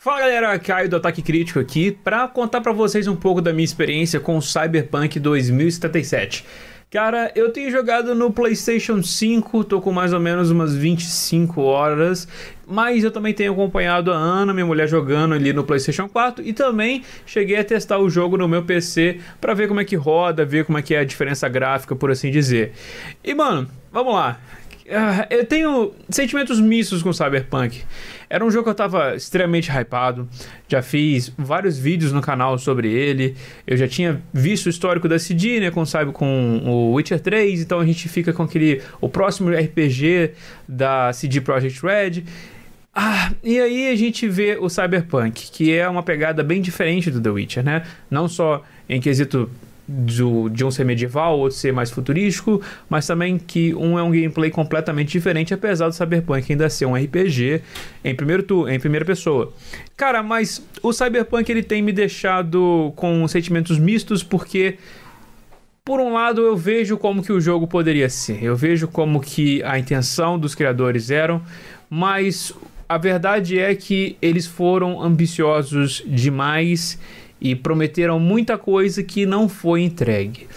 Fala 0.01 0.21
galera, 0.21 0.57
Caio 0.61 0.89
do 0.89 0.95
Ataque 0.95 1.21
Crítico 1.21 1.59
aqui 1.59 1.91
para 1.91 2.29
contar 2.29 2.61
para 2.61 2.71
vocês 2.73 3.09
um 3.09 3.17
pouco 3.17 3.43
da 3.43 3.53
minha 3.53 3.65
experiência 3.65 4.21
com 4.21 4.41
Cyberpunk 4.41 5.19
2077. 5.19 6.45
Cara, 6.89 7.33
eu 7.35 7.51
tenho 7.51 7.69
jogado 7.69 8.15
no 8.15 8.33
PlayStation 8.33 9.03
5, 9.03 9.65
tô 9.65 9.81
com 9.81 9.91
mais 9.91 10.13
ou 10.13 10.21
menos 10.21 10.53
umas 10.53 10.73
25 10.73 11.61
horas, 11.63 12.29
mas 12.65 13.03
eu 13.03 13.11
também 13.11 13.35
tenho 13.35 13.53
acompanhado 13.53 14.13
a 14.13 14.17
Ana, 14.17 14.55
minha 14.55 14.65
mulher, 14.65 14.87
jogando 14.87 15.35
ali 15.35 15.53
no 15.53 15.65
PlayStation 15.65 16.09
4 16.09 16.47
e 16.47 16.53
também 16.53 17.03
cheguei 17.27 17.59
a 17.59 17.65
testar 17.65 17.99
o 17.99 18.09
jogo 18.09 18.37
no 18.39 18.47
meu 18.47 18.63
PC 18.63 19.19
para 19.41 19.53
ver 19.53 19.67
como 19.67 19.81
é 19.81 19.85
que 19.85 19.97
roda, 19.97 20.45
ver 20.45 20.65
como 20.65 20.79
é 20.79 20.83
que 20.83 20.95
é 20.95 21.01
a 21.01 21.05
diferença 21.05 21.49
gráfica, 21.49 21.97
por 21.97 22.13
assim 22.13 22.31
dizer. 22.31 22.73
E 23.25 23.35
mano, 23.35 23.69
vamos 23.91 24.15
lá. 24.15 24.39
Ah, 24.91 25.27
eu 25.31 25.45
tenho 25.45 25.93
sentimentos 26.09 26.61
mistos 26.61 27.03
com 27.03 27.13
Cyberpunk. 27.13 27.83
Era 28.31 28.45
um 28.45 28.51
jogo 28.51 28.65
que 28.65 28.71
eu 28.71 28.75
tava 28.75 29.15
extremamente 29.15 29.71
hypado. 29.71 30.29
Já 30.67 30.83
fiz 30.83 31.33
vários 31.37 31.79
vídeos 31.79 32.13
no 32.13 32.21
canal 32.21 32.59
sobre 32.59 32.91
ele. 32.91 33.37
Eu 33.67 33.77
já 33.77 33.87
tinha 33.87 34.23
visto 34.33 34.67
o 34.67 34.71
histórico 34.71 35.09
da 35.09 35.19
CD, 35.19 35.61
né? 35.61 35.71
Com, 35.71 35.85
sabe, 35.85 36.13
com 36.13 36.61
o 36.65 36.95
Witcher 36.95 37.21
3. 37.21 37.61
Então 37.61 37.81
a 37.81 37.87
gente 37.87 38.09
fica 38.09 38.33
com 38.33 38.43
aquele. 38.43 38.83
O 39.01 39.09
próximo 39.09 39.51
RPG 39.51 40.33
da 40.67 41.13
CD 41.13 41.41
Projekt 41.41 41.81
Red. 41.83 42.25
Ah, 42.95 43.33
e 43.45 43.61
aí 43.61 43.91
a 43.91 43.97
gente 43.97 44.27
vê 44.27 44.57
o 44.61 44.69
Cyberpunk, 44.69 45.51
que 45.53 45.73
é 45.73 45.89
uma 45.89 46.03
pegada 46.03 46.43
bem 46.43 46.61
diferente 46.61 47.11
do 47.11 47.21
The 47.21 47.31
Witcher, 47.31 47.63
né? 47.63 47.85
Não 48.11 48.27
só 48.27 48.65
em 48.89 49.01
quesito 49.01 49.49
do, 49.89 50.51
de 50.51 50.63
um 50.65 50.71
ser 50.71 50.85
medieval, 50.85 51.39
outro 51.39 51.57
ser 51.57 51.73
mais 51.73 51.91
futurístico, 51.91 52.61
mas 52.91 53.07
também 53.07 53.39
que 53.39 53.75
um 53.75 53.99
é 53.99 54.03
um 54.03 54.11
gameplay 54.11 54.51
completamente 54.51 55.11
diferente, 55.11 55.55
apesar 55.55 55.89
do 55.89 55.95
Cyberpunk 55.95 56.53
ainda 56.53 56.69
ser 56.69 56.85
um 56.85 56.95
RPG 56.95 57.63
em, 58.05 58.15
primeiro 58.15 58.43
tu, 58.43 58.69
em 58.69 58.79
primeira 58.79 59.05
pessoa. 59.05 59.51
Cara, 59.97 60.23
mas 60.23 60.63
o 60.83 60.93
Cyberpunk 60.93 61.51
ele 61.51 61.63
tem 61.63 61.81
me 61.81 61.93
deixado 61.93 62.93
com 62.97 63.27
sentimentos 63.27 63.79
mistos 63.79 64.23
porque 64.23 64.77
por 65.83 66.01
um 66.01 66.13
lado 66.13 66.43
eu 66.43 66.55
vejo 66.55 66.99
como 66.99 67.23
que 67.23 67.33
o 67.33 67.41
jogo 67.41 67.67
poderia 67.67 68.11
ser, 68.11 68.45
eu 68.45 68.55
vejo 68.55 68.89
como 68.89 69.21
que 69.21 69.63
a 69.63 69.79
intenção 69.79 70.39
dos 70.39 70.55
criadores 70.55 71.11
eram, 71.11 71.41
mas 71.89 72.53
a 72.87 72.99
verdade 72.99 73.59
é 73.59 73.75
que 73.75 74.17
eles 74.21 74.47
foram 74.47 75.03
ambiciosos 75.03 76.03
demais 76.07 76.99
e 77.41 77.55
prometeram 77.55 78.19
muita 78.19 78.59
coisa 78.59 79.03
que 79.03 79.25
não 79.25 79.49
foi 79.49 79.83
entregue. 79.83 80.49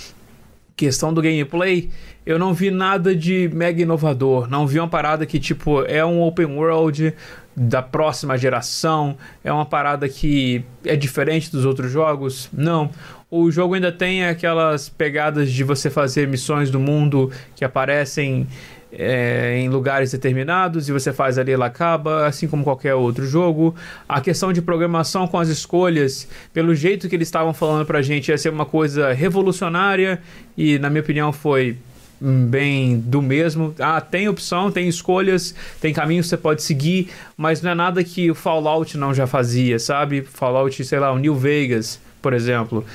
Questão 0.75 1.13
do 1.13 1.21
gameplay, 1.21 1.89
eu 2.25 2.39
não 2.39 2.53
vi 2.53 2.71
nada 2.71 3.15
de 3.15 3.49
mega 3.53 3.81
inovador, 3.81 4.49
não 4.49 4.65
vi 4.65 4.79
uma 4.79 4.87
parada 4.87 5.25
que 5.25 5.39
tipo 5.39 5.83
é 5.83 6.03
um 6.03 6.21
open 6.21 6.47
world 6.57 7.13
da 7.55 7.81
próxima 7.81 8.37
geração, 8.37 9.17
é 9.43 9.51
uma 9.51 9.65
parada 9.65 10.07
que 10.07 10.63
é 10.85 10.95
diferente 10.95 11.51
dos 11.51 11.65
outros 11.65 11.91
jogos. 11.91 12.49
Não, 12.51 12.89
o 13.29 13.51
jogo 13.51 13.75
ainda 13.75 13.91
tem 13.91 14.25
aquelas 14.25 14.89
pegadas 14.89 15.51
de 15.51 15.63
você 15.63 15.89
fazer 15.89 16.27
missões 16.27 16.69
do 16.69 16.79
mundo 16.79 17.31
que 17.55 17.63
aparecem 17.63 18.47
é, 18.91 19.57
em 19.57 19.69
lugares 19.69 20.11
determinados 20.11 20.89
e 20.89 20.91
você 20.91 21.13
faz 21.13 21.37
ali 21.37 21.51
ela 21.51 21.67
acaba, 21.67 22.25
assim 22.25 22.47
como 22.47 22.63
qualquer 22.63 22.93
outro 22.95 23.25
jogo. 23.25 23.73
A 24.07 24.19
questão 24.19 24.51
de 24.51 24.61
programação 24.61 25.27
com 25.27 25.39
as 25.39 25.49
escolhas, 25.49 26.27
pelo 26.53 26.75
jeito 26.75 27.07
que 27.07 27.15
eles 27.15 27.27
estavam 27.27 27.53
falando 27.53 27.85
pra 27.85 28.01
gente, 28.01 28.29
ia 28.29 28.37
ser 28.37 28.49
uma 28.49 28.65
coisa 28.65 29.13
revolucionária 29.13 30.21
e, 30.57 30.77
na 30.79 30.89
minha 30.89 31.01
opinião, 31.01 31.31
foi 31.31 31.77
bem 32.19 32.99
do 32.99 33.21
mesmo. 33.21 33.73
Ah, 33.79 33.99
tem 33.99 34.27
opção, 34.27 34.71
tem 34.71 34.87
escolhas, 34.87 35.55
tem 35.79 35.93
caminhos 35.93 36.27
que 36.27 36.29
você 36.29 36.37
pode 36.37 36.61
seguir, 36.61 37.09
mas 37.35 37.61
não 37.61 37.71
é 37.71 37.75
nada 37.75 38.03
que 38.03 38.29
o 38.29 38.35
Fallout 38.35 38.97
não 38.97 39.13
já 39.13 39.25
fazia, 39.25 39.79
sabe? 39.79 40.21
Fallout, 40.21 40.83
sei 40.83 40.99
lá, 40.99 41.11
o 41.11 41.17
New 41.17 41.35
Vegas, 41.35 41.99
por 42.21 42.33
exemplo. 42.33 42.85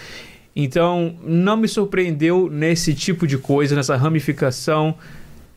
Então, 0.54 1.16
não 1.22 1.56
me 1.56 1.68
surpreendeu 1.68 2.48
nesse 2.50 2.94
tipo 2.94 3.26
de 3.26 3.36
coisa, 3.36 3.74
nessa 3.74 3.96
ramificação 3.96 4.94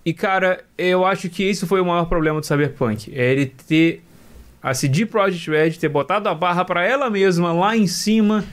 e, 0.09 0.13
cara, 0.13 0.63
eu 0.75 1.05
acho 1.05 1.29
que 1.29 1.43
isso 1.43 1.67
foi 1.67 1.79
o 1.79 1.85
maior 1.85 2.05
problema 2.05 2.39
do 2.39 2.45
Cyberpunk. 2.47 3.13
É 3.15 3.31
ele 3.31 3.45
ter 3.45 4.01
a 4.59 4.73
CD 4.73 5.05
Projekt 5.05 5.51
Red 5.51 5.73
ter 5.73 5.87
botado 5.87 6.27
a 6.27 6.33
barra 6.33 6.65
para 6.65 6.83
ela 6.83 7.11
mesma 7.11 7.53
lá 7.53 7.77
em 7.77 7.85
cima 7.85 8.43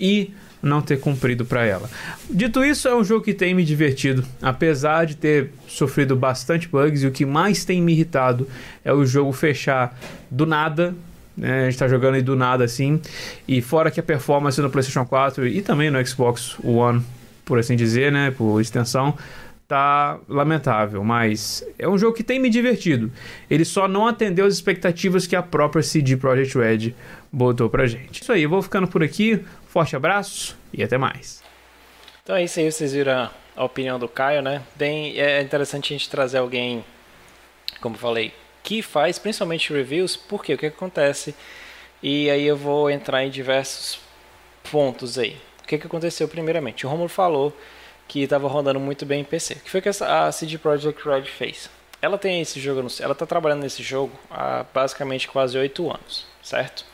e 0.00 0.32
não 0.62 0.80
ter 0.80 0.98
cumprido 0.98 1.44
para 1.44 1.66
ela. 1.66 1.90
Dito 2.30 2.64
isso, 2.64 2.88
é 2.88 2.96
um 2.96 3.04
jogo 3.04 3.22
que 3.22 3.34
tem 3.34 3.52
me 3.52 3.62
divertido, 3.62 4.24
apesar 4.40 5.04
de 5.04 5.14
ter 5.14 5.50
sofrido 5.68 6.16
bastante 6.16 6.66
bugs 6.66 7.02
e 7.02 7.06
o 7.06 7.10
que 7.10 7.26
mais 7.26 7.62
tem 7.62 7.82
me 7.82 7.92
irritado 7.92 8.48
é 8.82 8.90
o 8.90 9.04
jogo 9.04 9.30
fechar 9.32 9.94
do 10.30 10.46
nada. 10.46 10.94
Né? 11.36 11.64
A 11.66 11.70
gente 11.70 11.78
tá 11.78 11.88
jogando 11.88 12.14
aí 12.14 12.22
do 12.22 12.34
nada 12.34 12.64
assim. 12.64 12.98
E 13.46 13.60
fora 13.60 13.90
que 13.90 14.00
a 14.00 14.02
performance 14.02 14.58
no 14.62 14.70
PlayStation 14.70 15.04
4 15.04 15.46
e 15.46 15.60
também 15.60 15.90
no 15.90 16.06
Xbox 16.06 16.56
One, 16.64 17.04
por 17.44 17.58
assim 17.58 17.76
dizer, 17.76 18.10
né? 18.10 18.30
Por 18.30 18.62
extensão, 18.62 19.14
tá 19.72 20.20
lamentável, 20.28 21.02
mas 21.02 21.66
é 21.78 21.88
um 21.88 21.96
jogo 21.96 22.14
que 22.14 22.22
tem 22.22 22.38
me 22.38 22.50
divertido. 22.50 23.10
Ele 23.48 23.64
só 23.64 23.88
não 23.88 24.06
atendeu 24.06 24.44
as 24.44 24.52
expectativas 24.52 25.26
que 25.26 25.34
a 25.34 25.42
própria 25.42 25.82
CD 25.82 26.14
Projekt 26.14 26.58
Red 26.58 26.94
botou 27.32 27.70
pra 27.70 27.86
gente. 27.86 28.20
Isso 28.20 28.30
aí, 28.30 28.42
eu 28.42 28.50
vou 28.50 28.60
ficando 28.60 28.86
por 28.86 29.02
aqui. 29.02 29.42
Forte 29.66 29.96
abraço 29.96 30.58
e 30.74 30.82
até 30.82 30.98
mais. 30.98 31.42
Então 32.22 32.36
é 32.36 32.44
isso 32.44 32.60
aí, 32.60 32.70
vocês 32.70 32.92
viram 32.92 33.30
a 33.56 33.64
opinião 33.64 33.98
do 33.98 34.06
Caio, 34.06 34.42
né? 34.42 34.60
Bem, 34.76 35.18
é 35.18 35.40
interessante 35.40 35.94
a 35.94 35.96
gente 35.96 36.10
trazer 36.10 36.36
alguém, 36.36 36.84
como 37.80 37.96
falei, 37.96 38.30
que 38.62 38.82
faz 38.82 39.18
principalmente 39.18 39.72
reviews, 39.72 40.16
porque 40.16 40.52
o 40.52 40.58
que, 40.58 40.66
acontece? 40.66 41.34
E 42.02 42.28
aí 42.28 42.46
eu 42.46 42.58
vou 42.58 42.90
entrar 42.90 43.24
em 43.24 43.30
diversos 43.30 43.98
pontos 44.70 45.18
aí. 45.18 45.38
O 45.64 45.66
que, 45.66 45.78
que 45.78 45.86
aconteceu 45.86 46.28
primeiramente? 46.28 46.84
O 46.84 46.90
Romulo 46.90 47.08
falou 47.08 47.56
que 48.12 48.20
estava 48.20 48.46
rodando 48.46 48.78
muito 48.78 49.06
bem 49.06 49.22
em 49.22 49.24
PC. 49.24 49.54
O 49.54 49.60
que 49.60 49.70
foi 49.70 49.80
que 49.80 49.88
a 49.88 50.30
CD 50.30 50.58
Projekt 50.58 51.02
Red 51.02 51.22
fez? 51.22 51.70
Ela 52.02 52.18
tem 52.18 52.42
esse 52.42 52.60
jogo, 52.60 52.86
ela 53.00 53.12
está 53.12 53.24
trabalhando 53.24 53.62
nesse 53.62 53.82
jogo 53.82 54.12
há 54.30 54.66
basicamente 54.74 55.26
quase 55.26 55.56
oito 55.56 55.88
anos, 55.90 56.26
certo? 56.42 56.84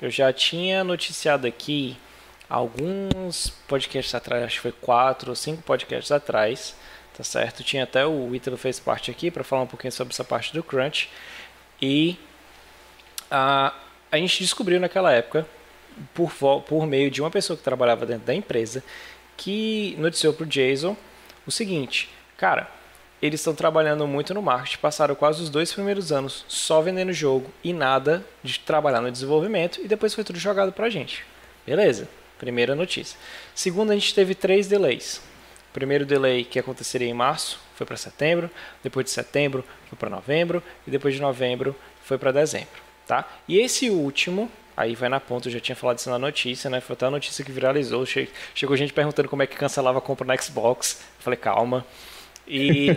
Eu 0.00 0.08
já 0.08 0.32
tinha 0.32 0.84
noticiado 0.84 1.48
aqui 1.48 1.96
alguns 2.48 3.50
podcasts 3.66 4.14
atrás, 4.14 4.44
acho 4.44 4.54
que 4.54 4.60
foi 4.60 4.70
quatro 4.70 5.30
ou 5.30 5.34
cinco 5.34 5.62
podcasts 5.62 6.12
atrás, 6.12 6.76
tá 7.16 7.24
certo? 7.24 7.64
Tinha 7.64 7.82
até 7.82 8.06
o 8.06 8.32
Ítalo 8.32 8.56
fez 8.56 8.78
parte 8.78 9.10
aqui 9.10 9.32
para 9.32 9.42
falar 9.42 9.62
um 9.62 9.66
pouquinho 9.66 9.90
sobre 9.90 10.14
essa 10.14 10.22
parte 10.22 10.54
do 10.54 10.62
crunch 10.62 11.10
e 11.80 12.16
a, 13.28 13.74
a 14.12 14.16
gente 14.16 14.38
descobriu 14.38 14.78
naquela 14.78 15.10
época 15.10 15.44
por, 16.14 16.32
por 16.62 16.86
meio 16.86 17.10
de 17.10 17.20
uma 17.20 17.32
pessoa 17.32 17.56
que 17.56 17.64
trabalhava 17.64 18.06
dentro 18.06 18.26
da 18.26 18.34
empresa 18.34 18.84
que 19.36 19.96
noticiou 19.98 20.32
para 20.32 20.44
o 20.44 20.46
Jason 20.46 20.96
o 21.46 21.50
seguinte, 21.50 22.08
cara, 22.36 22.68
eles 23.20 23.40
estão 23.40 23.54
trabalhando 23.54 24.06
muito 24.06 24.34
no 24.34 24.42
marketing, 24.42 24.78
passaram 24.78 25.14
quase 25.14 25.42
os 25.42 25.48
dois 25.48 25.72
primeiros 25.72 26.10
anos 26.10 26.44
só 26.48 26.80
vendendo 26.80 27.12
jogo 27.12 27.52
e 27.62 27.72
nada 27.72 28.24
de 28.42 28.58
trabalhar 28.58 29.00
no 29.00 29.10
desenvolvimento 29.10 29.80
e 29.80 29.86
depois 29.86 30.12
foi 30.12 30.24
tudo 30.24 30.38
jogado 30.38 30.72
para 30.72 30.86
a 30.86 30.90
gente. 30.90 31.24
Beleza, 31.64 32.08
primeira 32.38 32.74
notícia. 32.74 33.16
Segunda, 33.54 33.92
a 33.92 33.96
gente 33.96 34.14
teve 34.14 34.34
três 34.34 34.66
delays. 34.66 35.22
primeiro 35.72 36.04
delay 36.04 36.44
que 36.44 36.58
aconteceria 36.58 37.08
em 37.08 37.14
março 37.14 37.60
foi 37.76 37.86
para 37.86 37.96
setembro, 37.96 38.50
depois 38.82 39.04
de 39.04 39.12
setembro 39.12 39.64
foi 39.88 39.96
para 39.96 40.10
novembro 40.10 40.62
e 40.86 40.90
depois 40.90 41.14
de 41.14 41.20
novembro 41.20 41.74
foi 42.02 42.18
para 42.18 42.32
dezembro, 42.32 42.82
tá? 43.06 43.26
E 43.48 43.58
esse 43.58 43.88
último 43.88 44.50
Aí 44.82 44.96
vai 44.96 45.08
na 45.08 45.20
ponta, 45.20 45.46
eu 45.46 45.52
já 45.52 45.60
tinha 45.60 45.76
falado 45.76 45.98
isso 45.98 46.10
na 46.10 46.18
notícia, 46.18 46.68
né? 46.68 46.80
Foi 46.80 46.94
até 46.94 47.06
a 47.06 47.10
notícia 47.10 47.44
que 47.44 47.52
viralizou. 47.52 48.04
Chegou 48.04 48.76
gente 48.76 48.92
perguntando 48.92 49.28
como 49.28 49.40
é 49.40 49.46
que 49.46 49.56
cancelava 49.56 49.98
a 49.98 50.00
compra 50.00 50.26
no 50.26 50.42
Xbox. 50.42 51.00
Eu 51.18 51.22
falei, 51.22 51.36
calma. 51.36 51.86
E, 52.48 52.96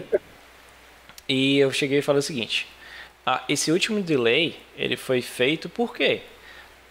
e 1.29 1.59
eu 1.59 1.71
cheguei 1.71 1.99
e 1.99 2.01
falei 2.01 2.21
o 2.21 2.23
seguinte: 2.23 2.65
ah, 3.23 3.43
esse 3.47 3.71
último 3.71 4.01
delay 4.01 4.55
ele 4.75 4.97
foi 4.97 5.21
feito 5.21 5.69
por 5.69 5.95
quê? 5.95 6.23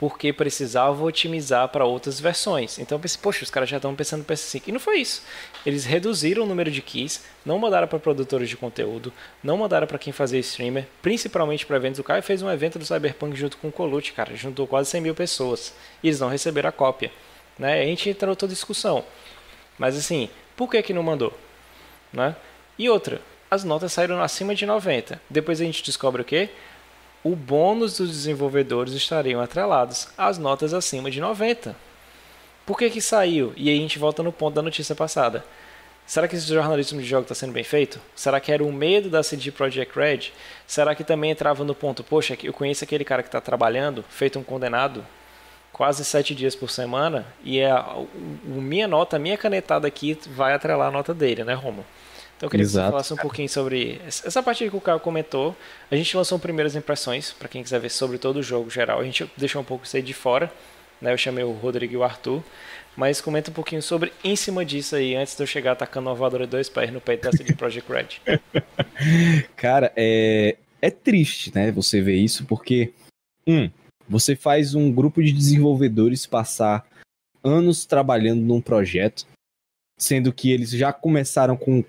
Porque 0.07 0.35
precisava 0.35 1.03
otimizar 1.03 1.67
para 1.69 1.87
outras 1.87 2.21
versões. 2.21 2.79
Então 2.79 2.96
eu 2.96 3.00
pensei, 3.00 3.19
poxa, 3.23 3.42
os 3.42 3.48
caras 3.48 3.71
já 3.71 3.77
estão 3.77 3.94
pensando 3.94 4.19
no 4.19 4.27
PS5. 4.27 4.65
E 4.67 4.73
não 4.73 4.79
foi 4.79 4.98
isso. 4.98 5.23
Eles 5.65 5.87
reduziram 5.87 6.42
o 6.42 6.46
número 6.46 6.71
de 6.71 6.83
keys, 6.83 7.25
não 7.42 7.59
mandaram 7.59 7.88
para 7.88 7.98
produtores 7.98 8.50
de 8.50 8.55
conteúdo, 8.55 9.11
não 9.42 9.57
mandaram 9.57 9.87
para 9.87 9.96
quem 9.96 10.13
fazia 10.13 10.38
streamer, 10.40 10.87
principalmente 11.00 11.65
para 11.65 11.77
eventos. 11.77 12.00
O 12.00 12.05
Caio 12.05 12.23
fez 12.23 12.42
um 12.42 12.50
evento 12.50 12.79
do 12.79 12.85
Cyberpunk 12.85 13.35
junto 13.35 13.57
com 13.57 13.69
o 13.69 13.73
Colute, 13.73 14.13
cara, 14.13 14.37
juntou 14.37 14.67
quase 14.67 14.90
100 14.90 15.00
mil 15.00 15.15
pessoas. 15.15 15.73
E 16.02 16.09
eles 16.09 16.21
não 16.21 16.29
receberam 16.29 16.69
a 16.69 16.73
cópia. 16.73 17.11
Né? 17.59 17.81
A 17.81 17.87
gente 17.87 18.11
entrou 18.11 18.37
toda 18.37 18.52
discussão. 18.52 19.07
Mas 19.79 19.96
assim, 19.96 20.29
por 20.55 20.71
que, 20.71 20.83
que 20.83 20.92
não 20.92 21.02
mandou? 21.02 21.33
Né? 22.13 22.37
E 22.79 22.90
outra, 22.90 23.23
as 23.50 23.65
notas 23.65 23.90
saíram 23.90 24.21
acima 24.21 24.55
de 24.55 24.67
90. 24.67 25.19
Depois 25.31 25.63
a 25.63 25.65
gente 25.65 25.83
descobre 25.83 26.21
o 26.21 26.27
quê? 26.27 26.50
O 27.25 27.35
bônus 27.35 27.96
dos 27.96 28.10
desenvolvedores 28.10 28.92
estariam 28.92 29.40
atrelados 29.40 30.08
às 30.16 30.38
notas 30.38 30.75
acima 30.75 31.10
de 31.10 31.20
90. 31.20 31.75
Por 32.66 32.79
que 32.79 32.90
que 32.90 33.00
saiu? 33.00 33.52
E 33.56 33.68
aí 33.68 33.77
a 33.77 33.81
gente 33.81 33.98
volta 33.98 34.22
no 34.22 34.31
ponto 34.31 34.54
da 34.54 34.62
notícia 34.62 34.94
passada. 34.94 35.44
Será 36.06 36.29
que 36.29 36.37
esse 36.37 36.46
jornalismo 36.46 37.00
de 37.00 37.06
jogo 37.06 37.22
está 37.22 37.35
sendo 37.35 37.52
bem 37.52 37.64
feito? 37.64 37.98
Será 38.14 38.38
que 38.38 38.52
era 38.52 38.62
o 38.62 38.70
medo 38.70 39.08
da 39.08 39.22
CD 39.22 39.50
Projekt 39.50 39.98
Red? 39.98 40.33
Será 40.66 40.94
que 40.94 41.02
também 41.02 41.31
entrava 41.31 41.64
no 41.64 41.75
ponto, 41.75 42.04
poxa, 42.04 42.37
eu 42.42 42.52
conheço 42.52 42.85
aquele 42.85 43.04
cara 43.04 43.22
que 43.22 43.29
está 43.29 43.40
trabalhando, 43.40 44.04
feito 44.10 44.38
um 44.38 44.44
condenado? 44.44 45.04
quase 45.75 46.04
sete 46.04 46.37
dias 46.37 46.54
por 46.54 46.70
semana 46.70 47.27
e 47.42 47.58
é 47.58 47.68
a, 47.68 47.96
minha 48.44 48.87
nota, 48.87 49.16
a 49.16 49.18
minha 49.18 49.37
canetada 49.37 49.88
aqui 49.88 50.16
vai 50.29 50.54
atrelar 50.54 50.87
a 50.87 50.90
nota 50.92 51.12
dele, 51.12 51.42
né, 51.42 51.52
Romo? 51.52 51.85
Então 52.37 52.46
eu 52.46 52.50
queria 52.50 52.64
Exato. 52.64 52.87
que 52.87 52.87
você 52.87 52.90
falasse 52.92 53.14
um 53.14 53.16
pouquinho 53.16 53.48
sobre 53.48 54.00
essa 54.06 54.42
parte 54.42 54.68
que 54.68 54.76
o 54.76 54.80
Caio 54.80 55.00
comentou. 55.00 55.56
A 55.90 55.96
gente 55.96 56.16
lançou 56.16 56.38
primeiras 56.38 56.74
impressões, 56.74 57.32
para 57.32 57.48
quem 57.48 57.62
quiser 57.62 57.80
ver 57.80 57.90
sobre 57.90 58.18
todo 58.18 58.38
o 58.38 58.42
jogo 58.42 58.68
geral. 58.70 59.00
A 59.00 59.04
gente 59.04 59.30
deixou 59.37 59.62
um 59.62 59.64
pouco 59.64 59.85
isso 59.85 59.96
aí 59.96 60.02
de 60.02 60.12
fora, 60.12 60.52
né? 61.00 61.12
Eu 61.12 61.18
chamei 61.18 61.44
o 61.44 61.52
Rodrigo 61.52 61.94
e 61.94 61.96
o 61.96 62.04
Arthur. 62.04 62.42
Mas 62.96 63.20
comenta 63.20 63.50
um 63.50 63.54
pouquinho 63.54 63.82
sobre 63.82 64.12
em 64.22 64.37
cima 64.37 64.64
disso 64.64 64.94
aí, 64.94 65.16
antes 65.16 65.37
de 65.37 65.42
eu 65.42 65.46
chegar 65.46 65.72
atacando 65.72 66.08
uma 66.08 66.14
voadora 66.14 66.46
dois 66.46 66.68
pés 66.68 66.92
no 66.92 67.00
peito 67.00 67.28
de 67.30 67.54
Project 67.54 67.90
Red. 67.90 68.38
Cara, 69.56 69.92
é, 69.96 70.56
é 70.80 70.90
triste, 70.90 71.52
né? 71.54 71.72
Você 71.72 72.00
ver 72.00 72.16
isso, 72.16 72.44
porque, 72.44 72.92
um, 73.46 73.68
você 74.08 74.37
faz 74.37 74.74
um 74.74 74.92
grupo 74.92 75.22
de 75.22 75.32
desenvolvedores 75.32 76.24
passar 76.24 76.87
anos 77.42 77.85
trabalhando 77.85 78.42
num 78.42 78.60
projeto, 78.60 79.26
sendo 79.98 80.32
que 80.32 80.52
eles 80.52 80.70
já 80.70 80.92
começaram 80.92 81.56
com 81.56 81.85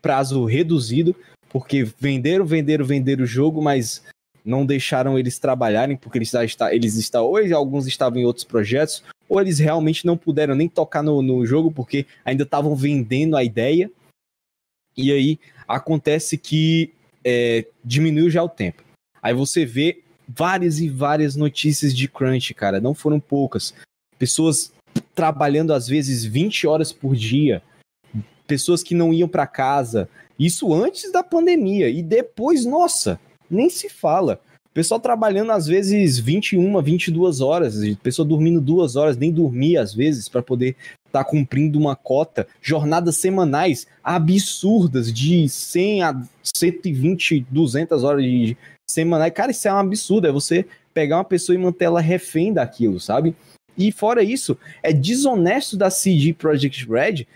prazo 0.00 0.44
reduzido, 0.44 1.14
porque 1.48 1.84
venderam, 1.98 2.44
venderam, 2.44 2.84
venderam 2.84 3.24
o 3.24 3.26
jogo, 3.26 3.62
mas 3.62 4.02
não 4.44 4.66
deixaram 4.66 5.18
eles 5.18 5.38
trabalharem, 5.38 5.96
porque 5.96 6.18
eles, 6.18 6.32
está, 6.34 6.74
eles 6.74 6.96
estão, 6.96 7.24
ou 7.24 7.38
alguns 7.54 7.86
estavam 7.86 8.18
em 8.18 8.24
outros 8.24 8.44
projetos, 8.44 9.02
ou 9.28 9.40
eles 9.40 9.58
realmente 9.58 10.04
não 10.04 10.16
puderam 10.16 10.54
nem 10.54 10.68
tocar 10.68 11.02
no, 11.02 11.22
no 11.22 11.46
jogo, 11.46 11.72
porque 11.72 12.06
ainda 12.24 12.42
estavam 12.42 12.76
vendendo 12.76 13.36
a 13.36 13.42
ideia. 13.42 13.90
E 14.96 15.10
aí 15.10 15.38
acontece 15.66 16.36
que 16.36 16.92
é, 17.24 17.66
diminuiu 17.82 18.30
já 18.30 18.42
o 18.42 18.48
tempo. 18.48 18.82
Aí 19.22 19.32
você 19.32 19.64
vê 19.64 20.02
várias 20.28 20.78
e 20.78 20.88
várias 20.88 21.36
notícias 21.36 21.94
de 21.94 22.06
crunch, 22.06 22.52
cara, 22.54 22.80
não 22.80 22.94
foram 22.94 23.18
poucas. 23.18 23.74
Pessoas 24.18 24.72
trabalhando 25.14 25.72
às 25.72 25.88
vezes 25.88 26.24
20 26.24 26.66
horas 26.66 26.92
por 26.92 27.16
dia, 27.16 27.62
pessoas 28.46 28.82
que 28.82 28.94
não 28.94 29.12
iam 29.12 29.28
para 29.28 29.46
casa. 29.46 30.08
Isso 30.38 30.72
antes 30.72 31.12
da 31.12 31.22
pandemia 31.22 31.88
e 31.88 32.02
depois, 32.02 32.64
nossa, 32.64 33.18
nem 33.50 33.70
se 33.70 33.88
fala. 33.88 34.40
Pessoal 34.74 34.98
trabalhando 34.98 35.52
às 35.52 35.68
vezes 35.68 36.18
21, 36.18 36.82
22 36.82 37.40
horas, 37.40 37.76
pessoa 38.02 38.26
dormindo 38.26 38.60
duas 38.60 38.96
horas, 38.96 39.16
nem 39.16 39.30
dormia 39.30 39.80
às 39.80 39.94
vezes 39.94 40.28
para 40.28 40.42
poder 40.42 40.74
estar 41.06 41.22
tá 41.22 41.24
cumprindo 41.24 41.78
uma 41.78 41.94
cota, 41.94 42.48
jornadas 42.60 43.16
semanais 43.16 43.86
absurdas 44.02 45.12
de 45.12 45.48
100 45.48 46.02
a 46.02 46.20
120, 46.42 47.46
200 47.48 48.02
horas 48.02 48.24
de 48.24 48.56
semanais. 48.90 49.32
Cara, 49.32 49.52
isso 49.52 49.68
é 49.68 49.72
um 49.72 49.78
absurdo, 49.78 50.26
é 50.26 50.32
você 50.32 50.66
pegar 50.92 51.18
uma 51.18 51.24
pessoa 51.24 51.54
e 51.54 51.58
manter 51.58 51.84
ela 51.84 52.00
refém 52.00 52.52
daquilo, 52.52 52.98
sabe? 52.98 53.32
E 53.78 53.92
fora 53.92 54.24
isso, 54.24 54.58
é 54.82 54.92
desonesto 54.92 55.76
da 55.76 55.88
CD 55.88 56.32
Projekt 56.32 56.84
Red 56.88 57.26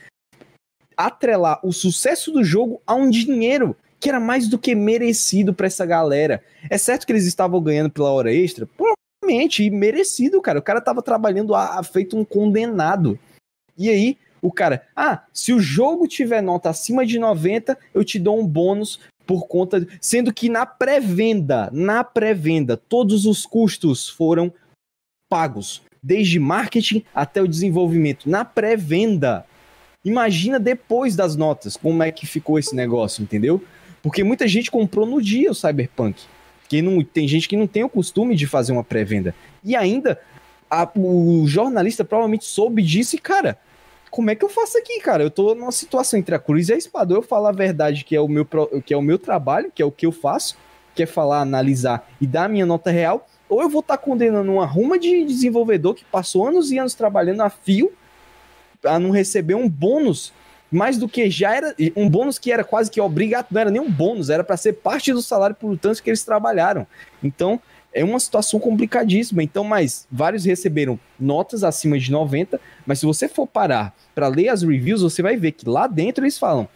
atrelar 0.99 1.61
o 1.63 1.73
sucesso 1.73 2.33
do 2.33 2.43
jogo 2.43 2.83
a 2.85 2.95
um 2.95 3.09
dinheiro 3.09 3.77
que 4.01 4.09
era 4.09 4.19
mais 4.19 4.49
do 4.49 4.59
que 4.59 4.75
merecido 4.75 5.55
para 5.55 5.67
essa 5.69 5.87
galera. 5.87 6.43
É 6.69 6.77
certo 6.77 7.07
que 7.07 7.13
eles 7.13 7.25
estavam 7.25 7.61
ganhando 7.63 7.91
pela 7.91 8.11
hora 8.11 8.33
extra? 8.33 8.67
Provavelmente, 8.67 9.65
e 9.65 9.71
merecido, 9.71 10.41
cara. 10.41 10.59
O 10.59 10.63
cara 10.63 10.81
tava 10.81 11.03
trabalhando 11.03 11.55
a, 11.55 11.79
a 11.79 11.83
feito 11.83 12.17
um 12.17 12.25
condenado. 12.25 13.19
E 13.77 13.89
aí, 13.89 14.19
o 14.43 14.53
cara, 14.53 14.87
ah, 14.95 15.25
se 15.33 15.53
o 15.53 15.61
jogo 15.61 16.07
tiver 16.07 16.43
nota 16.43 16.71
acima 16.71 17.05
de 17.05 17.19
90, 17.19 17.79
eu 17.95 18.05
te 18.05 18.19
dou 18.19 18.39
um 18.39 18.47
bônus 18.47 19.01
por 19.27 19.47
conta. 19.47 19.87
Sendo 20.01 20.33
que 20.33 20.49
na 20.49 20.65
pré-venda, 20.65 21.69
na 21.73 22.03
pré-venda, 22.05 22.77
todos 22.77 23.27
os 23.27 23.45
custos 23.45 24.09
foram 24.09 24.53
pagos. 25.29 25.83
Desde 26.01 26.39
marketing 26.39 27.05
até 27.13 27.43
o 27.43 27.49
desenvolvimento. 27.49 28.31
Na 28.31 28.45
pré-venda. 28.45 29.45
Imagina 30.05 30.61
depois 30.61 31.17
das 31.17 31.35
notas 31.35 31.77
como 31.77 32.03
é 32.03 32.13
que 32.13 32.27
ficou 32.27 32.59
esse 32.59 32.75
negócio, 32.75 33.23
entendeu? 33.23 33.63
Porque 34.03 34.23
muita 34.23 34.47
gente 34.47 34.71
comprou 34.71 35.05
no 35.05 35.21
dia 35.21 35.51
o 35.51 35.55
Cyberpunk. 35.55 36.23
Que 36.69 36.81
não, 36.83 37.03
tem 37.03 37.27
gente 37.27 37.49
que 37.49 37.57
não 37.57 37.67
tem 37.67 37.83
o 37.83 37.89
costume 37.89 38.37
de 38.37 38.47
fazer 38.47 38.73
uma 38.73 38.85
pré-venda. 38.85 39.35
E 39.65 39.75
ainda, 39.75 40.21
a, 40.71 40.89
o 40.95 41.47
jornalista 41.47 42.05
provavelmente 42.05 42.45
soube 42.45 42.83
disso 42.83 43.17
e, 43.17 43.19
cara, 43.19 43.59
como 44.11 44.31
é 44.31 44.35
que 44.35 44.45
eu 44.45 44.49
faço 44.49 44.79
aqui, 44.79 45.01
cara? 45.01 45.23
Eu 45.23 45.31
tô 45.31 45.55
numa 45.55 45.73
situação 45.73 46.19
entre 46.19 46.35
a 46.35 46.39
cruz 46.39 46.69
e 46.69 46.75
a 46.75 46.77
espada. 46.77 47.15
Eu 47.15 47.23
falo 47.23 47.47
a 47.47 47.53
verdade, 47.53 48.05
que 48.05 48.15
é 48.15 48.21
o 48.21 48.29
meu, 48.29 48.47
que 48.85 48.95
é 48.95 48.97
o 48.97 49.03
meu 49.03 49.19
trabalho, 49.19 49.73
que 49.75 49.83
é 49.83 49.85
o 49.85 49.91
que 49.91 50.07
eu 50.07 50.13
faço, 50.13 50.57
que 50.95 51.03
é 51.03 51.07
falar, 51.07 51.41
analisar 51.41 52.09
e 52.21 52.27
dar 52.27 52.45
a 52.45 52.49
minha 52.49 52.67
nota 52.67 52.91
real, 52.91 53.27
ou 53.49 53.63
eu 53.63 53.69
vou 53.69 53.81
estar 53.81 53.97
tá 53.97 54.03
condenando 54.03 54.53
uma 54.53 54.67
ruma 54.67 54.99
de 54.99 55.25
desenvolvedor 55.25 55.95
que 55.95 56.05
passou 56.05 56.47
anos 56.47 56.71
e 56.71 56.79
anos 56.79 56.95
trabalhando 56.95 57.41
a 57.41 57.51
fio 57.51 57.93
a 58.85 58.99
não 58.99 59.11
receber 59.11 59.55
um 59.55 59.69
bônus 59.69 60.33
mais 60.71 60.99
do 60.99 61.09
que 61.09 61.31
já 61.31 61.55
era 61.55 61.75
um 61.97 62.09
bônus 62.09 62.39
que 62.39 62.53
era 62.53 62.63
quase 62.63 62.91
que 62.91 63.01
obrigatório, 63.01 63.55
não 63.55 63.61
era 63.61 63.71
nem 63.71 63.81
um 63.81 63.91
bônus, 63.91 64.29
era 64.29 64.45
para 64.45 64.57
ser 64.57 64.75
parte 64.75 65.13
do 65.13 65.23
salário 65.23 65.57
por 65.57 65.77
tanto 65.79 66.03
que 66.03 66.11
eles 66.11 66.23
trabalharam. 66.25 66.87
Então, 67.23 67.61
é 67.93 68.05
uma 68.05 68.21
situação 68.21 68.61
complicadíssima. 68.61 69.43
Então, 69.43 69.65
mas 69.65 70.07
vários 70.11 70.45
receberam 70.45 70.99
notas 71.19 71.65
acima 71.65 71.99
de 71.99 72.11
90, 72.13 72.61
mas 72.87 73.01
se 73.01 73.07
você 73.07 73.29
for 73.29 73.47
parar 73.47 73.95
para 74.15 74.29
ler 74.29 74.49
as 74.49 74.63
reviews, 74.63 75.03
você 75.03 75.23
vai 75.23 75.37
ver 75.37 75.53
que 75.53 75.69
lá 75.69 75.87
dentro 75.87 76.25
eles 76.25 76.39
falam 76.39 76.69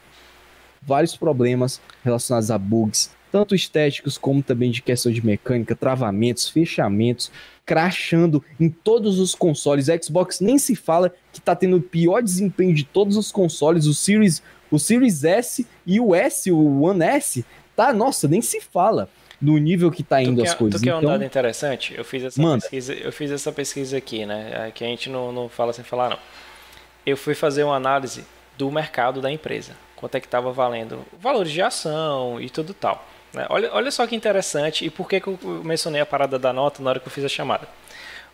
vários 0.80 1.16
problemas 1.16 1.80
relacionados 2.02 2.50
a 2.50 2.58
bugs, 2.58 3.10
tanto 3.30 3.54
estéticos 3.54 4.18
como 4.18 4.42
também 4.42 4.70
de 4.70 4.82
questão 4.82 5.12
de 5.12 5.24
mecânica, 5.24 5.76
travamentos, 5.76 6.48
fechamentos, 6.48 7.30
crashando 7.64 8.42
em 8.58 8.68
todos 8.68 9.18
os 9.18 9.34
consoles. 9.34 9.88
A 9.88 10.00
Xbox 10.00 10.40
nem 10.40 10.58
se 10.58 10.74
fala 10.74 11.12
que 11.32 11.40
tá 11.40 11.54
tendo 11.54 11.76
o 11.76 11.82
pior 11.82 12.22
desempenho 12.22 12.74
de 12.74 12.84
todos 12.84 13.16
os 13.16 13.30
consoles, 13.30 13.86
o 13.86 13.94
Series, 13.94 14.42
o 14.70 14.78
Series 14.78 15.24
S 15.24 15.66
e 15.86 16.00
o 16.00 16.14
S, 16.14 16.50
o 16.50 16.82
One 16.82 17.04
S, 17.04 17.44
tá, 17.76 17.92
nossa, 17.92 18.26
nem 18.28 18.40
se 18.40 18.60
fala 18.60 19.08
no 19.40 19.58
nível 19.58 19.90
que 19.90 20.02
tá 20.04 20.22
indo 20.22 20.42
quer, 20.42 20.48
as 20.48 20.54
coisas. 20.54 20.80
Tu 20.80 20.84
quer 20.84 20.94
um 20.94 20.98
então, 20.98 21.10
dado 21.10 21.24
interessante? 21.24 21.94
Eu 21.96 22.04
fiz 22.04 22.22
essa 22.22 22.40
Manda. 22.40 22.60
pesquisa, 22.60 22.94
eu 22.94 23.12
fiz 23.12 23.30
essa 23.30 23.50
pesquisa 23.50 23.96
aqui, 23.96 24.24
né? 24.24 24.70
Que 24.72 24.84
a 24.84 24.86
gente 24.86 25.10
não, 25.10 25.32
não 25.32 25.48
fala 25.48 25.72
sem 25.72 25.84
falar 25.84 26.10
não. 26.10 26.18
Eu 27.04 27.16
fui 27.16 27.34
fazer 27.34 27.64
uma 27.64 27.74
análise 27.74 28.24
do 28.56 28.70
mercado 28.70 29.20
da 29.20 29.30
empresa. 29.30 29.72
Quanto 29.96 30.14
é 30.14 30.20
que 30.20 30.26
estava 30.26 30.52
valendo 30.52 31.04
valores 31.18 31.50
de 31.50 31.60
ação 31.60 32.40
e 32.40 32.48
tudo 32.48 32.72
tal. 32.72 33.04
Né? 33.32 33.46
Olha, 33.48 33.70
olha 33.72 33.90
só 33.90 34.06
que 34.06 34.14
interessante 34.14 34.84
e 34.84 34.90
por 34.90 35.08
que, 35.08 35.20
que 35.20 35.28
eu 35.28 35.38
mencionei 35.64 36.00
a 36.00 36.06
parada 36.06 36.38
da 36.38 36.52
nota 36.52 36.82
na 36.82 36.90
hora 36.90 37.00
que 37.00 37.06
eu 37.06 37.12
fiz 37.12 37.24
a 37.24 37.28
chamada. 37.28 37.66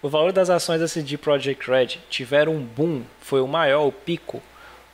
O 0.00 0.08
valor 0.08 0.32
das 0.32 0.48
ações 0.48 0.80
da 0.80 0.86
CD 0.86 1.16
Projekt 1.16 1.68
Red 1.68 1.98
tiveram 2.08 2.54
um 2.54 2.62
boom, 2.62 3.02
foi 3.20 3.40
o 3.40 3.48
maior, 3.48 3.86
o 3.86 3.92
pico, 3.92 4.40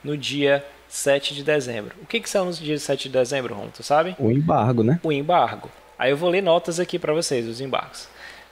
no 0.03 0.17
dia 0.17 0.65
7 0.87 1.33
de 1.35 1.43
dezembro. 1.43 1.95
O 2.01 2.05
que, 2.05 2.19
que 2.19 2.29
são 2.29 2.47
os 2.47 2.57
dias 2.57 2.81
7 2.83 3.09
de 3.09 3.17
dezembro, 3.17 3.53
Ron? 3.53 3.67
Tu 3.67 3.83
sabe? 3.83 4.15
O 4.17 4.31
embargo, 4.31 4.83
né? 4.83 4.99
O 5.03 5.11
embargo. 5.11 5.69
Aí 5.97 6.11
eu 6.11 6.17
vou 6.17 6.29
ler 6.29 6.41
notas 6.41 6.79
aqui 6.79 6.97
para 6.97 7.13
vocês, 7.13 7.47
os 7.47 7.61
embargos. 7.61 8.07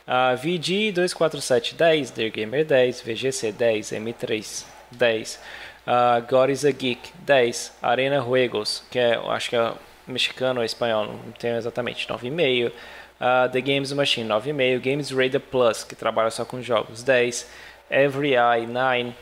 Uh, 0.06 0.36
VG 0.38 0.92
247 0.92 1.76
10, 1.76 2.12
Dear 2.12 2.32
Gamer 2.32 2.66
10, 2.66 3.02
VGC 3.02 3.52
10, 3.52 3.92
M3 3.92 4.66
10, 4.92 5.40
uh, 5.88 6.28
God 6.30 6.50
is 6.50 6.66
a 6.66 6.72
Geek 6.72 7.12
10, 7.20 7.74
Arena 7.82 8.22
Juegos, 8.22 8.84
que 8.92 9.00
é, 9.00 9.16
acho 9.16 9.50
que 9.50 9.56
é 9.56 9.72
mexicano 10.08 10.60
ou 10.60 10.66
espanhol, 10.66 11.06
não 11.06 11.32
tenho 11.34 11.56
exatamente, 11.56 12.08
9,5. 12.08 12.70
Uh, 12.70 13.50
The 13.52 13.62
Games 13.62 13.92
Machine, 13.94 14.28
9,5. 14.30 14.80
Games 14.80 15.12
Radar 15.12 15.42
Plus, 15.42 15.84
que 15.84 15.96
trabalha 15.96 16.30
só 16.30 16.44
com 16.44 16.62
jogos, 16.62 17.04
10. 17.04 17.50
Every 17.90 18.34
Eye, 18.34 18.68
9. 18.68 19.14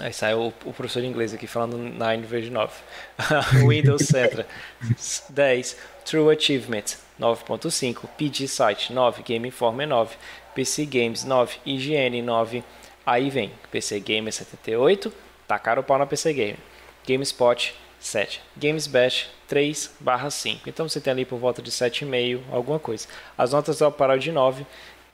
Aí 0.00 0.12
saiu 0.12 0.40
o, 0.40 0.48
o 0.64 0.72
professor 0.72 1.02
de 1.02 1.08
inglês 1.08 1.34
aqui 1.34 1.46
falando 1.46 1.76
9 1.76 2.22
vez 2.22 2.48
9. 2.48 2.72
Windows 3.68 4.06
Central, 4.06 4.46
10. 5.28 5.76
True 6.04 6.34
Achievement, 6.34 6.96
9.5. 7.20 8.08
PG 8.16 8.48
Site, 8.48 8.92
9. 8.92 9.22
Game 9.22 9.48
Informer, 9.48 9.86
9. 9.86 10.16
PC 10.54 10.86
Games, 10.86 11.24
9. 11.24 11.58
IGN, 11.66 12.22
9. 12.22 12.64
Aí 13.04 13.28
vem 13.28 13.52
PC 13.70 14.00
Gamer 14.00 14.32
78. 14.32 15.12
Tacaram 15.46 15.82
o 15.82 15.84
pau 15.84 15.98
na 15.98 16.06
PC 16.06 16.32
Gamer. 16.32 16.56
GameSpot, 17.06 17.74
7. 18.06 18.42
Games 18.56 18.86
Bash 18.86 19.28
3 19.48 19.92
barra 20.00 20.30
5. 20.30 20.68
Então 20.68 20.88
você 20.88 21.00
tem 21.00 21.12
ali 21.12 21.24
por 21.24 21.38
volta 21.38 21.62
de 21.62 21.70
7,5, 21.70 22.40
alguma 22.50 22.78
coisa. 22.78 23.06
As 23.36 23.52
notas 23.52 23.78
pararam 23.96 24.18
de 24.18 24.32
9 24.32 24.66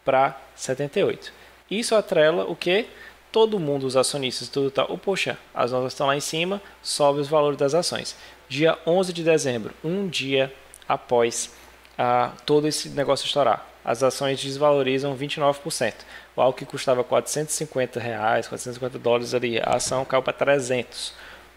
para 0.04 0.40
78. 0.54 1.32
Isso 1.70 1.94
atrela 1.94 2.44
o 2.44 2.56
que? 2.56 2.86
Todo 3.30 3.60
mundo, 3.60 3.86
os 3.86 3.96
acionistas, 3.96 4.48
tudo 4.48 4.70
tá. 4.70 4.86
Oh, 4.88 4.96
poxa, 4.96 5.38
as 5.54 5.70
notas 5.70 5.92
estão 5.92 6.06
lá 6.06 6.16
em 6.16 6.20
cima, 6.20 6.62
sobe 6.82 7.20
os 7.20 7.28
valores 7.28 7.58
das 7.58 7.74
ações. 7.74 8.16
Dia 8.48 8.78
11 8.86 9.12
de 9.12 9.22
dezembro, 9.22 9.74
um 9.84 10.08
dia 10.08 10.52
após 10.88 11.50
ah, 11.98 12.32
todo 12.46 12.66
esse 12.66 12.88
negócio 12.88 13.26
estourar, 13.26 13.66
as 13.84 14.02
ações 14.02 14.40
desvalorizam 14.40 15.16
29%. 15.16 15.94
O 16.34 16.40
algo 16.40 16.56
que 16.56 16.64
custava 16.64 17.04
450 17.04 18.00
reais, 18.00 18.46
450 18.48 18.98
dólares 18.98 19.34
ali, 19.34 19.58
a 19.58 19.74
ação 19.74 20.04
caiu 20.04 20.22
para 20.22 20.32
300. 20.32 21.12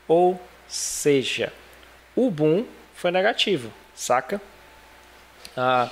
Ou 0.08 0.40
seja, 0.72 1.52
o 2.16 2.32
boom 2.32 2.66
foi 2.96 3.12
negativo, 3.12 3.72
saca? 3.94 4.42
Ah, 5.56 5.90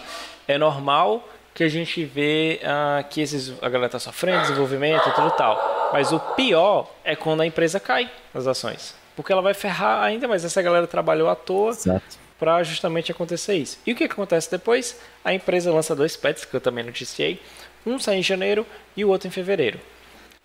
é 0.47 0.57
normal 0.57 1.27
que 1.53 1.63
a 1.63 1.67
gente 1.67 2.05
vê 2.05 2.61
uh, 2.63 3.07
que 3.09 3.19
esses, 3.19 3.51
a 3.61 3.67
galera 3.67 3.89
tá 3.89 3.99
sofrendo, 3.99 4.41
desenvolvimento 4.43 5.09
e 5.09 5.11
tudo 5.11 5.31
tal. 5.31 5.89
Mas 5.91 6.13
o 6.13 6.19
pior 6.19 6.89
é 7.03 7.15
quando 7.15 7.41
a 7.41 7.45
empresa 7.45 7.79
cai 7.79 8.09
nas 8.33 8.47
ações. 8.47 8.95
Porque 9.15 9.33
ela 9.33 9.41
vai 9.41 9.53
ferrar 9.53 10.01
ainda 10.01 10.27
mais. 10.27 10.45
Essa 10.45 10.61
galera 10.61 10.87
trabalhou 10.87 11.29
à 11.29 11.35
toa 11.35 11.73
para 12.39 12.63
justamente 12.63 13.11
acontecer 13.11 13.55
isso. 13.55 13.77
E 13.85 13.91
o 13.91 13.95
que 13.95 14.05
acontece 14.05 14.49
depois? 14.49 14.97
A 15.25 15.33
empresa 15.33 15.73
lança 15.73 15.93
dois 15.93 16.15
pets, 16.15 16.45
que 16.45 16.55
eu 16.55 16.61
também 16.61 16.85
noticiei. 16.85 17.41
Um 17.85 17.99
sai 17.99 18.15
em 18.15 18.23
janeiro 18.23 18.65
e 18.95 19.03
o 19.03 19.09
outro 19.09 19.27
em 19.27 19.31
fevereiro. 19.31 19.79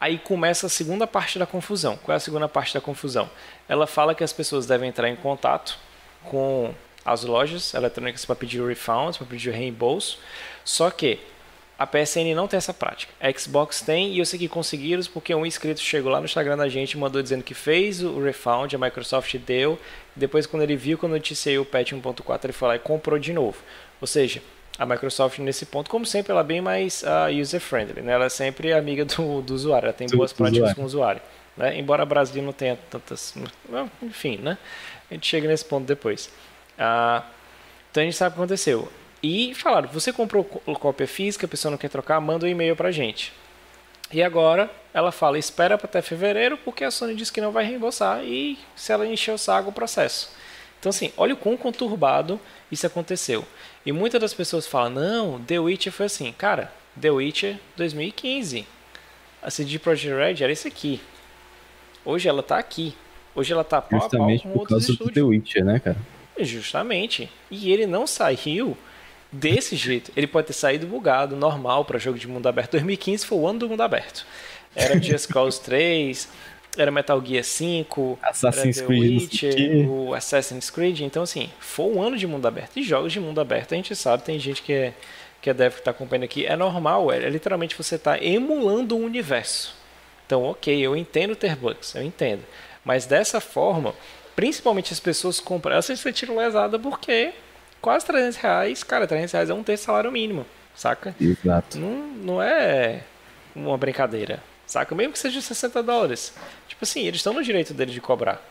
Aí 0.04 0.18
começa 0.18 0.66
a 0.66 0.68
segunda 0.68 1.06
parte 1.06 1.38
da 1.38 1.46
confusão. 1.46 1.96
Qual 1.96 2.12
é 2.12 2.16
a 2.18 2.20
segunda 2.20 2.46
parte 2.46 2.74
da 2.74 2.80
confusão? 2.82 3.30
Ela 3.66 3.86
fala 3.86 4.14
que 4.14 4.22
as 4.22 4.34
pessoas 4.34 4.66
devem 4.66 4.90
entrar 4.90 5.08
em 5.08 5.16
contato 5.16 5.78
com 6.24 6.74
as 7.02 7.24
lojas 7.24 7.72
eletrônicas 7.72 8.22
para 8.22 8.36
pedir 8.36 8.62
refunds, 8.62 9.16
para 9.16 9.26
pedir 9.26 9.50
reembolso. 9.50 10.18
Só 10.62 10.90
que 10.90 11.20
a 11.78 11.86
PSN 11.86 12.34
não 12.36 12.46
tem 12.46 12.58
essa 12.58 12.74
prática. 12.74 13.14
A 13.18 13.32
Xbox 13.32 13.80
tem 13.80 14.12
e 14.12 14.18
eu 14.18 14.26
sei 14.26 14.38
que 14.38 14.46
conseguiram 14.46 15.02
porque 15.10 15.34
um 15.34 15.46
inscrito 15.46 15.80
chegou 15.80 16.12
lá 16.12 16.18
no 16.18 16.26
Instagram 16.26 16.58
da 16.58 16.68
gente 16.68 16.98
mandou 16.98 17.22
dizendo 17.22 17.42
que 17.42 17.54
fez 17.54 18.02
o 18.02 18.20
refund, 18.20 18.74
a 18.74 18.78
Microsoft 18.78 19.34
deu. 19.38 19.80
Depois, 20.14 20.46
quando 20.46 20.64
ele 20.64 20.76
viu 20.76 20.98
que 20.98 21.04
eu 21.06 21.08
noticiei 21.08 21.56
o 21.56 21.64
patch 21.64 21.92
1.4, 21.92 22.44
ele 22.44 22.52
foi 22.52 22.68
lá 22.68 22.76
e 22.76 22.78
comprou 22.78 23.18
de 23.18 23.32
novo. 23.32 23.56
Ou 24.02 24.06
seja, 24.06 24.42
a 24.78 24.84
Microsoft 24.84 25.38
nesse 25.38 25.66
ponto, 25.66 25.88
como 25.88 26.04
sempre, 26.04 26.32
ela 26.32 26.40
é 26.40 26.44
bem 26.44 26.60
mais 26.60 27.02
uh, 27.02 27.40
user-friendly. 27.40 28.02
Né? 28.02 28.12
Ela 28.12 28.26
é 28.26 28.28
sempre 28.28 28.72
amiga 28.72 29.04
do, 29.04 29.40
do 29.40 29.54
usuário, 29.54 29.86
ela 29.86 29.92
tem 29.92 30.08
boas 30.08 30.32
práticas 30.32 30.70
usuário. 30.70 30.76
com 30.76 30.82
o 30.82 30.86
usuário. 30.86 31.22
Né? 31.56 31.78
Embora 31.78 32.02
o 32.02 32.06
Brasil 32.06 32.42
não 32.42 32.52
tenha 32.52 32.78
tantas... 32.90 33.34
Enfim, 34.02 34.38
né? 34.38 34.58
A 35.10 35.14
gente 35.14 35.26
chega 35.26 35.46
nesse 35.46 35.64
ponto 35.64 35.86
depois. 35.86 36.26
Uh, 36.76 37.22
então 37.90 38.02
a 38.02 38.04
gente 38.04 38.16
sabe 38.16 38.32
o 38.32 38.34
que 38.34 38.40
aconteceu. 38.40 38.90
E 39.22 39.54
falaram, 39.54 39.88
você 39.88 40.12
comprou 40.12 40.44
cópia 40.44 41.06
física, 41.06 41.46
a 41.46 41.48
pessoa 41.48 41.70
não 41.70 41.78
quer 41.78 41.88
trocar, 41.88 42.20
manda 42.20 42.44
um 42.44 42.48
e-mail 42.48 42.74
pra 42.74 42.90
gente. 42.90 43.32
E 44.12 44.22
agora 44.22 44.70
ela 44.92 45.10
fala, 45.10 45.38
espera 45.38 45.76
até 45.76 46.02
fevereiro, 46.02 46.58
porque 46.58 46.84
a 46.84 46.90
Sony 46.90 47.14
disse 47.14 47.32
que 47.32 47.40
não 47.40 47.50
vai 47.50 47.64
reembolsar 47.64 48.22
e 48.22 48.58
se 48.76 48.92
ela 48.92 49.06
encher 49.06 49.32
o 49.32 49.38
saco, 49.38 49.70
o 49.70 49.72
processo. 49.72 50.30
Então 50.84 50.90
assim, 50.90 51.10
olha 51.16 51.32
o 51.32 51.36
quão 51.38 51.56
conturbado 51.56 52.38
isso 52.70 52.86
aconteceu. 52.86 53.42
E 53.86 53.90
muitas 53.90 54.20
das 54.20 54.34
pessoas 54.34 54.66
falam, 54.66 54.90
não, 54.90 55.40
The 55.40 55.58
Witcher 55.58 55.90
foi 55.90 56.04
assim. 56.04 56.30
Cara, 56.36 56.70
The 57.00 57.10
Witcher 57.10 57.58
2015. 57.74 58.66
A 59.42 59.50
CD 59.50 59.78
Projekt 59.78 60.14
Red 60.14 60.44
era 60.44 60.52
isso 60.52 60.68
aqui. 60.68 61.00
Hoje 62.04 62.28
ela 62.28 62.42
tá 62.42 62.58
aqui. 62.58 62.94
Hoje 63.34 63.50
ela 63.50 63.64
tá 63.64 63.80
pau 63.80 63.98
Justamente 63.98 64.40
a 64.40 64.42
pau 64.42 64.52
com 64.52 64.58
por 64.58 64.68
causa 64.68 64.92
do 64.92 65.10
The 65.10 65.22
Witcher, 65.22 65.64
né, 65.64 65.78
cara? 65.78 65.96
Justamente. 66.38 67.30
E 67.50 67.72
ele 67.72 67.86
não 67.86 68.06
saiu 68.06 68.76
desse 69.32 69.76
jeito. 69.76 70.12
Ele 70.14 70.26
pode 70.26 70.48
ter 70.48 70.52
saído 70.52 70.86
bugado, 70.86 71.34
normal 71.34 71.86
para 71.86 71.98
jogo 71.98 72.18
de 72.18 72.28
mundo 72.28 72.46
aberto. 72.46 72.72
2015 72.72 73.24
foi 73.24 73.38
o 73.38 73.48
ano 73.48 73.60
do 73.60 73.70
mundo 73.70 73.80
aberto. 73.80 74.26
Era 74.76 75.00
Just 75.00 75.32
Cause 75.32 75.58
3, 75.62 76.28
era 76.76 76.90
Metal 76.90 77.22
Gear 77.24 77.44
5, 77.44 78.18
Assassin's 78.22 78.78
era 78.78 78.86
The 78.86 78.94
Creed, 78.94 79.20
Witcher, 79.22 79.90
o 79.90 80.14
Assassin's 80.14 80.70
Creed. 80.70 81.00
Então, 81.00 81.22
assim, 81.22 81.50
foi 81.58 81.86
um 81.86 82.02
ano 82.02 82.16
de 82.16 82.26
mundo 82.26 82.46
aberto. 82.46 82.76
E 82.76 82.82
jogos 82.82 83.12
de 83.12 83.20
mundo 83.20 83.40
aberto, 83.40 83.72
a 83.72 83.76
gente 83.76 83.94
sabe, 83.94 84.22
tem 84.22 84.38
gente 84.38 84.62
que 84.62 84.72
é, 84.72 84.94
que 85.40 85.50
é 85.50 85.54
dev 85.54 85.74
que 85.74 85.78
está 85.80 85.90
acompanhando 85.90 86.24
aqui. 86.24 86.46
É 86.46 86.56
normal, 86.56 87.12
é, 87.12 87.24
é 87.24 87.28
literalmente 87.28 87.76
você 87.76 87.98
tá 87.98 88.18
emulando 88.22 88.96
um 88.96 89.04
universo. 89.04 89.74
Então, 90.26 90.42
ok, 90.44 90.78
eu 90.78 90.96
entendo 90.96 91.36
ter 91.36 91.54
bugs, 91.54 91.94
eu 91.94 92.02
entendo. 92.02 92.42
Mas 92.84 93.06
dessa 93.06 93.40
forma, 93.40 93.94
principalmente 94.34 94.92
as 94.92 95.00
pessoas 95.00 95.40
compram, 95.40 95.72
elas 95.72 95.86
se 95.86 95.96
sentiram 95.96 96.36
lesadas 96.36 96.80
porque 96.80 97.32
quase 97.80 98.06
300 98.06 98.36
reais, 98.38 98.82
cara, 98.82 99.06
300 99.06 99.32
reais 99.32 99.50
é 99.50 99.54
um 99.54 99.62
terço 99.62 99.84
salário 99.84 100.10
mínimo, 100.10 100.46
saca? 100.74 101.14
Exato. 101.20 101.78
Não, 101.78 101.90
não 101.90 102.42
é 102.42 103.02
uma 103.54 103.76
brincadeira, 103.76 104.42
saca? 104.66 104.94
Mesmo 104.94 105.12
que 105.12 105.18
seja 105.18 105.40
60 105.40 105.82
dólares. 105.82 106.32
Tipo 106.68 106.84
assim, 106.84 107.00
eles 107.00 107.16
estão 107.16 107.32
no 107.32 107.42
direito 107.42 107.74
deles 107.74 107.94
de 107.94 108.00
cobrar. 108.00 108.42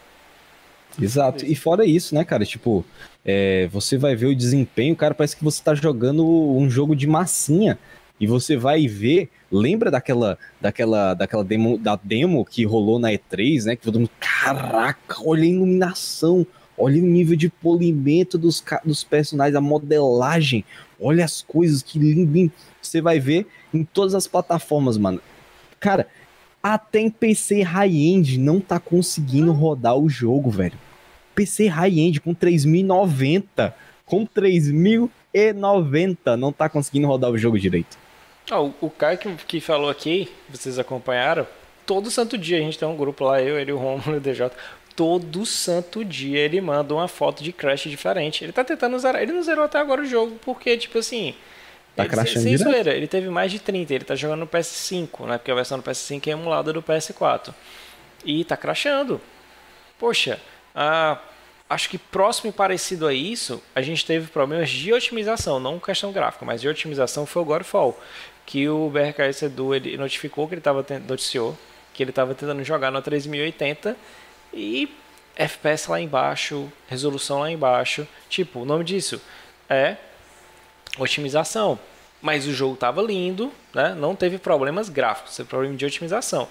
Exato. 1.02 1.46
E 1.46 1.56
fora 1.56 1.86
isso, 1.86 2.14
né, 2.14 2.24
cara? 2.24 2.46
Tipo, 2.46 2.86
é, 3.26 3.68
você 3.72 3.98
vai 3.98 4.16
ver 4.16 4.28
o 4.28 4.36
desempenho, 4.36 4.96
cara, 4.96 5.16
parece 5.16 5.36
que 5.36 5.44
você 5.44 5.62
tá 5.64 5.74
jogando 5.74 6.26
um 6.26 6.70
jogo 6.70 6.96
de 6.96 7.08
massinha. 7.08 7.80
E 8.20 8.28
você 8.28 8.56
vai 8.56 8.88
ver, 8.88 9.30
lembra 9.52 9.90
daquela 9.90 10.38
daquela 10.62 11.14
daquela 11.16 11.44
demo 11.44 11.78
da 11.78 12.00
demo 12.02 12.46
que 12.46 12.64
rolou 12.64 13.00
na 13.00 13.10
E3, 13.10 13.66
né? 13.66 13.76
Que 13.76 13.82
todo 13.82 14.00
mundo, 14.00 14.12
caraca, 14.20 15.18
olha 15.26 15.44
a 15.44 15.48
iluminação, 15.48 16.46
Olha 16.78 17.02
o 17.02 17.06
nível 17.06 17.36
de 17.36 17.50
polimento 17.50 18.38
dos, 18.38 18.64
dos 18.84 19.04
personagens, 19.04 19.56
a 19.56 19.62
modelagem. 19.62 20.66
Olha 21.00 21.24
as 21.24 21.42
coisas, 21.42 21.84
que 21.84 22.00
lindo. 22.00 22.52
Você 22.82 23.00
vai 23.00 23.20
ver 23.20 23.48
em 23.74 23.84
todas 23.84 24.16
as 24.16 24.28
plataformas, 24.28 24.98
mano. 24.98 25.22
Cara, 25.84 26.08
até 26.64 27.02
em 27.02 27.10
PC 27.10 27.62
high-end 27.62 28.40
não 28.40 28.62
tá 28.62 28.80
conseguindo 28.80 29.52
rodar 29.52 29.98
o 29.98 30.08
jogo, 30.08 30.50
velho. 30.50 30.80
PC 31.36 31.68
high-end 31.68 32.22
com 32.22 32.34
3090. 32.34 33.76
Com 34.06 34.26
3090 34.26 36.38
não 36.38 36.54
tá 36.54 36.70
conseguindo 36.70 37.06
rodar 37.06 37.32
o 37.32 37.38
jogo 37.38 37.60
direito. 37.60 37.98
Ah, 38.50 38.62
o, 38.62 38.74
o 38.80 38.90
cara 38.90 39.18
que, 39.18 39.30
que 39.46 39.60
falou 39.60 39.90
aqui, 39.90 40.32
vocês 40.50 40.80
acompanharam, 40.80 41.46
todo 41.86 42.10
santo 42.10 42.38
dia 42.38 42.60
a 42.60 42.62
gente 42.62 42.80
tem 42.80 42.88
um 42.88 42.96
grupo 42.96 43.26
lá, 43.26 43.42
eu, 43.42 43.60
ele, 43.60 43.74
o 43.74 43.78
Romulo 43.78 44.14
e 44.14 44.18
o 44.20 44.22
DJ 44.22 44.52
todo 44.96 45.46
santo 45.46 46.06
dia 46.06 46.40
ele 46.40 46.62
manda 46.62 46.94
uma 46.94 47.10
foto 47.10 47.44
de 47.44 47.52
Crash 47.52 47.90
diferente. 47.90 48.46
Ele 48.46 48.54
tá 48.54 48.64
tentando 48.64 48.98
zerar. 48.98 49.22
Ele 49.22 49.34
não 49.34 49.44
zerou 49.44 49.66
até 49.66 49.80
agora 49.80 50.02
o 50.02 50.06
jogo, 50.06 50.40
porque, 50.46 50.78
tipo 50.78 51.00
assim. 51.00 51.36
Tá 51.96 52.06
ele, 52.06 52.26
sem 52.26 52.58
zoeira, 52.58 52.92
ele 52.94 53.08
teve 53.08 53.30
mais 53.30 53.52
de 53.52 53.60
30, 53.60 53.94
ele 53.94 54.04
tá 54.04 54.16
jogando 54.16 54.40
no 54.40 54.48
PS5, 54.48 55.28
né? 55.28 55.38
Porque 55.38 55.52
a 55.52 55.56
versão 55.56 55.78
do 55.78 55.84
PS5 55.84 56.28
é 56.28 56.32
emulada 56.32 56.74
do 56.74 56.82
PS4. 56.82 57.54
E 58.26 58.44
tá 58.44 58.58
crashando. 58.58 59.22
Poxa, 60.00 60.40
ah, 60.74 61.20
acho 61.70 61.90
que 61.90 61.98
próximo 62.00 62.50
e 62.50 62.54
parecido 62.54 63.08
a 63.08 63.14
isso, 63.14 63.62
a 63.76 63.82
gente 63.82 64.06
teve 64.06 64.28
problemas 64.28 64.70
de 64.72 64.92
otimização, 64.92 65.60
não 65.60 65.80
questão 65.80 66.12
gráfica, 66.12 66.44
mas 66.44 66.62
de 66.62 66.68
otimização 66.68 67.26
foi 67.26 67.42
o 67.44 67.46
Godfall. 67.46 68.00
Que 68.46 68.68
o 68.68 68.90
BRKS 68.90 69.44
Edu 69.44 69.74
ele 69.76 69.96
notificou 69.96 70.48
que 70.48 70.56
ele 70.56 70.62
tava 70.62 70.86
noticiou 71.08 71.58
que 71.94 72.02
ele 72.02 72.10
estava 72.10 72.34
tentando 72.34 72.64
jogar 72.64 72.92
no 72.92 73.02
3080 73.02 73.96
e 74.52 74.90
FPS 75.36 75.90
lá 75.90 76.02
embaixo, 76.02 76.72
resolução 76.88 77.40
lá 77.40 77.52
embaixo. 77.52 78.08
Tipo, 78.28 78.62
o 78.62 78.66
nome 78.66 78.84
disso 78.84 79.22
é 79.70 79.96
otimização. 80.98 81.80
Mas 82.22 82.48
o 82.48 82.54
jogo 82.54 82.76
estava 82.76 83.02
lindo, 83.02 83.52
né? 83.74 83.94
não 83.94 84.16
teve 84.16 84.38
problemas 84.38 84.88
gráficos, 84.88 85.36
teve 85.36 85.50
problema 85.50 85.76
de 85.76 85.86
otimização. 85.86 86.48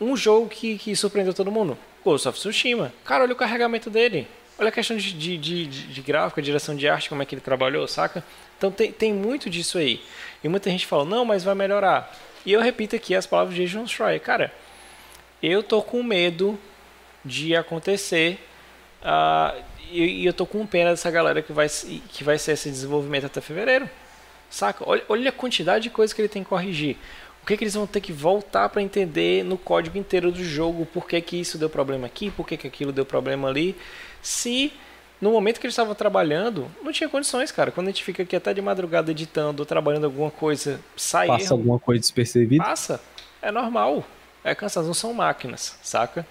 Um 0.00 0.16
jogo 0.16 0.48
que, 0.48 0.78
que 0.78 0.96
surpreendeu 0.96 1.34
todo 1.34 1.52
mundo, 1.52 1.76
Ghost 2.02 2.26
of 2.28 2.38
Tsushima. 2.38 2.92
Cara, 3.04 3.24
olha 3.24 3.32
o 3.32 3.36
carregamento 3.36 3.90
dele. 3.90 4.26
Olha 4.58 4.70
a 4.70 4.72
questão 4.72 4.96
de, 4.96 5.12
de, 5.12 5.36
de, 5.36 5.66
de 5.66 6.02
gráfico, 6.02 6.42
direção 6.42 6.74
de 6.74 6.88
arte, 6.88 7.08
como 7.08 7.22
é 7.22 7.26
que 7.26 7.34
ele 7.34 7.42
trabalhou, 7.42 7.86
saca? 7.86 8.24
Então 8.56 8.72
tem, 8.72 8.90
tem 8.90 9.12
muito 9.12 9.48
disso 9.48 9.78
aí. 9.78 10.02
E 10.42 10.48
muita 10.48 10.70
gente 10.70 10.86
fala, 10.86 11.04
não, 11.04 11.24
mas 11.24 11.44
vai 11.44 11.54
melhorar. 11.54 12.12
E 12.44 12.52
eu 12.52 12.60
repito 12.60 12.96
aqui 12.96 13.14
as 13.14 13.26
palavras 13.26 13.54
de 13.54 13.66
Jason 13.66 13.86
Schreier. 13.86 14.20
Cara, 14.20 14.52
eu 15.42 15.62
tô 15.62 15.82
com 15.82 16.02
medo 16.02 16.58
de 17.24 17.54
acontecer. 17.54 18.47
Uh, 19.02 19.62
e, 19.90 20.22
e, 20.22 20.26
eu 20.26 20.32
tô 20.32 20.44
com 20.44 20.66
pena 20.66 20.90
dessa 20.90 21.10
galera 21.10 21.40
que 21.40 21.52
vai, 21.52 21.66
que 22.08 22.22
vai 22.22 22.38
ser 22.38 22.52
esse 22.52 22.70
desenvolvimento 22.70 23.26
até 23.26 23.40
fevereiro. 23.40 23.88
Saca? 24.50 24.84
Olha, 24.86 25.02
olha 25.08 25.28
a 25.28 25.32
quantidade 25.32 25.84
de 25.84 25.90
coisas 25.90 26.12
que 26.12 26.20
ele 26.20 26.28
tem 26.28 26.42
que 26.42 26.48
corrigir. 26.48 26.96
O 27.42 27.46
que, 27.46 27.56
que 27.56 27.64
eles 27.64 27.74
vão 27.74 27.86
ter 27.86 28.00
que 28.00 28.12
voltar 28.12 28.68
para 28.68 28.82
entender 28.82 29.44
no 29.44 29.56
código 29.56 29.96
inteiro 29.96 30.30
do 30.30 30.44
jogo 30.44 30.84
por 30.86 31.06
que, 31.06 31.20
que 31.20 31.40
isso 31.40 31.56
deu 31.56 31.70
problema 31.70 32.06
aqui, 32.06 32.30
por 32.30 32.46
que, 32.46 32.56
que 32.56 32.66
aquilo 32.66 32.92
deu 32.92 33.06
problema 33.06 33.48
ali. 33.48 33.74
Se 34.20 34.72
no 35.20 35.32
momento 35.32 35.58
que 35.58 35.66
eles 35.66 35.72
estavam 35.72 35.94
trabalhando, 35.94 36.70
não 36.82 36.92
tinha 36.92 37.08
condições, 37.08 37.50
cara. 37.50 37.70
Quando 37.70 37.88
a 37.88 37.90
gente 37.90 38.04
fica 38.04 38.22
aqui 38.22 38.36
até 38.36 38.54
de 38.54 38.60
madrugada 38.62 39.10
editando, 39.10 39.64
trabalhando 39.64 40.04
alguma 40.04 40.30
coisa, 40.30 40.80
sai 40.96 41.26
Passa 41.26 41.44
erro, 41.44 41.54
alguma 41.54 41.78
coisa 41.78 42.00
despercebida? 42.00 42.64
Passa. 42.64 43.00
É 43.42 43.50
normal. 43.50 44.04
É 44.44 44.54
cansado, 44.54 44.86
não 44.86 44.94
são 44.94 45.12
máquinas, 45.12 45.76
saca? 45.82 46.26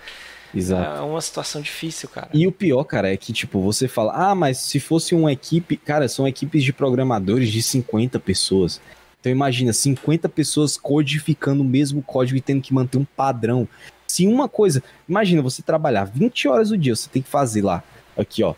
Exato. 0.53 0.97
É 0.97 1.01
uma 1.01 1.21
situação 1.21 1.61
difícil, 1.61 2.07
cara. 2.09 2.29
E 2.33 2.47
o 2.47 2.51
pior, 2.51 2.83
cara, 2.83 3.11
é 3.11 3.17
que, 3.17 3.33
tipo, 3.33 3.61
você 3.61 3.87
fala, 3.87 4.13
ah, 4.13 4.35
mas 4.35 4.57
se 4.57 4.79
fosse 4.79 5.13
uma 5.13 5.31
equipe. 5.31 5.77
Cara, 5.77 6.07
são 6.07 6.27
equipes 6.27 6.63
de 6.63 6.71
programadores 6.71 7.49
de 7.49 7.61
50 7.61 8.19
pessoas. 8.19 8.81
Então 9.19 9.31
imagina, 9.31 9.73
50 9.73 10.29
pessoas 10.29 10.77
codificando 10.77 11.61
o 11.61 11.65
mesmo 11.65 12.01
código 12.01 12.37
e 12.37 12.41
tendo 12.41 12.61
que 12.61 12.73
manter 12.73 12.97
um 12.97 13.05
padrão. 13.05 13.67
Se 14.07 14.25
uma 14.25 14.47
coisa. 14.47 14.81
Imagina 15.07 15.41
você 15.41 15.61
trabalhar 15.61 16.05
20 16.05 16.47
horas 16.47 16.69
do 16.69 16.77
dia, 16.77 16.95
você 16.95 17.09
tem 17.09 17.21
que 17.21 17.29
fazer 17.29 17.61
lá, 17.61 17.83
aqui, 18.17 18.43
ó. 18.43 18.53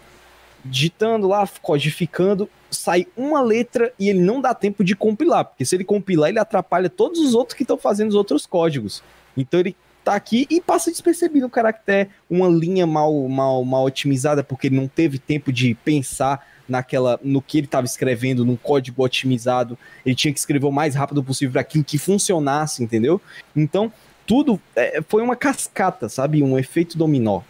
Digitando 0.64 1.28
lá, 1.28 1.48
codificando, 1.62 2.50
sai 2.70 3.08
uma 3.16 3.42
letra 3.42 3.92
e 3.98 4.10
ele 4.10 4.20
não 4.20 4.42
dá 4.42 4.54
tempo 4.54 4.84
de 4.84 4.96
compilar, 4.96 5.46
porque 5.46 5.66
se 5.66 5.76
ele 5.76 5.84
compilar, 5.84 6.30
ele 6.30 6.40
atrapalha 6.40 6.90
todos 6.90 7.20
os 7.20 7.34
outros 7.34 7.56
que 7.56 7.64
estão 7.64 7.78
fazendo 7.78 8.10
os 8.10 8.16
outros 8.16 8.46
códigos. 8.46 9.02
Então 9.36 9.60
ele 9.60 9.76
tá 10.10 10.16
aqui 10.16 10.48
e 10.50 10.60
passa 10.60 10.90
despercebido 10.90 11.46
o 11.46 11.50
caractere, 11.50 12.10
uma 12.28 12.48
linha 12.48 12.88
mal, 12.88 13.14
mal, 13.28 13.64
mal 13.64 13.86
otimizada, 13.86 14.44
porque 14.44 14.68
ele 14.68 14.76
não 14.76 14.88
teve 14.88 15.20
tempo 15.20 15.54
de 15.54 15.76
pensar 15.76 16.48
naquela 16.68 17.20
no 17.24 17.42
que 17.42 17.60
ele 17.60 17.66
estava 17.66 17.86
escrevendo, 17.86 18.44
num 18.44 18.56
código 18.56 19.04
otimizado. 19.04 19.78
Ele 20.04 20.16
tinha 20.16 20.34
que 20.34 20.40
escrever 20.40 20.66
o 20.66 20.72
mais 20.72 20.96
rápido 20.96 21.24
possível 21.24 21.54
para 21.54 21.62
aquilo 21.62 21.84
que 21.84 22.00
funcionasse, 22.00 22.84
entendeu? 22.84 23.22
Então, 23.56 23.92
tudo 24.26 24.60
é, 24.76 25.02
foi 25.08 25.22
uma 25.22 25.36
cascata, 25.36 26.10
sabe? 26.10 26.42
Um 26.42 26.58
efeito 26.58 26.98
dominó. 26.98 27.42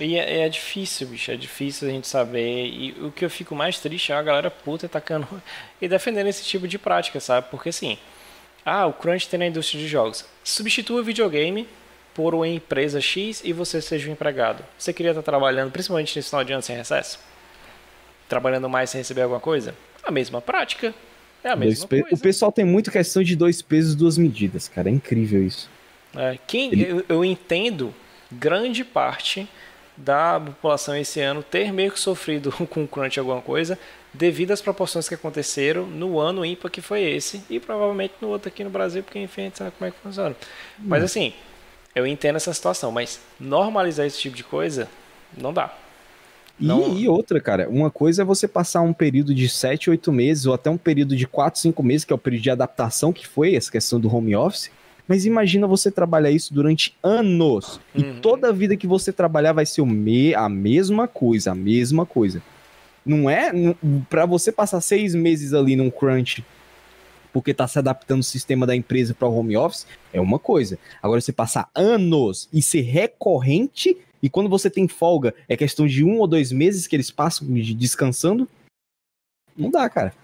E 0.00 0.16
é, 0.16 0.40
é, 0.40 0.48
difícil, 0.48 1.08
bicho, 1.08 1.30
é 1.30 1.36
difícil 1.36 1.88
a 1.88 1.90
gente 1.90 2.06
saber. 2.06 2.66
E 2.66 2.92
o 3.00 3.10
que 3.10 3.24
eu 3.24 3.30
fico 3.30 3.54
mais 3.54 3.78
triste 3.78 4.12
é 4.12 4.14
a 4.14 4.22
galera 4.22 4.50
puta 4.50 4.86
atacando 4.86 5.26
e 5.80 5.88
defendendo 5.88 6.26
esse 6.26 6.44
tipo 6.44 6.68
de 6.68 6.78
prática, 6.78 7.18
sabe? 7.18 7.48
Porque 7.50 7.70
assim, 7.70 7.98
ah, 8.68 8.86
o 8.86 8.92
crunch 8.92 9.28
tem 9.28 9.38
na 9.38 9.46
indústria 9.46 9.80
de 9.80 9.88
jogos. 9.88 10.24
Substitua 10.44 11.00
o 11.00 11.04
videogame 11.04 11.68
por 12.14 12.34
uma 12.34 12.48
empresa 12.48 13.00
X 13.00 13.42
e 13.44 13.52
você 13.52 13.80
seja 13.80 14.08
um 14.08 14.12
empregado. 14.12 14.64
Você 14.76 14.92
queria 14.92 15.12
estar 15.12 15.22
trabalhando, 15.22 15.70
principalmente 15.70 16.16
nesse 16.16 16.28
final 16.28 16.44
de 16.44 16.52
ano 16.52 16.62
sem 16.62 16.76
recesso? 16.76 17.18
Trabalhando 18.28 18.68
mais 18.68 18.90
sem 18.90 18.98
receber 18.98 19.22
alguma 19.22 19.40
coisa? 19.40 19.74
A 20.02 20.10
mesma 20.10 20.40
prática. 20.40 20.94
É 21.42 21.50
a 21.50 21.56
mesma 21.56 21.86
coisa. 21.86 22.06
O 22.10 22.18
pessoal 22.18 22.50
tem 22.50 22.64
muito 22.64 22.90
questão 22.90 23.22
de 23.22 23.36
dois 23.36 23.62
pesos, 23.62 23.94
duas 23.94 24.18
medidas, 24.18 24.68
cara. 24.68 24.88
É 24.88 24.92
incrível 24.92 25.42
isso. 25.44 25.70
É, 26.16 26.38
quem, 26.46 26.72
Ele... 26.72 26.90
eu, 26.90 27.04
eu 27.08 27.24
entendo 27.24 27.94
grande 28.30 28.84
parte 28.84 29.48
da 29.96 30.38
população 30.38 30.96
esse 30.96 31.20
ano 31.20 31.42
ter 31.42 31.72
meio 31.72 31.90
que 31.90 31.98
sofrido 31.98 32.52
com 32.70 32.84
o 32.84 32.88
crunch 32.88 33.18
alguma 33.18 33.40
coisa 33.40 33.78
devido 34.18 34.50
às 34.50 34.60
proporções 34.60 35.08
que 35.08 35.14
aconteceram 35.14 35.86
no 35.86 36.18
ano 36.18 36.44
ímpar 36.44 36.70
que 36.70 36.80
foi 36.80 37.02
esse 37.02 37.40
e 37.48 37.60
provavelmente 37.60 38.14
no 38.20 38.28
outro 38.28 38.48
aqui 38.48 38.64
no 38.64 38.70
Brasil, 38.70 39.02
porque 39.02 39.18
enfim 39.20 39.42
a 39.42 39.44
gente 39.44 39.58
sabe 39.58 39.70
como 39.78 39.88
é 39.88 39.92
que 39.92 39.98
funciona. 40.00 40.34
Hum. 40.78 40.84
Mas 40.84 41.04
assim, 41.04 41.32
eu 41.94 42.04
entendo 42.06 42.36
essa 42.36 42.52
situação, 42.52 42.90
mas 42.90 43.20
normalizar 43.38 44.04
esse 44.04 44.18
tipo 44.18 44.36
de 44.36 44.42
coisa 44.42 44.88
não 45.36 45.52
dá. 45.52 45.72
Não... 46.58 46.96
E, 46.96 47.02
e, 47.02 47.08
outra, 47.08 47.40
cara, 47.40 47.68
uma 47.68 47.88
coisa 47.88 48.22
é 48.22 48.24
você 48.24 48.48
passar 48.48 48.80
um 48.80 48.92
período 48.92 49.32
de 49.32 49.48
7, 49.48 49.90
8 49.90 50.12
meses, 50.12 50.44
ou 50.44 50.52
até 50.52 50.68
um 50.68 50.76
período 50.76 51.14
de 51.14 51.24
4, 51.24 51.60
5 51.60 51.80
meses, 51.84 52.04
que 52.04 52.12
é 52.12 52.16
o 52.16 52.18
período 52.18 52.42
de 52.42 52.50
adaptação 52.50 53.12
que 53.12 53.24
foi 53.24 53.54
essa 53.54 53.70
questão 53.70 54.00
do 54.00 54.12
home 54.12 54.34
office, 54.34 54.72
mas 55.06 55.24
imagina 55.24 55.68
você 55.68 55.88
trabalhar 55.88 56.32
isso 56.32 56.52
durante 56.52 56.96
anos. 57.00 57.80
Uhum. 57.94 58.00
E 58.00 58.20
toda 58.20 58.48
a 58.48 58.52
vida 58.52 58.76
que 58.76 58.88
você 58.88 59.12
trabalhar 59.12 59.52
vai 59.52 59.64
ser 59.64 59.82
o 59.82 59.86
me 59.86 60.34
a 60.34 60.48
mesma 60.48 61.06
coisa, 61.06 61.52
a 61.52 61.54
mesma 61.54 62.04
coisa. 62.04 62.42
Não 63.08 63.28
é 63.28 63.50
para 64.10 64.26
você 64.26 64.52
passar 64.52 64.80
seis 64.82 65.14
meses 65.14 65.54
ali 65.54 65.74
num 65.74 65.90
crunch 65.90 66.44
porque 67.32 67.54
tá 67.54 67.68
se 67.68 67.78
adaptando 67.78 68.20
o 68.20 68.24
sistema 68.24 68.66
da 68.66 68.74
empresa 68.74 69.14
para 69.14 69.28
o 69.28 69.36
home 69.36 69.56
office, 69.56 69.86
é 70.12 70.20
uma 70.20 70.38
coisa. 70.38 70.78
Agora 71.02 71.20
você 71.20 71.32
passar 71.32 71.70
anos 71.74 72.48
e 72.52 72.60
ser 72.60 72.80
recorrente, 72.80 73.96
e 74.22 74.28
quando 74.28 74.48
você 74.48 74.68
tem 74.68 74.88
folga, 74.88 75.34
é 75.48 75.56
questão 75.56 75.86
de 75.86 76.02
um 76.02 76.18
ou 76.18 76.26
dois 76.26 76.50
meses 76.50 76.86
que 76.86 76.96
eles 76.96 77.10
passam 77.10 77.46
descansando, 77.48 78.48
não 79.56 79.70
dá, 79.70 79.88
cara. 79.88 80.14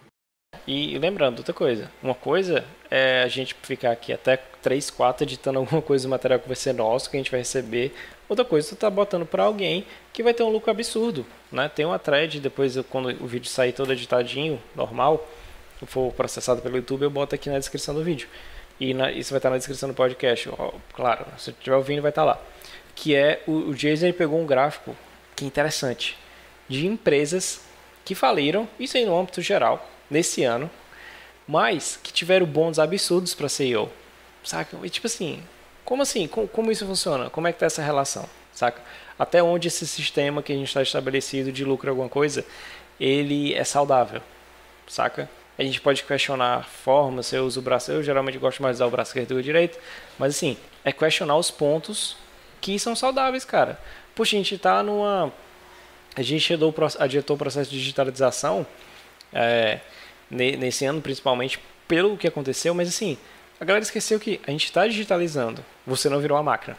E 0.67 0.99
lembrando, 0.99 1.39
outra 1.39 1.55
coisa. 1.55 1.91
Uma 2.03 2.15
coisa 2.15 2.65
é 2.91 3.23
a 3.23 3.29
gente 3.29 3.55
ficar 3.63 3.91
aqui 3.91 4.13
até 4.13 4.37
3, 4.37 4.91
4 4.91 5.25
editando 5.25 5.59
alguma 5.61 5.83
coisa 5.83 6.07
do 6.07 6.11
material 6.11 6.39
que 6.41 6.47
vai 6.47 6.57
ser 6.57 6.73
nosso, 6.73 7.11
que 7.11 7.17
a 7.17 7.21
gente 7.21 7.31
vai 7.31 7.41
receber. 7.41 7.95
Outra 8.29 8.45
coisa, 8.45 8.69
você 8.69 8.77
tá 8.77 8.89
botando 8.89 9.27
para 9.27 9.43
alguém 9.43 9.87
que 10.13 10.23
vai 10.23 10.33
ter 10.33 10.43
um 10.43 10.49
lucro 10.49 10.71
absurdo. 10.71 11.27
Né? 11.53 11.69
Tem 11.69 11.85
uma 11.85 11.99
thread, 11.99 12.41
depois 12.41 12.77
quando 12.89 13.11
o 13.23 13.27
vídeo 13.27 13.49
sair 13.49 13.73
todo 13.73 13.93
editadinho, 13.93 14.61
normal, 14.75 15.27
for 15.87 16.13
processado 16.13 16.63
pelo 16.63 16.77
YouTube, 16.77 17.03
eu 17.03 17.11
boto 17.11 17.35
aqui 17.35 17.51
na 17.51 17.59
descrição 17.59 17.95
do 17.95 18.03
vídeo. 18.03 18.29
E 18.81 18.95
na, 18.95 19.13
isso 19.13 19.31
vai 19.31 19.39
estar 19.39 19.51
na 19.51 19.57
descrição 19.57 19.89
do 19.89 19.95
podcast. 19.95 20.49
Ó, 20.51 20.73
claro, 20.95 21.27
se 21.39 21.51
estiver 21.51 21.77
ouvindo, 21.77 22.03
vai 22.03 22.11
estar 22.11 22.25
lá. 22.25 22.41
Que 22.95 23.15
é 23.15 23.43
o, 23.47 23.71
o 23.71 23.75
Jason 23.75 24.13
pegou 24.13 24.41
um 24.41 24.47
gráfico 24.47 24.97
que 25.37 25.45
é 25.45 25.49
interessante 25.49 26.17
de 26.69 26.87
empresas 26.87 27.61
que 28.05 28.15
faliram, 28.15 28.69
isso 28.79 28.97
aí 28.97 29.05
no 29.05 29.19
âmbito 29.19 29.41
geral, 29.41 29.89
nesse 30.15 30.45
ano, 30.45 30.71
mas 31.47 31.99
que 32.03 32.13
tiveram 32.13 32.47
bônus 32.47 32.79
absurdos 32.79 33.35
para 33.35 33.49
CEO. 33.49 33.91
Saca? 34.43 34.79
E 34.83 34.89
tipo 34.89 35.07
assim, 35.07 35.43
como 35.85 36.03
assim? 36.03 36.27
Como, 36.29 36.49
como, 36.49 36.71
isso 36.71 36.87
funciona? 36.87 37.29
Como 37.29 37.49
é 37.49 37.53
que 37.53 37.59
tá 37.59 37.67
essa 37.67 37.83
relação? 37.83 38.29
Saca? 38.53 38.81
Até 39.19 39.43
onde 39.43 39.69
esse 39.69 39.87
sistema 39.87 40.43
que 40.43 40.53
a 40.53 40.57
gente 40.57 40.69
está 40.69 40.83
estabelecido 40.83 41.51
de 41.53 41.65
lucro 41.65 41.91
alguma 41.91 42.09
coisa, 42.09 42.45
ele 42.99 43.55
é 43.55 43.65
saudável. 43.65 44.23
Saca? 44.87 45.29
A 45.59 45.63
gente 45.63 45.81
pode 45.81 46.03
questionar 46.03 46.59
a 46.59 46.63
forma, 46.63 47.23
se 47.23 47.37
eu 47.37 47.45
uso 47.45 47.61
o 47.61 47.63
braço, 47.63 47.93
eu 47.93 48.03
geralmente 48.03 48.39
gosto 48.39 48.63
mais 48.63 48.77
de 48.77 48.79
usar 48.79 48.87
o 48.87 48.91
braço 48.91 49.11
esquerdo 49.11 49.35
do 49.35 49.43
direito, 49.43 49.79
mas 50.19 50.35
assim, 50.35 50.57
é 50.85 50.93
questionar 50.93 51.37
os 51.37 51.51
pontos 51.51 52.17
que 52.61 52.79
são 52.79 52.97
saudáveis, 52.97 53.45
cara. 53.45 53.79
Puxa, 54.15 54.37
a 54.37 54.39
gente 54.39 54.59
tá 54.59 54.83
numa 54.83 55.33
a 56.17 56.23
gente 56.23 56.53
adiantou 56.99 57.35
o 57.35 57.39
processo 57.39 57.71
de 57.71 57.79
digitalização 57.79 58.65
é, 59.33 59.81
nesse 60.35 60.85
ano, 60.85 61.01
principalmente 61.01 61.59
pelo 61.87 62.17
que 62.17 62.27
aconteceu, 62.27 62.75
mas 62.75 62.89
assim, 62.89 63.17
a 63.61 63.65
galera 63.65 63.83
esqueceu 63.83 64.19
que 64.19 64.41
a 64.47 64.51
gente 64.51 64.65
está 64.65 64.87
digitalizando, 64.87 65.65
você 65.87 66.09
não 66.09 66.21
virou 66.21 66.37
uma 66.37 66.43
máquina. 66.43 66.77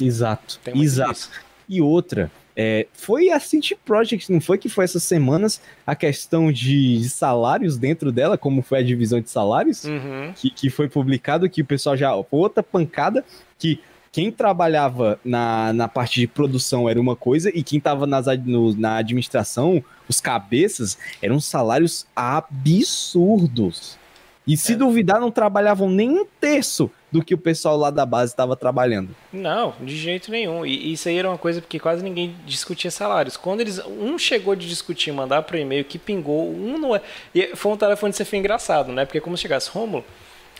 Exato, 0.00 0.60
exato. 0.74 1.12
Disso. 1.12 1.30
E 1.68 1.80
outra, 1.80 2.30
é, 2.56 2.86
foi 2.92 3.30
a 3.30 3.38
City 3.38 3.74
Project, 3.74 4.30
não 4.30 4.40
foi 4.40 4.58
que 4.58 4.68
foi 4.68 4.84
essas 4.84 5.02
semanas 5.02 5.60
a 5.86 5.94
questão 5.94 6.50
de 6.50 7.08
salários 7.08 7.76
dentro 7.76 8.10
dela, 8.10 8.36
como 8.36 8.60
foi 8.60 8.80
a 8.80 8.82
divisão 8.82 9.20
de 9.20 9.30
salários, 9.30 9.84
uhum. 9.84 10.32
que, 10.34 10.50
que 10.50 10.68
foi 10.68 10.88
publicado, 10.88 11.48
que 11.48 11.62
o 11.62 11.64
pessoal 11.64 11.96
já. 11.96 12.12
Outra 12.30 12.62
pancada, 12.62 13.24
que 13.58 13.80
quem 14.12 14.30
trabalhava 14.32 15.20
na, 15.24 15.72
na 15.72 15.88
parte 15.88 16.20
de 16.20 16.26
produção 16.26 16.88
era 16.88 17.00
uma 17.00 17.14
coisa 17.14 17.50
e 17.54 17.62
quem 17.62 17.78
estava 17.78 18.06
na 18.06 18.96
administração, 18.96 19.82
os 20.08 20.20
cabeças, 20.20 20.98
eram 21.22 21.38
salários 21.40 22.06
absurdos. 22.14 23.98
E 24.46 24.56
se 24.56 24.72
é. 24.72 24.76
duvidar, 24.76 25.20
não 25.20 25.30
trabalhavam 25.30 25.88
nem 25.88 26.10
um 26.10 26.26
terço 26.40 26.90
do 27.12 27.22
que 27.22 27.34
o 27.34 27.38
pessoal 27.38 27.76
lá 27.76 27.90
da 27.90 28.04
base 28.04 28.32
estava 28.32 28.56
trabalhando. 28.56 29.14
Não, 29.32 29.74
de 29.80 29.96
jeito 29.96 30.30
nenhum. 30.30 30.66
E 30.66 30.92
isso 30.92 31.08
aí 31.08 31.18
era 31.18 31.28
uma 31.28 31.38
coisa 31.38 31.60
porque 31.60 31.78
quase 31.78 32.02
ninguém 32.02 32.34
discutia 32.44 32.90
salários. 32.90 33.36
Quando 33.36 33.60
eles 33.60 33.78
um 33.86 34.18
chegou 34.18 34.56
de 34.56 34.68
discutir, 34.68 35.12
mandar 35.12 35.42
para 35.42 35.58
e-mail 35.58 35.84
que 35.84 35.98
pingou, 35.98 36.50
um 36.50 36.78
não 36.78 36.96
é. 36.96 37.02
E 37.32 37.54
foi 37.54 37.70
um 37.72 37.76
telefone 37.76 38.12
de 38.12 38.16
ser 38.16 38.36
engraçado, 38.36 38.90
né? 38.92 39.04
Porque 39.04 39.20
como 39.20 39.36
chegasse, 39.36 39.70
Romulo, 39.70 40.04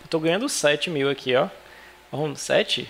eu 0.00 0.08
tô 0.08 0.20
ganhando 0.20 0.48
7 0.48 0.88
mil 0.90 1.10
aqui, 1.10 1.34
ó. 1.34 1.48
Romulo, 2.12 2.36
7? 2.36 2.88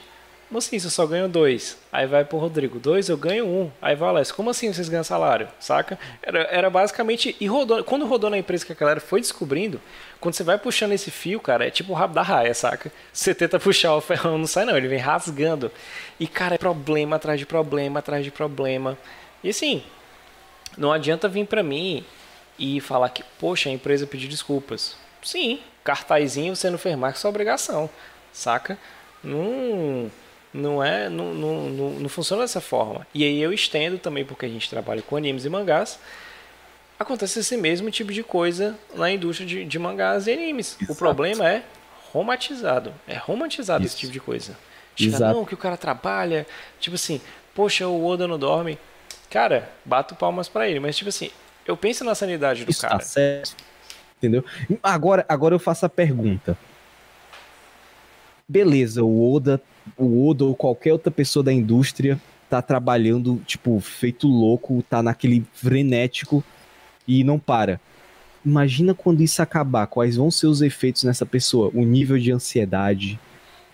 Como 0.50 0.58
assim, 0.58 0.80
você 0.80 0.90
só 0.90 1.06
ganha 1.06 1.28
dois? 1.28 1.78
Aí 1.92 2.08
vai 2.08 2.24
pro 2.24 2.36
Rodrigo, 2.36 2.80
dois, 2.80 3.08
eu 3.08 3.16
ganho 3.16 3.46
um. 3.46 3.70
Aí 3.80 3.94
vai 3.94 4.08
Alessio, 4.08 4.34
como 4.34 4.50
assim 4.50 4.72
vocês 4.72 4.88
ganham 4.88 5.04
salário? 5.04 5.46
Saca? 5.60 5.96
Era, 6.20 6.40
era 6.50 6.68
basicamente. 6.68 7.36
E 7.38 7.46
rodou, 7.46 7.84
quando 7.84 8.04
rodou 8.04 8.28
na 8.28 8.36
empresa 8.36 8.66
que 8.66 8.72
a 8.72 8.74
galera 8.74 8.98
foi 8.98 9.20
descobrindo, 9.20 9.80
quando 10.18 10.34
você 10.34 10.42
vai 10.42 10.58
puxando 10.58 10.90
esse 10.90 11.08
fio, 11.08 11.38
cara, 11.38 11.68
é 11.68 11.70
tipo 11.70 11.92
o 11.92 11.94
rabo 11.94 12.14
da 12.14 12.22
raia, 12.22 12.52
saca? 12.52 12.90
Você 13.12 13.32
tenta 13.32 13.60
puxar 13.60 13.94
o 13.94 14.00
ferrão, 14.00 14.38
não 14.38 14.46
sai 14.48 14.64
não, 14.64 14.76
ele 14.76 14.88
vem 14.88 14.98
rasgando. 14.98 15.70
E, 16.18 16.26
cara, 16.26 16.56
é 16.56 16.58
problema 16.58 17.14
atrás 17.14 17.38
de 17.38 17.46
problema, 17.46 18.00
atrás 18.00 18.24
de 18.24 18.32
problema. 18.32 18.98
E 19.44 19.50
assim, 19.50 19.84
não 20.76 20.90
adianta 20.90 21.28
vir 21.28 21.46
pra 21.46 21.62
mim 21.62 22.04
e 22.58 22.80
falar 22.80 23.10
que, 23.10 23.22
poxa, 23.38 23.68
a 23.68 23.72
empresa 23.72 24.04
pediu 24.04 24.28
desculpas. 24.28 24.96
Sim, 25.22 25.60
cartazinho 25.84 26.56
você 26.56 26.68
não 26.68 26.76
fez 26.76 26.96
mais 26.96 27.14
que 27.14 27.20
sua 27.20 27.30
obrigação, 27.30 27.88
saca? 28.32 28.76
Não 29.22 30.10
não 30.52 30.82
é 30.82 31.08
não, 31.08 31.32
não, 31.32 31.70
não, 31.70 31.90
não, 32.00 32.08
funciona 32.08 32.42
dessa 32.42 32.60
forma. 32.60 33.06
E 33.14 33.24
aí 33.24 33.40
eu 33.40 33.52
estendo 33.52 33.98
também, 33.98 34.24
porque 34.24 34.46
a 34.46 34.48
gente 34.48 34.68
trabalha 34.68 35.02
com 35.02 35.16
animes 35.16 35.44
e 35.44 35.48
mangás, 35.48 35.98
acontece 36.98 37.40
esse 37.40 37.56
mesmo 37.56 37.90
tipo 37.90 38.12
de 38.12 38.22
coisa 38.22 38.76
na 38.94 39.10
indústria 39.10 39.46
de, 39.46 39.64
de 39.64 39.78
mangás 39.78 40.26
e 40.26 40.32
animes. 40.32 40.76
Exato. 40.76 40.92
O 40.92 40.96
problema 40.96 41.48
é 41.48 41.62
romantizado. 42.12 42.92
É 43.06 43.16
romantizado 43.16 43.84
Isso. 43.84 43.94
esse 43.94 44.00
tipo 44.00 44.12
de 44.12 44.20
coisa. 44.20 44.56
Chega, 44.96 45.16
Exato. 45.16 45.34
não, 45.34 45.44
que 45.44 45.54
o 45.54 45.58
cara 45.58 45.76
trabalha, 45.76 46.46
tipo 46.78 46.96
assim, 46.96 47.20
poxa, 47.54 47.86
o 47.86 48.04
Oda 48.04 48.26
não 48.26 48.38
dorme. 48.38 48.78
Cara, 49.30 49.70
bato 49.84 50.16
palmas 50.16 50.48
para 50.48 50.68
ele, 50.68 50.80
mas 50.80 50.96
tipo 50.96 51.08
assim, 51.08 51.30
eu 51.64 51.76
penso 51.76 52.02
na 52.04 52.14
sanidade 52.14 52.64
do 52.64 52.70
Isso 52.70 52.82
cara. 52.82 52.98
Tá 52.98 53.04
certo. 53.04 53.54
Entendeu? 54.18 54.44
Agora, 54.82 55.24
agora 55.28 55.54
eu 55.54 55.58
faço 55.58 55.86
a 55.86 55.88
pergunta. 55.88 56.58
Beleza, 58.46 59.02
o 59.02 59.32
Oda 59.32 59.62
o 59.96 60.28
Oda 60.28 60.44
ou 60.44 60.54
qualquer 60.54 60.92
outra 60.92 61.10
pessoa 61.10 61.42
da 61.42 61.52
indústria 61.52 62.20
tá 62.48 62.60
trabalhando, 62.60 63.40
tipo, 63.46 63.78
feito 63.80 64.26
louco, 64.26 64.82
tá 64.88 65.02
naquele 65.02 65.44
frenético 65.52 66.42
e 67.06 67.22
não 67.22 67.38
para. 67.38 67.80
Imagina 68.44 68.94
quando 68.94 69.22
isso 69.22 69.40
acabar, 69.40 69.86
quais 69.86 70.16
vão 70.16 70.30
ser 70.30 70.46
os 70.46 70.62
efeitos 70.62 71.04
nessa 71.04 71.26
pessoa, 71.26 71.70
o 71.74 71.84
nível 71.84 72.18
de 72.18 72.32
ansiedade, 72.32 73.20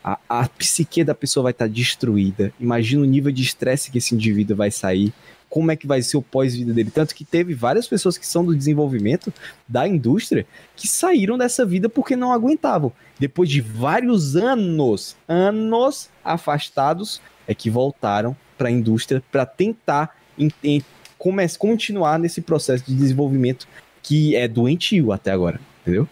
a, 0.05 0.19
a 0.29 0.49
psique 0.49 1.03
da 1.03 1.15
pessoa 1.15 1.45
vai 1.45 1.53
estar 1.53 1.67
tá 1.67 1.73
destruída. 1.73 2.53
Imagina 2.61 3.03
o 3.03 3.07
nível 3.07 3.33
de 3.33 3.43
estresse 3.43 3.91
que 3.91 3.99
esse 3.99 4.15
indivíduo 4.15 4.57
vai 4.57 4.71
sair, 4.71 5.13
como 5.57 5.73
é 5.73 5.77
que 5.77 5.87
vai 5.87 6.03
ser 6.03 6.19
o 6.19 6.23
pós-vida 6.23 6.71
dele. 6.75 6.91
Tanto 6.91 7.15
que 7.15 7.25
teve 7.25 7.55
várias 7.55 7.89
pessoas 7.89 8.19
que 8.19 8.27
são 8.27 8.45
do 8.45 8.55
desenvolvimento 8.55 9.33
da 9.67 9.89
indústria 9.89 10.47
que 10.77 10.87
saíram 10.87 11.39
dessa 11.39 11.65
vida 11.65 11.89
porque 11.89 12.15
não 12.15 12.31
aguentavam. 12.31 12.93
Depois 13.19 13.49
de 13.49 13.63
vários 13.63 14.37
anos, 14.37 15.17
anos 15.27 16.11
afastados, 16.23 17.23
é 17.49 17.55
que 17.55 17.71
voltaram 17.71 18.37
para 18.59 18.69
a 18.69 18.71
indústria 18.71 19.23
para 19.33 19.47
tentar 19.47 20.15
em, 20.39 20.53
em, 20.63 20.85
continuar 21.59 22.19
nesse 22.19 22.43
processo 22.43 22.85
de 22.85 22.95
desenvolvimento 22.95 23.67
que 24.03 24.37
é 24.37 24.47
doentio 24.47 25.11
até 25.11 25.31
agora, 25.31 25.59
entendeu? 25.81 26.07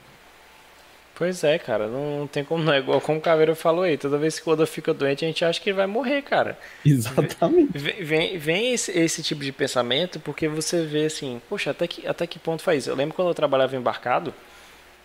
Pois 1.16 1.44
é, 1.44 1.58
cara, 1.58 1.86
não 1.86 2.26
tem 2.26 2.42
como 2.42 2.64
não 2.64 2.72
é 2.72 2.78
igual 2.78 3.00
como 3.00 3.18
o 3.18 3.22
Caveiro 3.22 3.54
falou 3.54 3.84
aí. 3.84 3.96
Toda 3.96 4.18
vez 4.18 4.40
que 4.40 4.48
o 4.48 4.52
Oda 4.52 4.66
fica 4.66 4.92
doente, 4.92 5.24
a 5.24 5.28
gente 5.28 5.44
acha 5.44 5.60
que 5.60 5.70
ele 5.70 5.76
vai 5.76 5.86
morrer, 5.86 6.22
cara. 6.22 6.58
Exatamente. 6.84 7.78
Vem, 7.78 8.04
vem, 8.04 8.38
vem 8.38 8.74
esse, 8.74 8.90
esse, 8.90 9.22
tipo 9.22 9.44
de 9.44 9.52
pensamento 9.52 10.18
porque 10.18 10.48
você 10.48 10.84
vê 10.84 11.04
assim, 11.04 11.40
poxa, 11.48 11.70
até 11.70 11.86
que, 11.86 12.06
até 12.06 12.26
que 12.26 12.38
ponto 12.38 12.62
faz? 12.62 12.88
Eu 12.88 12.96
lembro 12.96 13.14
quando 13.14 13.28
eu 13.28 13.34
trabalhava 13.34 13.76
embarcado 13.76 14.34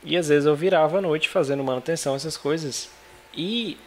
e 0.03 0.17
às 0.17 0.29
vezes 0.29 0.47
eu 0.47 0.55
virava 0.55 0.97
à 0.97 1.01
noite 1.01 1.29
fazendo 1.29 1.63
manutenção, 1.63 2.15
essas 2.15 2.35
coisas. 2.35 2.89
E 3.31 3.77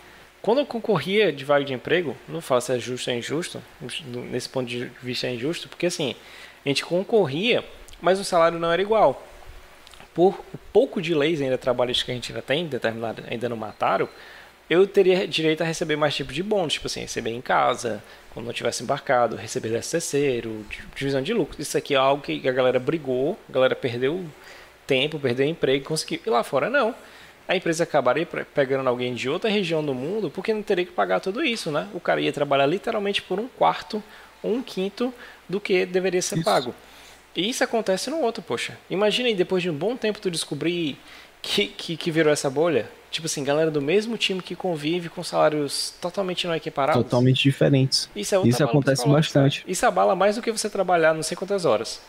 quando 0.40 0.58
eu 0.58 0.66
concorria 0.66 1.32
de 1.32 1.44
vaga 1.44 1.64
de 1.64 1.72
emprego, 1.72 2.16
não 2.28 2.40
falo 2.40 2.60
se 2.60 2.72
é 2.72 2.78
justo 2.78 3.10
ou 3.10 3.16
injusto, 3.16 3.62
nesse 4.30 4.48
ponto 4.48 4.68
de 4.68 4.84
vista 5.02 5.26
é 5.26 5.34
injusto, 5.34 5.68
porque 5.68 5.86
assim, 5.86 6.14
a 6.64 6.68
gente 6.68 6.84
concorria, 6.84 7.64
mas 8.00 8.20
o 8.20 8.24
salário 8.24 8.60
não 8.60 8.70
era 8.70 8.80
igual 8.80 9.26
por 10.14 10.38
o 10.52 10.58
pouco 10.72 11.00
de 11.00 11.14
leis 11.14 11.40
ainda 11.40 11.58
trabalhistas 11.58 12.04
que 12.04 12.10
a 12.10 12.14
gente 12.14 12.32
ainda 12.32 12.42
tem, 12.42 12.66
determinado, 12.66 13.22
ainda 13.28 13.48
não 13.48 13.56
mataram, 13.56 14.08
eu 14.68 14.86
teria 14.86 15.26
direito 15.26 15.62
a 15.62 15.66
receber 15.66 15.96
mais 15.96 16.14
tipo 16.14 16.32
de 16.32 16.42
bônus, 16.42 16.74
tipo 16.74 16.86
assim, 16.86 17.00
receber 17.00 17.30
em 17.30 17.40
casa, 17.40 18.02
quando 18.32 18.46
não 18.46 18.52
tivesse 18.52 18.82
embarcado, 18.82 19.36
receber 19.36 19.68
terceiro, 19.68 20.64
divisão 20.94 21.20
de 21.22 21.34
lucro. 21.34 21.60
Isso 21.60 21.76
aqui 21.76 21.94
é 21.94 21.98
algo 21.98 22.22
que 22.22 22.48
a 22.48 22.52
galera 22.52 22.78
brigou, 22.78 23.38
a 23.48 23.52
galera 23.52 23.76
perdeu 23.76 24.24
tempo, 24.86 25.18
perdeu 25.18 25.46
emprego, 25.46 25.84
conseguiu. 25.84 26.20
E 26.24 26.30
lá 26.30 26.42
fora 26.42 26.70
não. 26.70 26.94
A 27.46 27.56
empresa 27.56 27.84
acabaria 27.84 28.26
pegando 28.54 28.88
alguém 28.88 29.14
de 29.14 29.28
outra 29.28 29.50
região 29.50 29.84
do 29.84 29.92
mundo 29.92 30.30
porque 30.30 30.54
não 30.54 30.62
teria 30.62 30.86
que 30.86 30.92
pagar 30.92 31.20
tudo 31.20 31.44
isso, 31.44 31.70
né? 31.70 31.88
O 31.92 32.00
cara 32.00 32.20
ia 32.20 32.32
trabalhar 32.32 32.66
literalmente 32.66 33.20
por 33.20 33.38
um 33.38 33.48
quarto 33.48 34.02
ou 34.42 34.54
um 34.54 34.62
quinto 34.62 35.12
do 35.48 35.60
que 35.60 35.84
deveria 35.84 36.22
ser 36.22 36.36
isso. 36.36 36.44
pago. 36.44 36.74
E 37.34 37.48
isso 37.48 37.64
acontece 37.64 38.10
no 38.10 38.20
outro, 38.20 38.42
poxa. 38.42 38.78
Imagina 38.90 39.28
aí, 39.28 39.34
depois 39.34 39.62
de 39.62 39.70
um 39.70 39.74
bom 39.74 39.96
tempo, 39.96 40.20
tu 40.20 40.30
descobrir 40.30 40.98
que, 41.40 41.66
que, 41.66 41.96
que 41.96 42.10
virou 42.10 42.32
essa 42.32 42.50
bolha. 42.50 42.88
Tipo 43.10 43.26
assim, 43.26 43.44
galera 43.44 43.70
do 43.70 43.82
mesmo 43.82 44.16
time 44.16 44.40
que 44.40 44.54
convive 44.54 45.08
com 45.08 45.22
salários 45.22 45.94
totalmente 46.00 46.46
não 46.46 46.54
equiparados. 46.54 47.02
Totalmente 47.02 47.42
diferentes. 47.42 48.08
Isso, 48.16 48.34
é 48.34 48.48
isso 48.48 48.64
acontece 48.64 49.06
bastante. 49.06 49.64
Isso 49.66 49.84
abala 49.84 50.16
mais 50.16 50.36
do 50.36 50.42
que 50.42 50.50
você 50.50 50.70
trabalhar 50.70 51.12
não 51.12 51.22
sei 51.22 51.36
quantas 51.36 51.64
horas. 51.64 52.00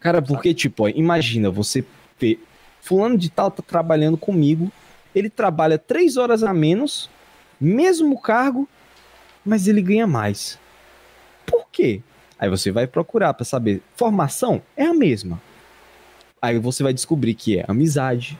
Cara, 0.00 0.20
porque, 0.20 0.52
tipo, 0.52 0.84
ó, 0.84 0.88
imagina 0.88 1.50
você 1.50 1.84
ver. 2.18 2.42
Fulano 2.82 3.16
de 3.16 3.30
tal 3.30 3.50
tá 3.50 3.62
trabalhando 3.62 4.16
comigo. 4.16 4.70
Ele 5.14 5.28
trabalha 5.28 5.78
três 5.78 6.16
horas 6.16 6.42
a 6.42 6.52
menos, 6.52 7.10
mesmo 7.60 8.18
cargo, 8.20 8.68
mas 9.44 9.66
ele 9.66 9.82
ganha 9.82 10.06
mais. 10.06 10.58
Por 11.46 11.66
quê? 11.70 12.02
Aí 12.40 12.48
você 12.48 12.72
vai 12.72 12.86
procurar 12.86 13.34
para 13.34 13.44
saber. 13.44 13.82
Formação 13.94 14.62
é 14.74 14.86
a 14.86 14.94
mesma. 14.94 15.38
Aí 16.40 16.58
você 16.58 16.82
vai 16.82 16.94
descobrir 16.94 17.34
que 17.34 17.58
é 17.58 17.66
amizade, 17.68 18.38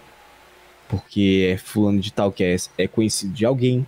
porque 0.89 1.51
é 1.53 1.59
fulano 1.59 2.01
de 2.01 2.11
tal 2.11 2.33
que 2.33 2.43
é, 2.43 2.57
é 2.79 2.89
conhecido 2.89 3.35
de 3.35 3.45
alguém, 3.45 3.87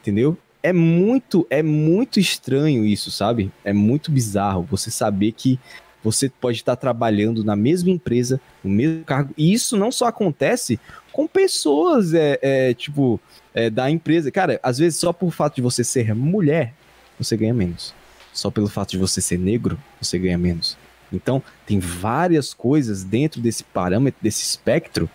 entendeu? 0.00 0.36
É 0.60 0.72
muito, 0.72 1.46
é 1.48 1.62
muito 1.62 2.18
estranho 2.18 2.84
isso, 2.84 3.12
sabe? 3.12 3.52
É 3.64 3.72
muito 3.72 4.10
bizarro 4.10 4.66
você 4.68 4.90
saber 4.90 5.30
que 5.30 5.60
você 6.02 6.28
pode 6.28 6.58
estar 6.58 6.74
trabalhando 6.74 7.44
na 7.44 7.54
mesma 7.54 7.90
empresa, 7.90 8.40
no 8.64 8.70
mesmo 8.70 9.04
cargo. 9.04 9.32
E 9.38 9.52
isso 9.52 9.76
não 9.76 9.92
só 9.92 10.06
acontece 10.06 10.80
com 11.12 11.28
pessoas, 11.28 12.14
é, 12.14 12.36
é 12.42 12.74
tipo, 12.74 13.20
é, 13.54 13.70
da 13.70 13.88
empresa. 13.88 14.28
Cara, 14.32 14.58
às 14.60 14.78
vezes 14.78 14.98
só 14.98 15.12
por 15.12 15.30
fato 15.30 15.54
de 15.54 15.62
você 15.62 15.84
ser 15.84 16.12
mulher, 16.16 16.74
você 17.16 17.36
ganha 17.36 17.54
menos 17.54 17.94
só 18.36 18.50
pelo 18.50 18.68
fato 18.68 18.90
de 18.90 18.98
você 18.98 19.20
ser 19.20 19.38
negro, 19.38 19.78
você 20.00 20.18
ganha 20.18 20.36
menos. 20.36 20.76
Então, 21.10 21.42
tem 21.64 21.78
várias 21.78 22.52
coisas 22.52 23.02
dentro 23.02 23.40
desse 23.40 23.64
parâmetro, 23.64 24.20
desse 24.22 24.44
espectro, 24.44 25.08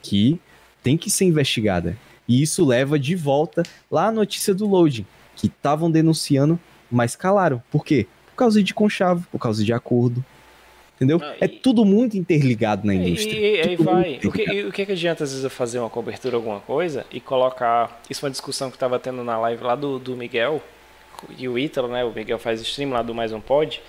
que 0.00 0.40
tem 0.82 0.96
que 0.96 1.10
ser 1.10 1.26
investigada. 1.26 1.96
E 2.26 2.40
isso 2.40 2.64
leva 2.64 2.98
de 2.98 3.14
volta 3.14 3.62
lá 3.90 4.06
a 4.06 4.12
notícia 4.12 4.54
do 4.54 4.66
loading, 4.66 5.04
que 5.36 5.48
estavam 5.48 5.90
denunciando, 5.90 6.58
mas 6.90 7.14
calaram. 7.14 7.62
Por 7.70 7.84
quê? 7.84 8.06
Por 8.30 8.36
causa 8.36 8.62
de 8.62 8.72
conchavo, 8.72 9.26
por 9.30 9.38
causa 9.38 9.62
de 9.62 9.72
acordo. 9.72 10.24
Entendeu? 10.96 11.20
Ah, 11.22 11.34
é 11.40 11.48
tudo 11.48 11.84
muito 11.84 12.16
interligado 12.16 12.86
na 12.86 12.94
indústria. 12.94 13.36
E, 13.36 13.68
aí 13.68 13.76
vai. 13.76 14.20
O 14.24 14.32
que, 14.32 14.64
o 14.64 14.72
que, 14.72 14.86
que 14.86 14.92
adianta, 14.92 15.24
às 15.24 15.30
vezes, 15.30 15.44
eu 15.44 15.50
fazer 15.50 15.78
uma 15.78 15.90
cobertura, 15.90 16.36
alguma 16.36 16.60
coisa, 16.60 17.04
e 17.10 17.20
colocar. 17.20 18.00
Isso 18.08 18.24
é 18.24 18.28
uma 18.28 18.30
discussão 18.30 18.70
que 18.70 18.76
estava 18.76 18.98
tendo 18.98 19.22
na 19.22 19.36
live 19.40 19.62
lá 19.62 19.74
do, 19.74 19.98
do 19.98 20.16
Miguel, 20.16 20.62
e 21.38 21.48
o 21.48 21.58
Ítalo, 21.58 21.88
né? 21.88 22.04
O 22.04 22.10
Miguel 22.10 22.38
faz 22.38 22.60
stream 22.60 22.90
lá 22.90 23.02
do 23.02 23.14
Mais 23.14 23.32
Um 23.32 23.40
Pod. 23.40 23.82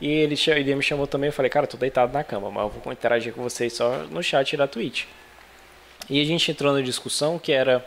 E 0.00 0.08
ele, 0.08 0.36
ele 0.48 0.74
me 0.74 0.82
chamou 0.82 1.06
também. 1.06 1.28
Eu 1.28 1.32
falei, 1.32 1.50
cara, 1.50 1.66
tô 1.66 1.76
deitado 1.76 2.12
na 2.12 2.22
cama, 2.22 2.50
mas 2.50 2.64
eu 2.64 2.68
vou 2.68 2.92
interagir 2.92 3.32
com 3.32 3.42
vocês 3.42 3.72
só 3.72 3.98
no 4.10 4.22
chat 4.22 4.56
da 4.56 4.66
Twitch. 4.66 5.04
E 6.08 6.20
a 6.20 6.24
gente 6.24 6.50
entrou 6.50 6.72
na 6.72 6.80
discussão 6.80 7.38
que 7.38 7.52
era 7.52 7.84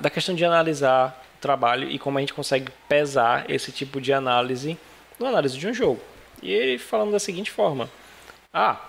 da 0.00 0.10
questão 0.10 0.34
de 0.34 0.44
analisar 0.44 1.24
o 1.36 1.40
trabalho 1.40 1.88
e 1.90 1.98
como 1.98 2.18
a 2.18 2.20
gente 2.20 2.32
consegue 2.32 2.70
pesar 2.88 3.48
esse 3.50 3.72
tipo 3.72 4.00
de 4.00 4.12
análise 4.12 4.78
no 5.18 5.26
análise 5.26 5.58
de 5.58 5.66
um 5.66 5.74
jogo. 5.74 6.00
E 6.42 6.52
ele 6.52 6.78
falando 6.78 7.12
da 7.12 7.18
seguinte 7.18 7.50
forma: 7.50 7.88
Ah, 8.52 8.80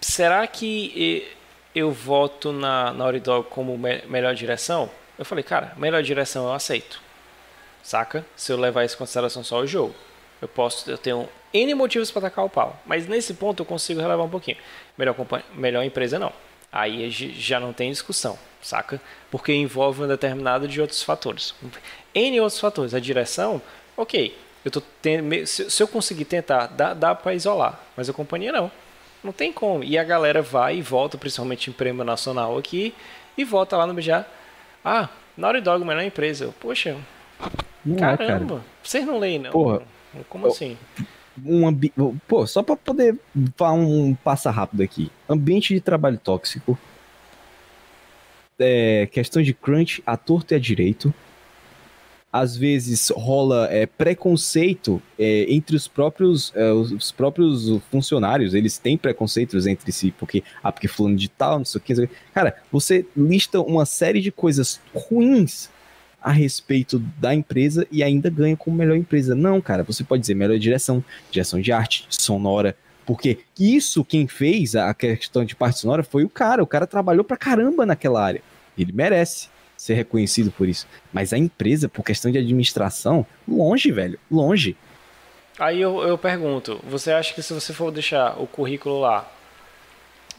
será 0.00 0.46
que 0.46 1.26
eu 1.74 1.90
voto 1.90 2.52
na 2.52 2.92
Naughty 2.92 3.20
Dog 3.20 3.48
como 3.50 3.76
me 3.76 4.02
melhor 4.06 4.34
direção? 4.34 4.90
Eu 5.18 5.24
falei, 5.24 5.42
cara, 5.42 5.72
melhor 5.76 6.02
direção 6.02 6.44
eu 6.44 6.52
aceito 6.52 7.05
saca? 7.86 8.26
Se 8.34 8.52
eu 8.52 8.56
levar 8.58 8.84
isso 8.84 8.96
em 8.96 8.98
consideração 8.98 9.44
só 9.44 9.60
o 9.60 9.66
jogo. 9.66 9.94
Eu 10.42 10.48
posso, 10.48 10.90
eu 10.90 10.98
tenho 10.98 11.28
N 11.54 11.74
motivos 11.74 12.10
para 12.10 12.26
atacar 12.26 12.44
o 12.44 12.50
pau, 12.50 12.78
mas 12.84 13.06
nesse 13.06 13.32
ponto 13.32 13.62
eu 13.62 13.66
consigo 13.66 14.00
relevar 14.00 14.24
um 14.24 14.28
pouquinho. 14.28 14.58
Melhor, 14.98 15.14
melhor 15.54 15.84
empresa 15.84 16.18
não. 16.18 16.32
Aí 16.70 17.08
já 17.10 17.60
não 17.60 17.72
tem 17.72 17.90
discussão, 17.90 18.36
saca? 18.60 19.00
Porque 19.30 19.52
envolve 19.52 20.02
um 20.02 20.08
determinado 20.08 20.66
de 20.66 20.80
outros 20.80 21.02
fatores. 21.02 21.54
N 22.12 22.40
outros 22.40 22.60
fatores. 22.60 22.92
A 22.92 23.00
direção, 23.00 23.62
ok. 23.96 24.36
Eu 24.64 24.70
tô 24.70 24.82
tendo, 25.00 25.46
se, 25.46 25.80
eu 25.80 25.86
conseguir 25.86 26.24
tentar, 26.24 26.66
dá, 26.66 26.92
dá 26.92 27.14
para 27.14 27.34
isolar. 27.34 27.80
Mas 27.96 28.10
a 28.10 28.12
companhia 28.12 28.50
não. 28.50 28.70
Não 29.22 29.32
tem 29.32 29.52
como. 29.52 29.84
E 29.84 29.96
a 29.96 30.02
galera 30.02 30.42
vai 30.42 30.76
e 30.76 30.82
volta, 30.82 31.16
principalmente 31.16 31.70
em 31.70 31.72
prêmio 31.72 32.04
nacional 32.04 32.58
aqui, 32.58 32.92
e 33.38 33.44
volta 33.44 33.76
lá 33.76 33.86
no 33.86 33.94
BJ. 33.94 34.26
Ah, 34.84 35.08
Naughty 35.36 35.60
Dog, 35.60 35.84
melhor 35.84 36.02
empresa. 36.02 36.52
Poxa, 36.60 36.96
não 37.84 37.96
Caramba, 37.96 38.24
é, 38.24 38.26
cara. 38.26 38.64
vocês 38.82 39.06
não 39.06 39.18
leem, 39.18 39.38
não? 39.38 39.50
Porra. 39.50 39.82
Como 40.28 40.46
assim? 40.46 40.76
Um 41.44 41.66
ambi... 41.66 41.92
Pô, 42.26 42.46
só 42.46 42.62
pra 42.62 42.76
poder 42.76 43.18
falar 43.56 43.74
um 43.74 44.14
passa 44.14 44.50
rápido 44.50 44.82
aqui. 44.82 45.10
Ambiente 45.28 45.74
de 45.74 45.80
trabalho 45.80 46.18
tóxico. 46.18 46.78
É, 48.58 49.06
questão 49.12 49.42
de 49.42 49.52
crunch 49.52 50.02
a 50.06 50.16
torto 50.16 50.54
e 50.54 50.56
a 50.56 50.58
direito. 50.58 51.12
Às 52.32 52.56
vezes 52.56 53.10
rola 53.10 53.68
é, 53.70 53.86
preconceito 53.86 55.00
é, 55.18 55.46
entre 55.48 55.76
os 55.76 55.86
próprios, 55.86 56.52
é, 56.54 56.72
os 56.72 57.12
próprios 57.12 57.80
funcionários. 57.90 58.54
Eles 58.54 58.78
têm 58.78 58.96
preconceitos 58.96 59.66
entre 59.66 59.92
si, 59.92 60.10
porque, 60.18 60.42
ah, 60.62 60.72
porque 60.72 60.88
fulano 60.88 61.16
de 61.16 61.28
tal, 61.28 61.58
não 61.58 61.64
sei 61.64 61.78
o 61.78 61.82
que. 61.82 62.08
Cara, 62.34 62.56
você 62.72 63.06
lista 63.16 63.60
uma 63.60 63.86
série 63.86 64.20
de 64.20 64.32
coisas 64.32 64.80
ruins 64.94 65.70
a 66.26 66.32
respeito 66.32 66.98
da 67.20 67.32
empresa 67.32 67.86
e 67.88 68.02
ainda 68.02 68.28
ganha 68.28 68.56
como 68.56 68.76
melhor 68.76 68.96
empresa. 68.96 69.32
Não, 69.32 69.60
cara, 69.60 69.84
você 69.84 70.02
pode 70.02 70.22
dizer 70.22 70.34
melhor 70.34 70.58
direção, 70.58 71.04
direção 71.30 71.60
de 71.60 71.70
arte, 71.70 72.04
sonora, 72.08 72.76
porque 73.06 73.38
isso 73.56 74.04
quem 74.04 74.26
fez 74.26 74.74
a 74.74 74.92
questão 74.92 75.44
de 75.44 75.54
parte 75.54 75.78
sonora 75.78 76.02
foi 76.02 76.24
o 76.24 76.28
cara. 76.28 76.64
O 76.64 76.66
cara 76.66 76.84
trabalhou 76.84 77.22
pra 77.22 77.36
caramba 77.36 77.86
naquela 77.86 78.20
área. 78.20 78.42
Ele 78.76 78.90
merece 78.90 79.48
ser 79.76 79.94
reconhecido 79.94 80.50
por 80.50 80.68
isso. 80.68 80.88
Mas 81.12 81.32
a 81.32 81.38
empresa, 81.38 81.88
por 81.88 82.04
questão 82.04 82.32
de 82.32 82.38
administração, 82.38 83.24
longe, 83.46 83.92
velho, 83.92 84.18
longe. 84.28 84.76
Aí 85.56 85.80
eu, 85.80 86.02
eu 86.02 86.18
pergunto, 86.18 86.80
você 86.82 87.12
acha 87.12 87.32
que 87.32 87.40
se 87.40 87.54
você 87.54 87.72
for 87.72 87.92
deixar 87.92 88.36
o 88.42 88.48
currículo 88.48 88.98
lá 88.98 89.30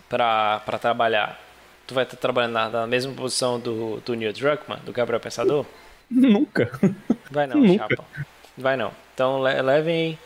para 0.09 0.77
trabalhar, 0.81 1.39
tu 1.87 1.93
vai 1.93 2.03
estar 2.03 2.17
trabalhando 2.17 2.53
na, 2.53 2.69
na, 2.69 2.87
mesma 2.87 3.13
posição 3.13 3.59
do, 3.59 4.01
do 4.01 4.13
Neil 4.13 4.33
Druckmann, 4.33 4.79
do 4.85 4.91
Gabriel 4.91 5.19
Pensador? 5.19 5.65
Nunca. 6.11 6.69
Vai 7.31 7.47
não, 7.47 7.61
Nunca. 7.61 7.87
chapa. 7.89 8.05
Vai 8.57 8.77
não. 8.77 8.91
Então 9.13 9.39
levem, 9.41 10.19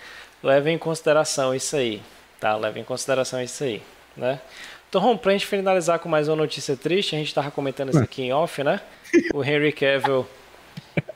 levem 0.43 0.75
em 0.75 0.77
consideração 0.77 1.53
isso 1.55 1.75
aí. 1.75 2.01
Tá? 2.39 2.55
Levem 2.55 2.81
em 2.81 2.85
consideração 2.85 3.41
isso 3.41 3.63
aí. 3.63 3.81
Né? 4.17 4.39
Então, 4.89 5.15
pra 5.17 5.31
gente 5.31 5.45
finalizar 5.45 5.99
com 5.99 6.09
mais 6.09 6.27
uma 6.27 6.35
notícia 6.35 6.75
triste, 6.75 7.15
a 7.15 7.19
gente 7.19 7.33
tava 7.33 7.49
comentando 7.49 7.89
isso 7.89 8.03
aqui 8.03 8.23
em 8.23 8.33
off, 8.33 8.61
né? 8.63 8.81
O 9.33 9.43
Henry 9.43 9.71
Cavill 9.71 10.27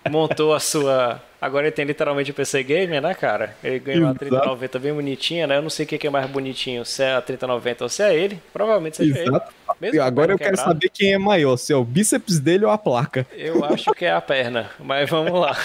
montou 0.10 0.54
a 0.54 0.60
sua. 0.60 1.22
Agora 1.42 1.68
ele 1.68 1.72
tem 1.76 1.86
literalmente 1.86 2.32
o 2.32 2.34
PC 2.34 2.64
Gamer, 2.64 3.02
né, 3.02 3.14
cara? 3.14 3.56
Ele 3.64 3.78
ganhou 3.80 4.06
a 4.06 4.10
Exato. 4.12 4.20
3090 4.20 4.80
bem 4.80 4.94
bonitinha, 4.94 5.46
né? 5.46 5.58
Eu 5.58 5.62
não 5.62 5.70
sei 5.70 5.86
o 5.86 5.88
que 5.88 6.08
é 6.08 6.10
mais 6.10 6.28
bonitinho, 6.30 6.84
se 6.86 7.04
é 7.04 7.14
a 7.14 7.22
3090 7.22 7.84
ou 7.84 7.90
se 7.90 8.02
é 8.02 8.16
ele. 8.16 8.42
Provavelmente 8.52 8.98
seja 8.98 9.20
Exato. 9.20 9.54
ele. 9.70 9.76
Mesmo 9.80 10.02
a 10.02 10.06
agora 10.06 10.32
eu 10.34 10.38
quero 10.38 10.58
saber 10.58 10.90
quem 10.90 11.14
é 11.14 11.18
maior, 11.18 11.58
se 11.58 11.72
é 11.72 11.76
o 11.76 11.84
bíceps 11.84 12.40
dele 12.40 12.66
ou 12.66 12.72
a 12.72 12.78
placa. 12.78 13.28
Eu 13.34 13.64
acho 13.66 13.92
que 13.94 14.06
é 14.06 14.12
a 14.12 14.22
perna, 14.22 14.72
mas 14.80 15.10
vamos 15.10 15.40
lá. 15.40 15.56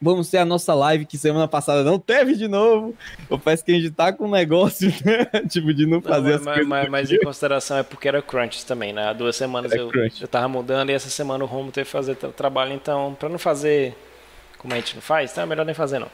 vamos 0.00 0.28
ter 0.30 0.38
a 0.38 0.44
nossa 0.44 0.74
live 0.74 1.04
que 1.04 1.18
semana 1.18 1.48
passada 1.48 1.82
não 1.82 1.98
teve 1.98 2.34
de 2.36 2.46
novo. 2.48 2.94
Eu 3.30 3.38
parece 3.38 3.64
que 3.64 3.72
a 3.72 3.74
gente 3.74 3.90
tá 3.90 4.12
com 4.12 4.26
um 4.26 4.30
negócio, 4.30 4.88
né? 5.04 5.24
tipo, 5.48 5.72
de 5.74 5.84
não 5.86 5.98
Não, 5.98 6.02
fazer 6.02 6.22
mas, 6.32 6.34
as 6.40 6.44
mas- 6.44 6.54
coisas. 6.54 6.68
mas- 6.68 6.88
mas 6.90 7.12
em 7.12 7.18
consideração 7.20 7.78
é 7.78 7.82
porque 7.82 8.08
era 8.08 8.22
crunch 8.22 8.64
também, 8.64 8.92
né? 8.92 9.08
Há 9.08 9.12
duas 9.12 9.34
semanas 9.36 9.72
Era 9.72 9.80
eu, 9.80 9.88
crunch. 9.88 10.22
eu 10.22 10.28
tava 10.28 10.48
mudando 10.48 10.90
e 10.90 10.92
essa 10.92 11.08
semana 11.10 11.42
o 11.42 11.46
Romo 11.46 11.70
teve 11.72 11.86
que 11.86 11.90
fazer 11.92 12.14
tra- 12.14 12.30
trabalho, 12.30 12.72
então, 12.72 13.16
pra 13.18 13.28
não 13.28 13.38
fazer 13.38 13.94
como 14.58 14.72
a 14.74 14.76
gente 14.76 14.94
não 14.94 15.02
faz, 15.02 15.30
então 15.32 15.44
é 15.44 15.46
melhor 15.46 15.64
nem 15.64 15.74
fazer 15.74 15.98
não. 15.98 16.08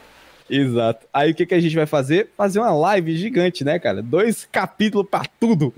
Exato. 0.49 1.07
Aí 1.13 1.31
o 1.31 1.35
que, 1.35 1.47
que 1.47 1.55
a 1.55 1.61
gente 1.61 1.75
vai 1.75 1.87
fazer? 1.87 2.29
Fazer 2.37 2.59
uma 2.59 2.71
live 2.75 3.17
gigante, 3.17 3.65
né, 3.65 3.79
cara? 3.79 4.03
Dois 4.03 4.47
capítulos 4.53 5.09
pra 5.11 5.23
tudo. 5.41 5.73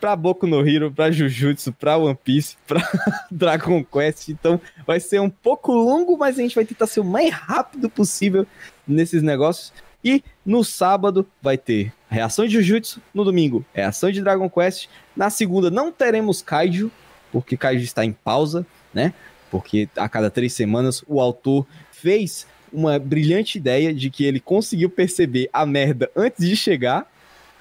Pra 0.00 0.14
Boku 0.14 0.46
no 0.46 0.66
Hero, 0.66 0.92
pra 0.92 1.10
Jujutsu, 1.10 1.72
pra 1.72 1.96
One 1.96 2.16
Piece, 2.22 2.56
pra 2.66 2.80
Dragon 3.30 3.84
Quest. 3.84 4.28
Então 4.28 4.60
vai 4.86 5.00
ser 5.00 5.20
um 5.20 5.30
pouco 5.30 5.72
longo, 5.72 6.16
mas 6.16 6.38
a 6.38 6.42
gente 6.42 6.54
vai 6.54 6.64
tentar 6.64 6.86
ser 6.86 7.00
o 7.00 7.04
mais 7.04 7.32
rápido 7.32 7.90
possível 7.90 8.46
nesses 8.86 9.22
negócios. 9.22 9.72
E 10.04 10.22
no 10.46 10.62
sábado 10.62 11.26
vai 11.42 11.58
ter 11.58 11.92
reação 12.08 12.46
de 12.46 12.54
Jujutsu, 12.54 13.02
no 13.12 13.24
domingo 13.24 13.64
reação 13.72 14.10
de 14.10 14.22
Dragon 14.22 14.48
Quest. 14.48 14.88
Na 15.16 15.28
segunda 15.30 15.70
não 15.70 15.90
teremos 15.90 16.40
Kaiju, 16.40 16.90
porque 17.32 17.56
Kaiju 17.56 17.82
está 17.82 18.04
em 18.04 18.12
pausa, 18.12 18.64
né? 18.94 19.12
Porque 19.50 19.88
a 19.96 20.08
cada 20.08 20.30
três 20.30 20.52
semanas 20.52 21.02
o 21.06 21.20
autor 21.20 21.66
fez 21.90 22.46
uma 22.72 22.98
brilhante 22.98 23.58
ideia 23.58 23.92
de 23.92 24.10
que 24.10 24.24
ele 24.24 24.40
conseguiu 24.40 24.90
perceber 24.90 25.48
a 25.52 25.66
merda 25.66 26.10
antes 26.14 26.46
de 26.46 26.54
chegar, 26.54 27.10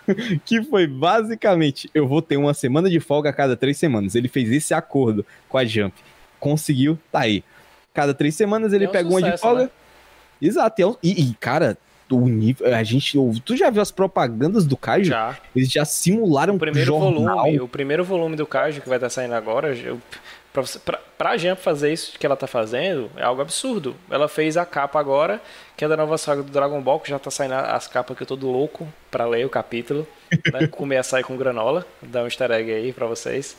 que 0.45 0.63
foi 0.63 0.87
basicamente, 0.87 1.89
eu 1.93 2.07
vou 2.07 2.21
ter 2.21 2.37
uma 2.37 2.53
semana 2.53 2.89
de 2.89 2.99
folga 2.99 3.29
a 3.29 3.33
cada 3.33 3.55
três 3.55 3.77
semanas. 3.77 4.15
Ele 4.15 4.27
fez 4.27 4.51
esse 4.51 4.73
acordo 4.73 5.25
com 5.49 5.57
a 5.57 5.65
Jump. 5.65 5.93
Conseguiu, 6.39 6.97
tá 7.11 7.21
aí. 7.21 7.43
Cada 7.93 8.13
três 8.13 8.35
semanas 8.35 8.73
ele 8.73 8.85
É 8.85 8.89
um 8.89 8.91
pega 8.91 9.09
uma 9.09 9.19
de 9.19 9.25
sucesso, 9.25 9.43
folga. 9.43 9.63
né? 9.63 9.69
Exato. 10.41 10.81
e 10.81 10.83
é 10.83 10.87
E, 11.03 11.21
e, 11.31 11.33
cara, 11.35 11.77
o 12.11 12.27
nível. 12.27 12.73
A 12.73 12.83
gente. 12.83 13.17
Tu 13.43 13.57
já 13.57 13.69
viu 13.69 13.81
as 13.81 13.91
propagandas 13.91 14.65
do 14.65 14.77
Kaiju? 14.77 15.09
Já. 15.09 15.35
Eles 15.55 15.71
já 15.71 15.83
simularam 15.83 16.55
O 16.55 16.59
primeiro 16.59 16.85
jornal. 16.85 17.37
volume, 17.37 17.59
o 17.59 17.67
primeiro 17.67 18.03
volume 18.03 18.35
do 18.35 18.45
Kaiju 18.45 18.81
que 18.81 18.87
vai 18.89 18.97
estar 18.97 19.09
saindo 19.09 19.33
agora, 19.33 19.75
eu, 19.75 19.99
pra, 20.83 20.99
pra 21.17 21.37
Jump 21.37 21.61
fazer 21.61 21.91
isso 21.91 22.17
que 22.17 22.25
ela 22.25 22.35
tá 22.35 22.47
fazendo, 22.47 23.09
é 23.15 23.23
algo 23.23 23.41
absurdo. 23.41 23.95
Ela 24.09 24.27
fez 24.27 24.57
a 24.57 24.65
capa 24.65 24.99
agora, 24.99 25.41
que 25.75 25.83
é 25.83 25.87
da 25.87 25.97
nova 25.97 26.17
saga 26.17 26.43
do 26.43 26.51
Dragon 26.51 26.81
Ball, 26.81 26.99
que 26.99 27.09
já 27.09 27.19
tá 27.19 27.31
saindo 27.31 27.53
as 27.53 27.87
capas 27.87 28.15
que 28.15 28.23
eu 28.23 28.27
tô 28.27 28.35
do 28.35 28.49
louco 28.51 28.87
pra 29.11 29.25
ler 29.25 29.45
o 29.45 29.49
capítulo. 29.49 30.07
Né? 30.51 30.67
Comer 30.67 30.97
açaí 30.97 31.23
com 31.23 31.37
granola, 31.37 31.87
dar 32.01 32.23
um 32.23 32.25
easter 32.25 32.51
egg 32.51 32.69
aí 32.69 32.91
pra 32.91 33.05
vocês. 33.05 33.55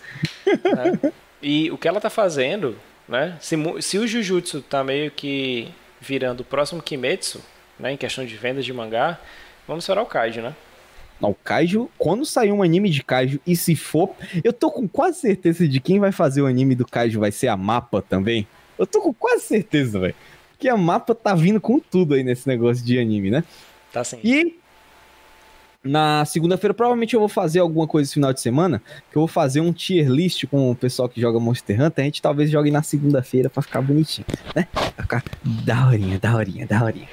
né? 0.46 1.12
E 1.40 1.70
o 1.70 1.78
que 1.78 1.88
ela 1.88 1.99
tá 1.99 2.11
fazendo, 2.11 2.76
né? 3.09 3.38
Se, 3.40 3.57
se 3.80 3.96
o 3.96 4.07
Jujutsu 4.07 4.61
tá 4.61 4.84
meio 4.84 5.11
que 5.11 5.72
virando 5.99 6.40
o 6.40 6.44
próximo 6.44 6.82
Kimetsu, 6.82 7.40
né? 7.78 7.92
Em 7.92 7.96
questão 7.96 8.24
de 8.26 8.36
vendas 8.36 8.66
de 8.66 8.72
mangá, 8.72 9.18
vamos 9.66 9.84
esperar 9.84 10.03
o 10.03 10.07
Kaiju, 10.07 10.42
né? 10.42 10.55
Não, 11.20 11.30
o 11.30 11.34
Kaiju, 11.34 11.90
quando 11.98 12.24
sair 12.24 12.52
um 12.52 12.62
anime 12.62 12.90
de 12.90 13.02
Kaiju, 13.02 13.40
e 13.46 13.56
se 13.56 13.74
for, 13.74 14.10
eu 14.44 14.52
tô 14.52 14.70
com 14.70 14.86
quase 14.86 15.20
certeza 15.20 15.66
de 15.66 15.80
quem 15.80 15.98
vai 15.98 16.12
fazer 16.12 16.42
o 16.42 16.46
anime 16.46 16.74
do 16.74 16.86
Kaiju 16.86 17.20
vai 17.20 17.32
ser 17.32 17.48
a 17.48 17.56
Mapa 17.56 18.00
também. 18.00 18.46
Eu 18.78 18.86
tô 18.86 19.00
com 19.00 19.12
quase 19.12 19.42
certeza, 19.42 19.98
velho. 19.98 20.14
Porque 20.50 20.68
a 20.68 20.76
Mapa 20.76 21.14
tá 21.14 21.34
vindo 21.34 21.60
com 21.60 21.78
tudo 21.78 22.14
aí 22.14 22.22
nesse 22.22 22.46
negócio 22.46 22.84
de 22.84 22.98
anime, 22.98 23.30
né? 23.30 23.44
Tá 23.92 24.00
assim. 24.00 24.18
E 24.22 24.58
na 25.84 26.24
segunda-feira, 26.24 26.74
provavelmente 26.74 27.14
eu 27.14 27.20
vou 27.20 27.28
fazer 27.28 27.60
alguma 27.60 27.86
coisa 27.86 28.06
esse 28.08 28.14
final 28.14 28.32
de 28.32 28.40
semana, 28.40 28.82
que 29.10 29.16
eu 29.16 29.20
vou 29.20 29.28
fazer 29.28 29.60
um 29.60 29.72
tier 29.72 30.08
list 30.08 30.44
com 30.46 30.70
o 30.70 30.74
pessoal 30.74 31.08
que 31.08 31.20
joga 31.20 31.38
Monster 31.38 31.80
Hunter. 31.80 32.02
A 32.02 32.06
gente 32.06 32.20
talvez 32.20 32.50
jogue 32.50 32.70
na 32.70 32.82
segunda-feira 32.82 33.48
pra 33.48 33.62
ficar 33.62 33.80
bonitinho, 33.80 34.26
né? 34.54 34.66
Pra 34.72 35.02
ficar 35.04 35.24
daorinha, 35.64 36.18
daorinha, 36.18 36.66
daorinha. 36.66 37.08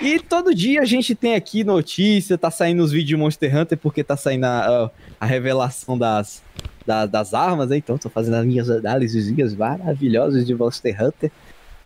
E 0.00 0.18
todo 0.18 0.54
dia 0.54 0.80
a 0.80 0.84
gente 0.86 1.14
tem 1.14 1.34
aqui 1.34 1.62
notícia, 1.62 2.38
tá 2.38 2.50
saindo 2.50 2.82
os 2.82 2.90
vídeos 2.90 3.08
de 3.08 3.16
Monster 3.16 3.54
Hunter, 3.54 3.76
porque 3.76 4.02
tá 4.02 4.16
saindo 4.16 4.44
a, 4.44 4.84
a- 4.86 4.90
a 5.20 5.26
revelação 5.26 5.98
das, 5.98 6.42
da- 6.86 7.04
das 7.04 7.34
armas, 7.34 7.68
né? 7.68 7.76
Então 7.76 7.98
tô 7.98 8.08
fazendo 8.08 8.34
as 8.36 8.46
minhas 8.46 8.70
análises 8.70 9.30
maravilhosas 9.56 10.46
de 10.46 10.54
Monster 10.54 10.96
Hunter. 11.04 11.30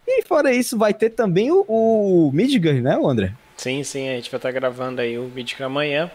E 0.06 0.22
fora 0.22 0.52
isso, 0.54 0.78
vai 0.78 0.94
ter 0.94 1.10
também 1.10 1.50
o, 1.50 1.64
o 1.66 2.30
Midgar, 2.32 2.74
né, 2.80 2.96
André? 3.04 3.32
Sim, 3.56 3.82
sim, 3.84 4.08
a 4.08 4.16
gente 4.16 4.30
vai 4.30 4.38
estar 4.38 4.50
gravando 4.50 5.00
aí 5.00 5.18
o 5.18 5.28
vídeo 5.28 5.64
amanhã. 5.64 6.10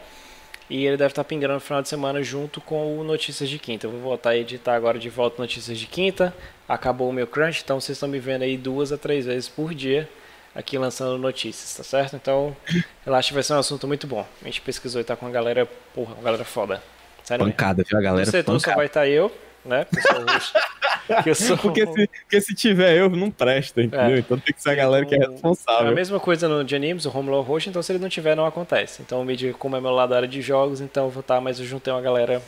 E 0.70 0.86
ele 0.86 0.98
deve 0.98 1.12
estar 1.12 1.24
pingando 1.24 1.56
no 1.56 1.60
final 1.60 1.82
de 1.82 1.90
semana 1.90 2.22
junto 2.22 2.62
com 2.62 3.00
o 3.00 3.04
Notícias 3.04 3.50
de 3.50 3.58
Quinta. 3.58 3.88
Eu 3.88 3.92
vou 3.92 4.02
voltar 4.02 4.32
a 4.32 4.38
editar 4.38 4.76
agora 4.76 5.00
de 5.00 5.10
volta 5.10 5.42
Notícias 5.42 5.80
de 5.80 5.88
Quinta. 5.88 6.32
Acabou 6.68 7.10
o 7.10 7.14
meu 7.14 7.26
crunch, 7.26 7.62
então 7.64 7.82
vocês 7.82 7.96
estão 7.96 8.08
me 8.08 8.20
vendo 8.20 8.44
aí 8.44 8.56
duas 8.56 8.92
a 8.92 8.98
três 8.98 9.26
vezes 9.26 9.50
por 9.50 9.74
dia 9.74 10.08
aqui 10.54 10.78
lançando 10.78 11.18
notícias, 11.18 11.76
tá 11.76 11.84
certo? 11.84 12.16
Então, 12.16 12.56
relaxa, 13.06 13.34
vai 13.34 13.44
ser 13.44 13.54
um 13.54 13.60
assunto 13.60 13.88
muito 13.88 14.06
bom. 14.06 14.28
A 14.42 14.46
gente 14.46 14.62
pesquisou 14.62 15.02
e 15.02 15.04
tá 15.04 15.16
com 15.16 15.26
uma 15.26 15.32
galera, 15.32 15.68
porra, 15.94 16.14
uma 16.14 16.24
galera 16.24 16.44
foda. 16.44 16.84
Sério. 17.24 17.46
Pancada, 17.46 17.84
viu, 17.88 17.98
a 17.98 18.02
galera? 18.02 18.30
setor 18.30 18.60
só 18.60 18.66
pancada. 18.66 18.78
vai 18.78 18.86
estar 18.86 19.08
eu, 19.08 19.32
né? 19.64 19.86
que 21.24 21.30
eu 21.30 21.36
sou 21.36 21.58
Porque 21.58 21.86
se, 21.86 22.08
porque 22.08 22.42
se 22.42 22.54
tiver 22.56 22.98
eu, 22.98 23.10
não 23.10 23.32
presta, 23.32 23.82
entendeu? 23.82 24.16
É. 24.16 24.20
Então 24.20 24.38
tem 24.40 24.54
que 24.54 24.62
ser 24.62 24.70
a 24.72 24.76
galera 24.76 25.06
que 25.06 25.16
é 25.16 25.20
É 25.20 25.26
a 25.26 25.30
responsável. 25.30 25.94
mesma 25.94 26.20
coisa 26.20 26.48
no 26.48 26.64
de 26.64 26.76
animes, 26.76 27.06
o 27.06 27.10
Romulo 27.10 27.38
o 27.38 27.42
host, 27.42 27.70
então 27.70 27.82
se 27.82 27.92
ele 27.92 28.00
não 28.00 28.10
tiver, 28.10 28.36
não 28.36 28.46
acontece. 28.46 29.02
Então 29.02 29.22
o 29.22 29.26
mídia, 29.26 29.54
como 29.54 29.76
é 29.76 29.82
meu 29.82 29.92
lado 29.92 30.10
da 30.10 30.18
área 30.18 30.28
de 30.28 30.42
jogos, 30.42 30.82
então 30.82 31.06
eu 31.06 31.10
vou 31.10 31.22
estar, 31.22 31.42
mas 31.42 31.60
eu 31.60 31.66
juntei 31.66 31.92
uma 31.92 32.02
galera 32.02 32.42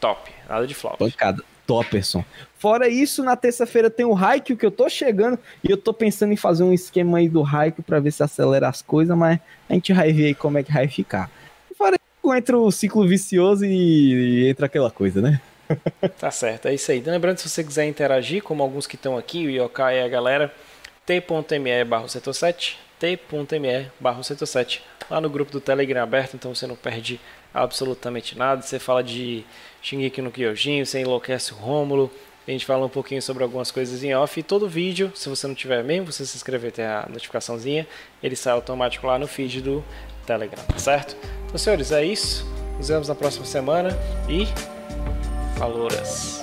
top. 0.00 0.30
Nada 0.48 0.66
de 0.66 0.74
flop. 0.74 0.98
Pancada. 0.98 1.42
Topperson. 1.66 2.22
Fora 2.58 2.88
isso, 2.88 3.24
na 3.24 3.36
terça-feira 3.36 3.88
tem 3.88 4.04
o 4.04 4.14
Haikyuu 4.14 4.58
que 4.58 4.66
eu 4.66 4.70
tô 4.70 4.86
chegando 4.86 5.38
e 5.66 5.70
eu 5.70 5.78
tô 5.78 5.94
pensando 5.94 6.30
em 6.32 6.36
fazer 6.36 6.62
um 6.62 6.74
esquema 6.74 7.16
aí 7.16 7.26
do 7.26 7.42
Haikyuu 7.42 7.82
pra 7.82 8.00
ver 8.00 8.10
se 8.10 8.22
acelera 8.22 8.68
as 8.68 8.82
coisas, 8.82 9.16
mas 9.16 9.38
a 9.68 9.72
gente 9.72 9.90
vai 9.94 10.12
ver 10.12 10.26
aí 10.26 10.34
como 10.34 10.58
é 10.58 10.62
que 10.62 10.70
vai 10.70 10.86
ficar. 10.88 11.30
E 11.70 11.74
fora 11.74 11.96
isso, 11.96 12.34
entra 12.34 12.58
o 12.58 12.70
ciclo 12.70 13.08
vicioso 13.08 13.64
e, 13.64 14.42
e 14.44 14.48
entra 14.50 14.66
aquela 14.66 14.90
coisa, 14.90 15.22
né? 15.22 15.40
Tá 16.18 16.30
certo, 16.30 16.68
é 16.68 16.74
isso 16.74 16.90
aí. 16.90 16.98
Então, 16.98 17.12
lembrando, 17.12 17.38
se 17.38 17.48
você 17.48 17.64
quiser 17.64 17.86
interagir, 17.86 18.42
como 18.42 18.62
alguns 18.62 18.86
que 18.86 18.96
estão 18.96 19.16
aqui, 19.16 19.46
o 19.46 19.50
Yokai 19.50 19.98
e 19.98 20.02
a 20.02 20.08
galera, 20.08 20.54
t.me 21.06 21.84
barra 21.84 22.08
setor 22.08 22.32
7, 22.32 22.78
t.me 22.98 23.90
barra 24.00 24.22
setor 24.22 24.46
7, 24.46 24.82
lá 25.10 25.20
no 25.20 25.28
grupo 25.28 25.52
do 25.52 25.60
Telegram 25.60 26.02
aberto, 26.02 26.34
então 26.34 26.54
você 26.54 26.66
não 26.66 26.76
perde 26.76 27.20
absolutamente 27.52 28.36
nada. 28.36 28.62
Você 28.62 28.78
fala 28.78 29.02
de 29.02 29.44
Shingeki 29.82 30.22
no 30.22 30.30
Kyojin, 30.30 30.84
você 30.84 31.00
enlouquece 31.00 31.52
o 31.52 31.56
Rômulo, 31.56 32.10
a 32.46 32.50
gente 32.50 32.66
fala 32.66 32.84
um 32.84 32.90
pouquinho 32.90 33.22
sobre 33.22 33.42
algumas 33.42 33.70
coisas 33.70 34.02
em 34.02 34.14
off. 34.14 34.38
E 34.38 34.42
todo 34.42 34.68
vídeo, 34.68 35.10
se 35.14 35.28
você 35.28 35.46
não 35.46 35.54
tiver 35.54 35.82
mesmo, 35.82 36.12
você 36.12 36.26
se 36.26 36.36
inscrever 36.36 36.72
tem 36.72 36.84
a 36.84 37.06
notificaçãozinha, 37.08 37.86
ele 38.22 38.36
sai 38.36 38.52
automático 38.52 39.06
lá 39.06 39.18
no 39.18 39.26
feed 39.26 39.62
do 39.62 39.84
Telegram, 40.26 40.62
tá 40.64 40.78
certo? 40.78 41.16
Então, 41.46 41.56
senhores, 41.56 41.92
é 41.92 42.04
isso. 42.04 42.44
Nos 42.76 42.88
vemos 42.88 43.08
na 43.08 43.14
próxima 43.14 43.46
semana 43.46 43.90
e. 44.28 44.73
Falouras. 45.56 46.42